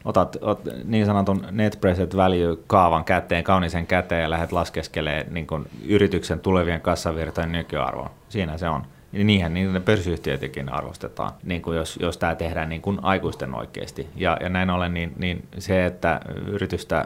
otat, 0.05 0.37
ot, 0.41 0.61
niin 0.83 1.05
sanotun 1.05 1.45
net 1.51 1.77
present 1.81 2.15
value 2.15 2.57
kaavan 2.67 3.05
käteen, 3.05 3.43
kaunisen 3.43 3.87
käteen 3.87 4.21
ja 4.21 4.29
lähdet 4.29 4.51
laskeskelemaan 4.51 5.33
niin 5.33 5.47
yrityksen 5.85 6.39
tulevien 6.39 6.81
kassavirtojen 6.81 7.51
nykyarvoon. 7.51 8.09
Siinä 8.29 8.57
se 8.57 8.69
on. 8.69 8.85
Niinhän 9.11 9.53
niin 9.53 9.81
pörssiyhtiöitäkin 9.85 10.73
arvostetaan, 10.73 11.31
niin 11.43 11.61
kuin 11.61 11.77
jos, 11.77 11.97
jos 12.01 12.17
tämä 12.17 12.35
tehdään 12.35 12.69
niin 12.69 12.81
kuin 12.81 12.99
aikuisten 13.01 13.55
oikeasti. 13.55 14.07
Ja, 14.15 14.37
ja 14.41 14.49
näin 14.49 14.69
ollen 14.69 14.93
niin, 14.93 15.13
niin 15.17 15.47
se, 15.57 15.85
että 15.85 16.19
yritystä 16.47 17.05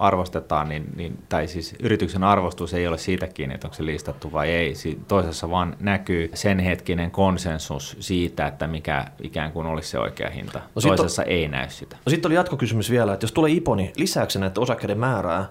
arvostetaan, 0.00 0.68
niin, 0.68 0.86
niin, 0.96 1.18
tai 1.28 1.48
siis 1.48 1.74
yrityksen 1.80 2.24
arvostus 2.24 2.74
ei 2.74 2.86
ole 2.86 2.98
siitä 2.98 3.26
kiinni, 3.26 3.54
että 3.54 3.66
onko 3.66 3.74
se 3.74 3.86
listattu 3.86 4.32
vai 4.32 4.50
ei. 4.50 4.74
Toisessa 5.08 5.50
vaan 5.50 5.76
näkyy 5.80 6.30
sen 6.34 6.58
hetkinen 6.58 7.10
konsensus 7.10 7.96
siitä, 8.00 8.46
että 8.46 8.66
mikä 8.66 9.04
ikään 9.22 9.52
kuin 9.52 9.66
olisi 9.66 9.88
se 9.88 9.98
oikea 9.98 10.30
hinta. 10.30 10.60
No 10.74 10.82
Toisessa 10.82 11.22
on, 11.22 11.28
ei 11.28 11.48
näy 11.48 11.70
sitä. 11.70 11.96
No 12.06 12.10
sitten 12.10 12.28
oli 12.28 12.34
jatkokysymys 12.34 12.90
vielä, 12.90 13.12
että 13.12 13.24
jos 13.24 13.32
tulee 13.32 13.52
IPO, 13.52 13.74
niin 13.74 13.92
lisääkö 13.96 14.38
näitä 14.38 14.60
osakkeiden 14.60 14.98
määrää 14.98 15.46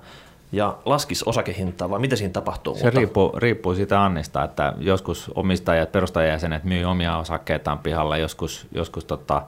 ja 0.51 0.77
laskisi 0.85 1.23
osakehintaa 1.27 1.89
vai 1.89 1.99
mitä 1.99 2.15
siinä 2.15 2.31
tapahtuu? 2.31 2.75
Se 2.75 2.89
riippuu, 2.89 3.33
riippuu 3.37 3.75
siitä 3.75 4.03
annista, 4.03 4.43
että 4.43 4.73
joskus 4.77 5.31
omistajat, 5.35 5.91
perustajajäsenet 5.91 6.63
myy 6.63 6.85
omia 6.85 7.17
osakkeitaan 7.17 7.79
pihalla, 7.79 8.17
joskus, 8.17 8.67
joskus 8.71 9.05
tota, 9.05 9.41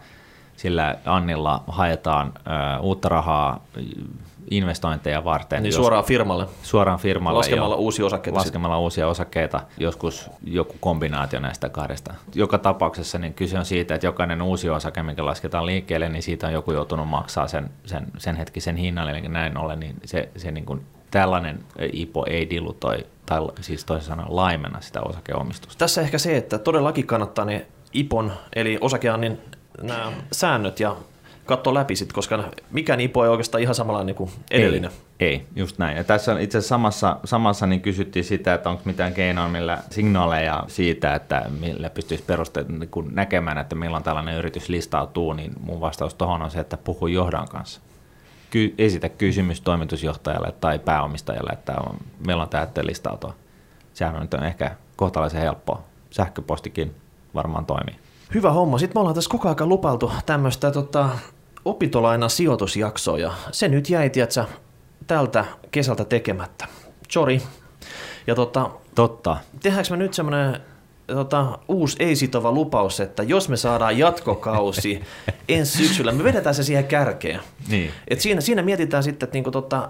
sillä 0.58 0.96
Annilla 1.06 1.64
haetaan 1.68 2.34
ö, 2.38 2.80
uutta 2.82 3.10
rahaa 3.10 3.64
investointeja 4.52 5.24
varten. 5.24 5.64
Niin 5.64 5.74
suoraan 5.74 6.04
firmalle? 6.04 6.48
Suoraan 6.64 7.00
firmalle. 7.00 7.38
Laskemalla 7.38 7.76
jo, 7.76 7.80
uusia 7.80 8.06
osakkeita? 8.06 8.40
Laskemalla 8.40 8.76
sit. 8.76 8.82
uusia 8.82 9.08
osakkeita, 9.08 9.62
joskus 9.78 10.30
joku 10.44 10.76
kombinaatio 10.80 11.40
näistä 11.40 11.70
kahdesta. 11.70 12.14
Joka 12.36 12.58
tapauksessa 12.58 13.20
niin 13.20 13.34
kyse 13.34 13.60
on 13.60 13.66
siitä, 13.66 13.96
että 13.96 14.08
jokainen 14.08 14.42
uusi 14.42 14.70
osake, 14.70 15.04
mikä 15.04 15.26
lasketaan 15.26 15.66
liikkeelle, 15.66 16.10
niin 16.10 16.24
siitä 16.24 16.48
on 16.48 16.54
joku 16.54 16.72
joutunut 16.72 17.08
maksaa 17.08 17.48
sen, 17.48 17.70
sen, 17.86 18.08
sen 18.18 18.36
hetkisen 18.36 18.76
hinnan, 18.76 19.10
eli 19.10 19.22
näin 19.22 19.58
ollen, 19.58 19.80
niin 19.80 19.96
se, 20.06 20.30
se 20.36 20.52
niin 20.52 20.66
kuin, 20.66 20.82
tällainen 21.12 21.64
IPO 21.94 22.26
ei 22.30 22.50
dilutoi, 22.50 23.06
tai 23.26 23.40
siis 23.62 23.86
toisin 23.86 24.08
sanoen 24.08 24.36
laimena 24.36 24.82
sitä 24.82 25.02
osakeomistusta. 25.02 25.80
Tässä 25.80 26.02
ehkä 26.02 26.18
se, 26.18 26.38
että 26.38 26.58
todellakin 26.58 27.08
kannattaa 27.08 27.46
ne 27.46 27.66
IPON, 27.94 28.32
eli 28.56 28.78
osakeannin 28.82 29.42
nämä 29.82 30.12
säännöt 30.32 30.80
ja 30.80 30.96
katsoa 31.52 31.74
läpi 31.74 31.96
sit, 31.96 32.14
koska 32.14 32.44
mikään 32.72 33.00
IPO 33.00 33.24
ei 33.24 33.30
oikeastaan 33.30 33.62
ihan 33.62 33.76
samalla 33.76 34.04
niin 34.04 34.16
kuin 34.16 34.32
edellinen. 34.52 34.92
Ei, 35.20 35.28
ei, 35.28 35.46
just 35.56 35.78
näin. 35.78 35.98
Ja 35.98 36.04
tässä 36.04 36.40
itse 36.40 36.58
asiassa 36.58 36.76
samassa, 36.76 37.18
samassa 37.26 37.68
niin 37.68 37.82
kysyttiin 37.82 38.26
sitä, 38.26 38.54
että 38.54 38.70
onko 38.70 38.82
mitään 38.86 39.14
keinoa, 39.14 39.48
millä 39.48 39.78
signaaleja 39.90 40.64
siitä, 40.68 41.16
että 41.16 41.46
millä 41.60 41.90
pystyisi 41.90 42.24
perusteet 42.24 42.70
niin 42.70 42.90
näkemään, 43.12 43.58
että 43.58 43.76
milloin 43.76 44.04
tällainen 44.04 44.38
yritys 44.38 44.70
listautuu, 44.70 45.34
niin 45.34 45.52
mun 45.60 45.82
vastaus 45.82 46.14
tuohon 46.14 46.42
on 46.42 46.52
se, 46.52 46.60
että 46.60 46.78
puhu 46.78 47.08
johdan 47.08 47.48
kanssa. 47.48 47.82
Ky- 48.50 48.76
esitä 48.78 49.10
kysymys 49.10 49.62
toimitusjohtajalle 49.62 50.52
tai 50.52 50.80
pääomistajalle, 50.80 51.50
että 51.54 51.74
on, 51.88 51.98
milloin 52.28 52.50
tämä 52.50 52.68
listautua. 52.82 53.34
Sehän 53.94 54.16
on 54.16 54.22
nyt 54.22 54.34
ehkä 54.34 54.76
kohtalaisen 54.96 55.42
helppoa. 55.42 55.84
Sähköpostikin 56.10 56.96
varmaan 57.36 57.66
toimii. 57.66 57.96
Hyvä 58.34 58.52
homma. 58.52 58.78
Sitten 58.78 58.98
me 58.98 59.00
ollaan 59.00 59.16
tässä 59.16 59.30
koko 59.30 59.50
ajan 59.50 59.70
lupailtu 59.70 60.12
tämmöistä 60.26 60.72
tota, 60.72 61.10
opintolaina 61.66 62.30
sijoitusjaksoa 62.30 63.20
ja 63.20 63.32
se 63.52 63.68
nyt 63.68 63.90
jäi, 63.90 64.10
tiedätkö, 64.10 64.46
tältä 65.08 65.46
kesältä 65.72 66.06
tekemättä. 66.06 66.68
Sorry. 67.10 67.40
Ja 68.28 68.36
tota, 68.36 68.70
Totta. 68.96 69.38
tehdäänkö 69.62 69.90
me 69.92 69.98
nyt 69.98 70.14
semmoinen 70.14 70.60
tota, 71.08 71.60
uusi 71.68 71.96
ei-sitova 72.00 72.52
lupaus, 72.52 73.00
että 73.00 73.24
jos 73.24 73.50
me 73.50 73.58
saadaan 73.58 73.98
jatkokausi 73.98 75.02
ensi 75.50 75.78
syksyllä, 75.78 76.12
me 76.12 76.24
vedetään 76.24 76.56
se 76.56 76.64
siihen 76.64 76.86
kärkeen. 76.86 77.40
Niin. 77.68 77.92
Et 78.08 78.22
siinä, 78.22 78.42
siinä 78.42 78.62
mietitään 78.62 79.04
sitten, 79.04 79.28
että 79.28 79.36
niinku 79.36 79.52
tota, 79.52 79.90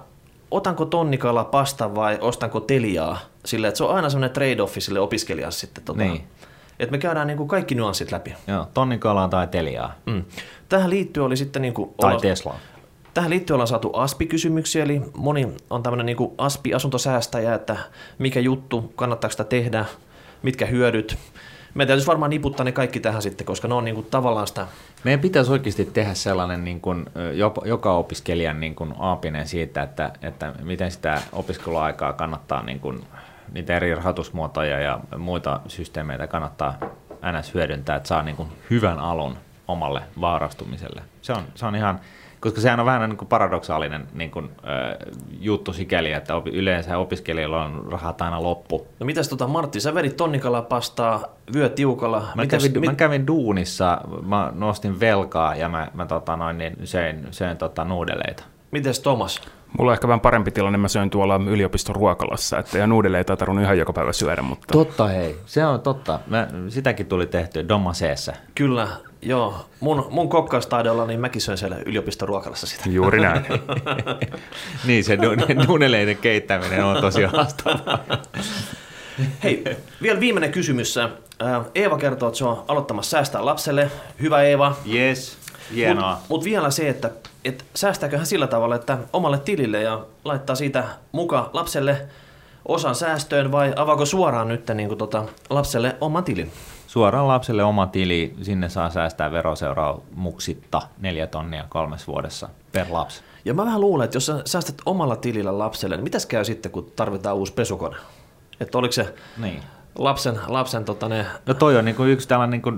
otanko 0.51 0.86
tonnikala 0.86 1.43
pasta 1.43 1.95
vai 1.95 2.17
ostanko 2.22 2.59
teliaa. 2.59 3.19
Sille, 3.45 3.67
että 3.67 3.78
se 3.78 3.84
on 3.84 3.95
aina 3.95 4.09
semmoinen 4.09 4.36
trade-offi 4.38 4.82
sille 4.82 4.99
opiskelijalle 4.99 5.51
sitten. 5.51 5.84
Tota, 5.84 6.03
Niin. 6.03 6.24
Että 6.82 6.91
me 6.91 6.97
käydään 6.97 7.27
niinku 7.27 7.45
kaikki 7.47 7.75
nyanssit 7.75 8.11
läpi. 8.11 8.34
Joo, 8.47 8.67
tonnikalaa 8.73 9.27
tai 9.27 9.47
teliaa. 9.47 9.93
Mm. 10.05 10.23
Tähän 10.69 10.89
liittyen 10.89 11.25
oli 11.25 11.38
sitten... 11.38 11.61
Niinku, 11.61 11.93
Tai 12.01 12.11
olla- 12.11 12.21
Tesla. 12.21 12.55
Tähän 13.13 13.29
liittyen 13.29 13.55
ollaan 13.55 13.67
saatu 13.67 13.89
ASPI-kysymyksiä, 13.93 14.84
eli 14.84 15.01
moni 15.17 15.47
on 15.69 15.84
tämmöinen 15.84 16.05
niin 16.05 16.17
ASPI-asuntosäästäjä, 16.38 17.55
että 17.55 17.77
mikä 18.17 18.39
juttu, 18.39 18.93
kannattaako 18.95 19.32
sitä 19.32 19.43
tehdä, 19.43 19.86
mitkä 20.43 20.65
hyödyt. 20.65 21.17
Meidän 21.73 21.88
täytyisi 21.88 22.07
varmaan 22.07 22.29
niputtaa 22.29 22.63
ne 22.63 22.71
kaikki 22.71 22.99
tähän 22.99 23.21
sitten, 23.21 23.45
koska 23.47 23.67
ne 23.67 23.73
on 23.73 23.86
niin 23.86 23.95
kuin 23.95 24.07
tavallaan 24.11 24.47
sitä, 24.47 24.67
Meidän 25.03 25.19
pitäisi 25.19 25.51
oikeasti 25.51 25.86
tehdä 25.86 26.13
sellainen 26.13 26.63
niin 26.65 26.82
kuin, 26.82 27.05
joka 27.65 27.93
opiskelijan 27.93 28.59
niin 28.59 28.75
kuin 28.75 28.93
aapinen 28.99 29.47
siitä, 29.47 29.84
että, 29.84 30.11
että 30.21 30.53
miten 30.63 30.91
sitä 30.91 31.21
opiskeluaikaa 31.34 32.13
kannattaa, 32.13 32.63
niin 32.63 32.79
kuin, 32.79 33.03
niitä 33.52 33.76
eri 33.78 33.95
rahoitusmuotoja 33.95 34.80
ja 34.80 34.99
muita 35.18 35.60
systeemeitä 35.68 36.28
kannattaa 36.28 36.78
ns. 37.39 37.54
hyödyntää, 37.54 37.95
että 37.95 38.08
saa 38.10 38.24
niin 38.24 38.36
kuin 38.36 38.49
hyvän 38.70 38.99
alun 38.99 39.38
omalle 39.68 40.02
vaarastumiselle. 40.22 41.02
Se 41.22 41.34
on, 41.34 41.43
se 41.56 41.66
on 41.66 41.76
ihan, 41.76 41.99
koska 42.39 42.62
sehän 42.62 42.80
on 42.80 42.86
vähän 42.86 43.10
niin 43.10 43.18
kuin 43.18 43.28
paradoksaalinen 43.28 44.08
niin 44.14 44.32
kuin, 44.32 44.49
ö, 44.64 45.06
juttu 45.39 45.74
sikäli, 45.74 46.12
että 46.12 46.36
opi- 46.36 46.49
yleensä 46.49 46.97
opiskelijoilla 46.97 47.64
on 47.64 47.88
rahat 47.91 48.22
aina 48.22 48.43
loppu. 48.43 48.88
no 48.99 49.06
mitäs 49.06 49.30
tota 49.30 49.47
Martti, 49.47 49.80
sä 49.80 49.93
vedit 49.95 50.18
tonnikala 50.18 50.62
pastaa 50.62 51.24
vyö 51.54 51.70
tiukalla. 51.70 52.20
Mä, 52.36 52.43
Mitäs- 52.43 52.64
kävin, 52.64 52.80
mit- 52.82 52.89
mä 52.89 52.95
kävin 52.95 53.28
duunissa, 53.28 54.02
mä 54.26 54.52
nostin 54.56 54.99
velkaa 54.99 55.56
ja 55.56 55.70
mä, 55.70 55.88
mä 55.93 56.06
tota 56.06 56.38
noin, 56.38 56.58
niin 56.58 56.76
söin, 56.84 57.28
söin 57.32 57.58
tota 57.58 57.84
nuudeleita. 57.86 58.43
Mites 58.72 58.99
Thomas? 58.99 59.41
Mulla 59.78 59.91
on 59.91 59.93
ehkä 59.93 60.07
vähän 60.07 60.19
parempi 60.19 60.51
tilanne, 60.51 60.78
mä 60.78 60.88
söin 60.88 61.09
tuolla 61.09 61.39
yliopiston 61.49 61.95
ruokalassa, 61.95 62.59
että 62.59 62.78
ja 62.78 62.88
nuudeleita 62.88 63.34
ei 63.34 63.38
tarvinnut 63.38 63.63
ihan 63.63 63.78
joka 63.78 63.93
päivä 63.93 64.13
syödä, 64.13 64.41
mutta 64.41 64.67
Totta 64.72 65.07
hei, 65.07 65.38
se 65.45 65.65
on 65.65 65.82
totta. 65.82 66.19
Mä, 66.28 66.47
sitäkin 66.69 67.05
tuli 67.05 67.26
tehty 67.28 67.67
Domaseessa. 67.67 68.34
Kyllä, 68.55 68.88
joo. 69.22 69.65
Mun, 69.80 70.07
mun 70.09 70.30
kokkaustaidolla, 70.30 71.05
niin 71.05 71.19
mäkin 71.19 71.41
söin 71.41 71.57
siellä 71.57 71.78
yliopiston 71.86 72.28
ruokalassa 72.28 72.67
sitä. 72.67 72.89
juuri 72.89 73.22
näin. 73.22 73.45
niin, 74.88 75.03
se 75.03 75.17
nu- 75.17 75.63
nuudeleiden 75.67 76.17
keittäminen 76.17 76.86
on 76.86 77.01
tosi 77.01 77.24
haastavaa. 77.24 77.99
Hei, 79.43 79.63
vielä 80.01 80.19
viimeinen 80.19 80.51
kysymys. 80.51 80.97
Ää, 80.97 81.09
Eeva 81.76 81.97
kertoo, 81.97 82.28
että 82.30 82.38
se 82.38 82.45
on 82.45 82.63
aloittamassa 82.67 83.09
säästää 83.09 83.45
lapselle. 83.45 83.91
Hyvä 84.22 84.41
Eeva. 84.43 84.76
Yes, 84.93 85.38
hienoa. 85.74 86.11
Mutta 86.11 86.26
mut 86.30 86.43
vielä 86.43 86.72
se, 86.72 86.89
että 86.89 87.09
et 87.46 87.66
säästääkö 87.76 88.18
hän 88.18 88.26
sillä 88.26 88.48
tavalla, 88.48 88.76
että 88.76 88.98
omalle 89.14 89.38
tilille 89.38 89.82
ja 89.82 90.06
laittaa 90.24 90.56
siitä 90.56 90.84
muka 91.12 91.50
lapselle 91.54 92.08
osan 92.66 92.96
säästöön 92.96 93.52
vai 93.52 93.74
avaako 93.76 94.06
suoraan 94.06 94.48
nyt 94.48 94.70
niin 94.74 94.88
kuin 94.88 94.98
tota, 94.98 95.26
lapselle 95.50 95.96
oman 96.02 96.24
tilin? 96.24 96.52
Suoraan 96.88 97.28
lapselle 97.28 97.64
oma 97.64 97.88
tili, 97.88 98.36
sinne 98.42 98.70
saa 98.70 98.89
säästää 98.89 99.32
veroseuraamuksitta 99.32 100.82
neljä 101.00 101.28
tonnia 101.28 101.66
kolmes 101.70 102.08
vuodessa 102.08 102.50
per 102.72 102.86
lapsi. 102.89 103.22
Ja 103.46 103.54
mä 103.54 103.66
vähän 103.66 103.82
luulen, 103.82 104.06
että 104.06 104.16
jos 104.16 104.26
sä 104.26 104.42
säästät 104.46 104.76
omalla 104.86 105.16
tilillä 105.16 105.58
lapselle, 105.58 105.96
niin 105.96 106.04
mitäs 106.04 106.26
käy 106.26 106.46
sitten, 106.46 106.72
kun 106.72 106.92
tarvitaan 106.96 107.36
uusi 107.36 107.54
pesukone? 107.54 107.98
Että 108.60 108.78
oliko 108.78 108.92
se 108.92 109.14
Niin. 109.38 109.64
Lapsen, 109.98 110.39
lapsen 110.48 110.86
tota 110.86 111.10
ne, 111.10 111.26
No 111.46 111.54
toi 111.54 111.78
on 111.78 111.86
niinku 111.86 112.04
yksi 112.04 112.28
tällainen 112.28 112.52
niinku 112.52 112.72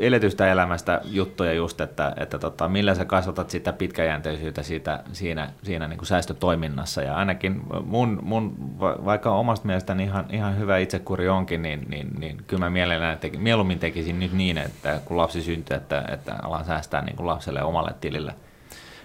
eletystä 0.00 0.52
elämästä 0.52 1.00
juttuja 1.04 1.52
just, 1.52 1.80
että, 1.80 2.12
että 2.16 2.38
tota, 2.38 2.68
millä 2.68 2.94
sä 2.94 3.04
kasvatat 3.04 3.50
sitä 3.50 3.72
pitkäjänteisyyttä 3.72 4.62
siitä, 4.62 5.02
siinä, 5.12 5.50
siinä 5.62 5.88
niinku 5.88 6.04
säästötoiminnassa. 6.04 7.02
Ja 7.02 7.16
ainakin 7.16 7.62
mun, 7.84 8.18
mun 8.22 8.56
va- 8.80 9.04
vaikka 9.04 9.30
omasta 9.30 9.66
mielestäni 9.66 10.04
ihan, 10.04 10.24
ihan 10.30 10.58
hyvä 10.58 10.78
itsekuri 10.78 11.28
onkin, 11.28 11.62
niin, 11.62 11.86
niin, 11.88 12.08
niin 12.18 12.44
kyllä 12.46 12.64
mä 12.64 12.70
mielellään 12.70 13.18
teki, 13.18 13.38
mieluummin 13.38 13.78
tekisin 13.78 14.20
nyt 14.20 14.32
niin, 14.32 14.58
että 14.58 15.00
kun 15.04 15.16
lapsi 15.16 15.42
syntyy, 15.42 15.76
että, 15.76 16.04
että 16.08 16.36
alan 16.42 16.64
säästää 16.64 17.02
niinku 17.02 17.26
lapselle 17.26 17.62
omalle 17.62 17.94
tilille. 18.00 18.34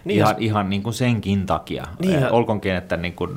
Niin 0.06 0.18
ihan, 0.18 0.30
ja- 0.30 0.36
ihan 0.40 0.70
niin 0.70 0.84
kuin 0.84 0.94
senkin 0.94 1.46
takia. 1.46 1.84
Niin 2.00 2.12
Niin 2.12 2.22
ja- 2.22 2.32
Olkoonkin, 2.32 2.76
että 2.76 2.98
niin 2.98 3.14
kuin, 3.14 3.32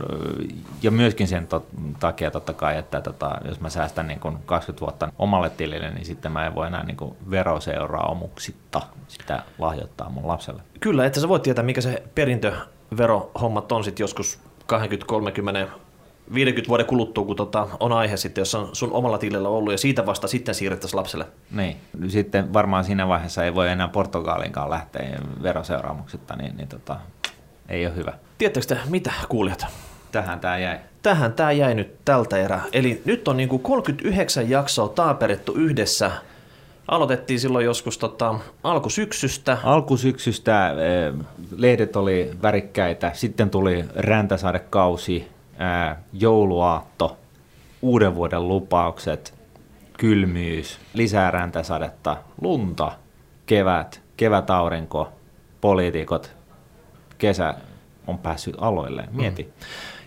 ja 0.82 0.90
myöskin 0.90 1.28
sen 1.28 1.46
tot, 1.46 1.66
takia 2.00 2.30
totta 2.30 2.52
kai, 2.52 2.76
että 2.78 3.00
tota, 3.00 3.38
jos 3.44 3.60
mä 3.60 3.68
säästän 3.70 4.06
niin 4.06 4.20
kuin 4.20 4.36
20 4.46 4.80
vuotta 4.80 5.12
omalle 5.18 5.50
tilille, 5.50 5.90
niin 5.90 6.04
sitten 6.04 6.32
mä 6.32 6.46
en 6.46 6.54
voi 6.54 6.66
enää 6.66 6.84
niin 6.84 6.96
kuin 6.96 7.14
veroseuraamuksitta 7.30 8.82
sitä 9.08 9.42
lahjoittaa 9.58 10.08
mun 10.10 10.28
lapselle. 10.28 10.62
Kyllä, 10.80 11.06
että 11.06 11.20
sä 11.20 11.28
voit 11.28 11.42
tietää, 11.42 11.64
mikä 11.64 11.80
se 11.80 12.02
perintöverohommat 12.14 13.72
on 13.72 13.84
sitten 13.84 14.04
joskus 14.04 14.38
20, 14.66 15.06
30, 15.08 15.68
50 16.35 16.68
vuoden 16.68 16.87
kuluttua, 16.87 17.24
kun 17.24 17.37
tota 17.37 17.68
on 17.81 17.93
aihe 17.93 18.16
sitten, 18.16 18.43
jos 18.43 18.55
on 18.55 18.68
sun 18.72 18.93
omalla 18.93 19.18
tilillä 19.18 19.49
ollut, 19.49 19.72
ja 19.72 19.79
siitä 19.79 20.07
vasta 20.07 20.29
sitten 20.29 20.55
siirrettäisiin 20.55 20.99
lapselle. 20.99 21.26
Niin. 21.51 21.76
Sitten 22.09 22.53
varmaan 22.53 22.85
siinä 22.85 23.09
vaiheessa 23.09 23.45
ei 23.45 23.55
voi 23.55 23.68
enää 23.68 23.89
Portugalinkaan 23.89 24.70
lähteä 24.70 25.18
veroseuraamuksitta, 25.43 26.37
niin, 26.37 26.57
niin 26.57 26.68
tota, 26.68 26.97
ei 27.68 27.87
ole 27.87 27.97
hyvä. 27.97 28.12
Tiedättekö 28.39 28.66
te, 28.66 28.79
mitä 28.89 29.12
kuulijat? 29.29 29.66
Tähän 30.12 30.41
tämä 30.41 30.59
jäi. 30.59 30.79
Tähän 31.03 31.33
tämä 31.33 31.53
jäi 31.53 31.74
nyt 31.74 32.05
tältä 32.05 32.37
erää. 32.37 32.62
Eli 32.72 33.03
nyt 33.05 33.29
on 33.29 33.37
niinku 33.37 33.59
39 33.59 34.51
jaksoa 34.51 34.89
taaperettu 34.89 35.55
yhdessä. 35.55 36.11
Aloitettiin 36.89 37.41
silloin 37.41 37.64
joskus 37.64 37.99
tota, 37.99 38.35
alkusyksystä. 38.62 39.59
Alkusyksystä 39.64 40.70
eh, 40.70 41.26
lehdet 41.57 41.97
oli 41.97 42.31
värikkäitä, 42.43 43.11
sitten 43.14 43.51
tuli 43.51 43.85
räntäsadekausi, 43.97 45.29
eh, 45.59 45.96
jouluaatto, 46.12 47.16
uuden 47.82 48.14
vuoden 48.14 48.48
lupaukset, 48.48 49.34
kylmyys, 49.98 50.78
lisää 50.94 51.30
räntäsadetta, 51.30 52.16
lunta, 52.40 52.92
kevät, 53.46 54.00
kevätaurinko, 54.16 55.12
poliitikot, 55.61 56.36
kesä 57.18 57.54
on 58.06 58.18
päässyt 58.18 58.54
aloilleen. 58.59 59.09
Mieti. 59.12 59.52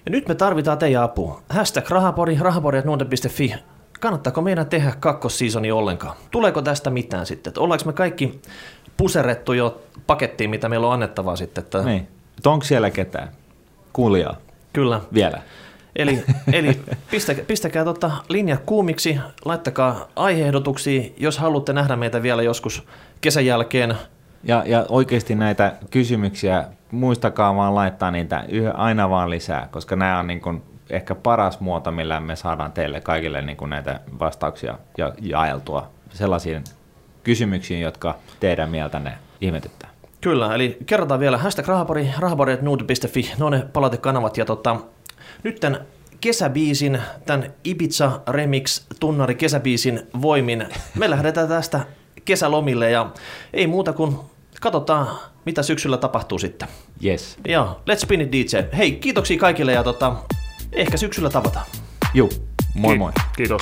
Ja 0.06 0.12
nyt 0.12 0.28
me 0.28 0.36
tarvitaan 0.36 0.78
teidän 0.78 1.04
apua. 1.04 1.42
Hashtag 1.50 1.90
rahapori, 1.90 2.38
rahapori.nuote.fi. 2.40 3.54
Kannattaako 4.00 4.42
meidän 4.42 4.68
tehdä 4.68 4.94
kakkosseasoni 5.00 5.72
ollenkaan? 5.72 6.16
Tuleeko 6.32 6.62
tästä 6.62 6.90
mitään 6.90 7.26
sitten? 7.26 7.52
Että 7.52 7.62
ollaanko 7.62 7.86
me 7.86 7.94
kaikki 7.94 8.42
puserrettu 8.98 9.54
jo 9.54 9.82
pakettiin, 10.08 10.50
mitä 10.50 10.70
meillä 10.70 10.88
on 10.88 10.94
annettavaa 10.94 11.36
sitten? 11.36 11.64
Että 11.64 11.84
Niin. 11.84 12.08
Onko 12.46 12.66
siellä 12.66 12.90
ketään? 12.90 13.30
Kuulijaa. 13.94 14.38
Kyllä. 14.74 15.02
Vielä. 15.14 15.42
Eli, 15.96 16.24
eli 16.54 16.80
pistäkää, 17.12 17.46
pistäkää 17.46 17.84
tota 17.84 18.12
linja 18.30 18.58
kuumiksi, 18.66 19.20
laittakaa 19.46 20.08
aiheehdotuksia, 20.16 21.04
jos 21.18 21.38
haluatte 21.38 21.74
nähdä 21.74 21.96
meitä 21.96 22.22
vielä 22.24 22.42
joskus 22.42 22.84
kesän 23.22 23.46
jälkeen. 23.46 23.96
Ja, 24.44 24.64
ja 24.66 24.86
oikeasti 24.90 25.36
näitä 25.36 25.76
kysymyksiä, 25.92 26.66
muistakaa 26.92 27.56
vaan 27.56 27.76
laittaa 27.76 28.12
niitä 28.12 28.44
yhä, 28.50 28.72
aina 28.72 29.10
vaan 29.10 29.30
lisää, 29.30 29.68
koska 29.72 29.96
nämä 29.96 30.20
on 30.20 30.28
niin 30.28 30.42
kuin 30.42 30.64
ehkä 30.90 31.16
paras 31.16 31.60
muoto, 31.60 31.92
millä 31.92 32.20
me 32.20 32.36
saadaan 32.36 32.72
teille 32.72 33.02
kaikille 33.02 33.42
niin 33.42 33.58
kuin 33.58 33.70
näitä 33.70 34.00
vastauksia 34.20 34.78
ja 34.98 35.14
jaeltua 35.22 35.90
sellaisiin 36.10 36.64
kysymyksiin, 37.24 37.82
jotka 37.82 38.16
teidän 38.40 38.70
mieltänne 38.70 39.14
ihmetyttää. 39.42 39.91
Kyllä, 40.22 40.56
eli 40.56 40.78
kerrotaan 40.86 41.20
vielä 41.20 41.38
hashtag 41.38 41.68
rahapori, 41.68 42.10
rahapori.nude.fi, 42.20 43.32
ne 43.40 43.46
on 43.46 43.52
ne 43.52 43.66
palautekanavat. 43.74 44.38
Ja 44.38 44.46
tota, 44.46 44.78
nyt 45.44 45.60
tämän 45.60 45.86
kesäbiisin, 46.22 47.02
tämän 47.26 47.54
Ibiza 47.64 48.22
Remix 48.28 48.82
tunnari 49.00 49.36
kesäbiisin 49.36 50.02
voimin, 50.22 50.66
me 50.96 51.10
lähdetään 51.10 51.48
tästä 51.48 51.86
kesälomille 52.26 52.92
ja 52.92 53.10
ei 53.54 53.68
muuta 53.68 53.94
kuin 53.94 54.16
katsotaan, 54.62 55.08
mitä 55.46 55.64
syksyllä 55.64 55.98
tapahtuu 55.98 56.40
sitten. 56.40 56.68
Yes. 57.06 57.38
Joo, 57.48 57.82
let's 57.90 58.00
spin 58.00 58.22
it 58.22 58.32
DJ. 58.32 58.78
Hei, 58.78 58.92
kiitoksia 58.92 59.40
kaikille 59.40 59.72
ja 59.72 59.84
tota, 59.84 60.16
ehkä 60.74 60.98
syksyllä 60.98 61.30
tavataan. 61.30 61.66
Juu, 62.14 62.30
moi 62.76 62.98
moi. 62.98 63.12
Kiitos. 63.38 63.62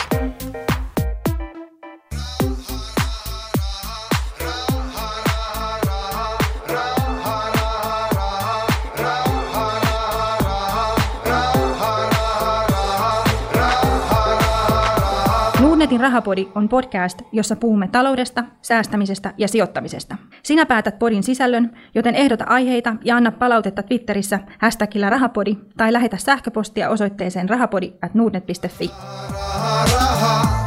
Nordnetin 15.90 16.12
Rahapodi 16.12 16.48
on 16.56 16.70
podcast, 16.70 17.22
jossa 17.32 17.56
puhumme 17.56 17.88
taloudesta, 17.88 18.44
säästämisestä 18.62 19.34
ja 19.38 19.48
sijoittamisesta. 19.48 20.16
Sinä 20.44 20.66
päätät 20.66 21.00
podin 21.00 21.24
sisällön, 21.24 21.72
joten 21.96 22.16
ehdota 22.16 22.44
aiheita 22.48 22.96
ja 23.04 23.16
anna 23.16 23.32
palautetta 23.32 23.84
Twitterissä 23.84 24.40
hashtagillä 24.60 25.10
rahapodi 25.10 25.58
tai 25.78 25.94
lähetä 25.94 26.18
sähköpostia 26.18 26.90
osoitteeseen 26.90 27.50
rahapodi 27.50 27.94
at 28.02 28.14
nordnet.fi. 28.14 28.90
Raha, 28.90 29.86
raha. 29.94 30.59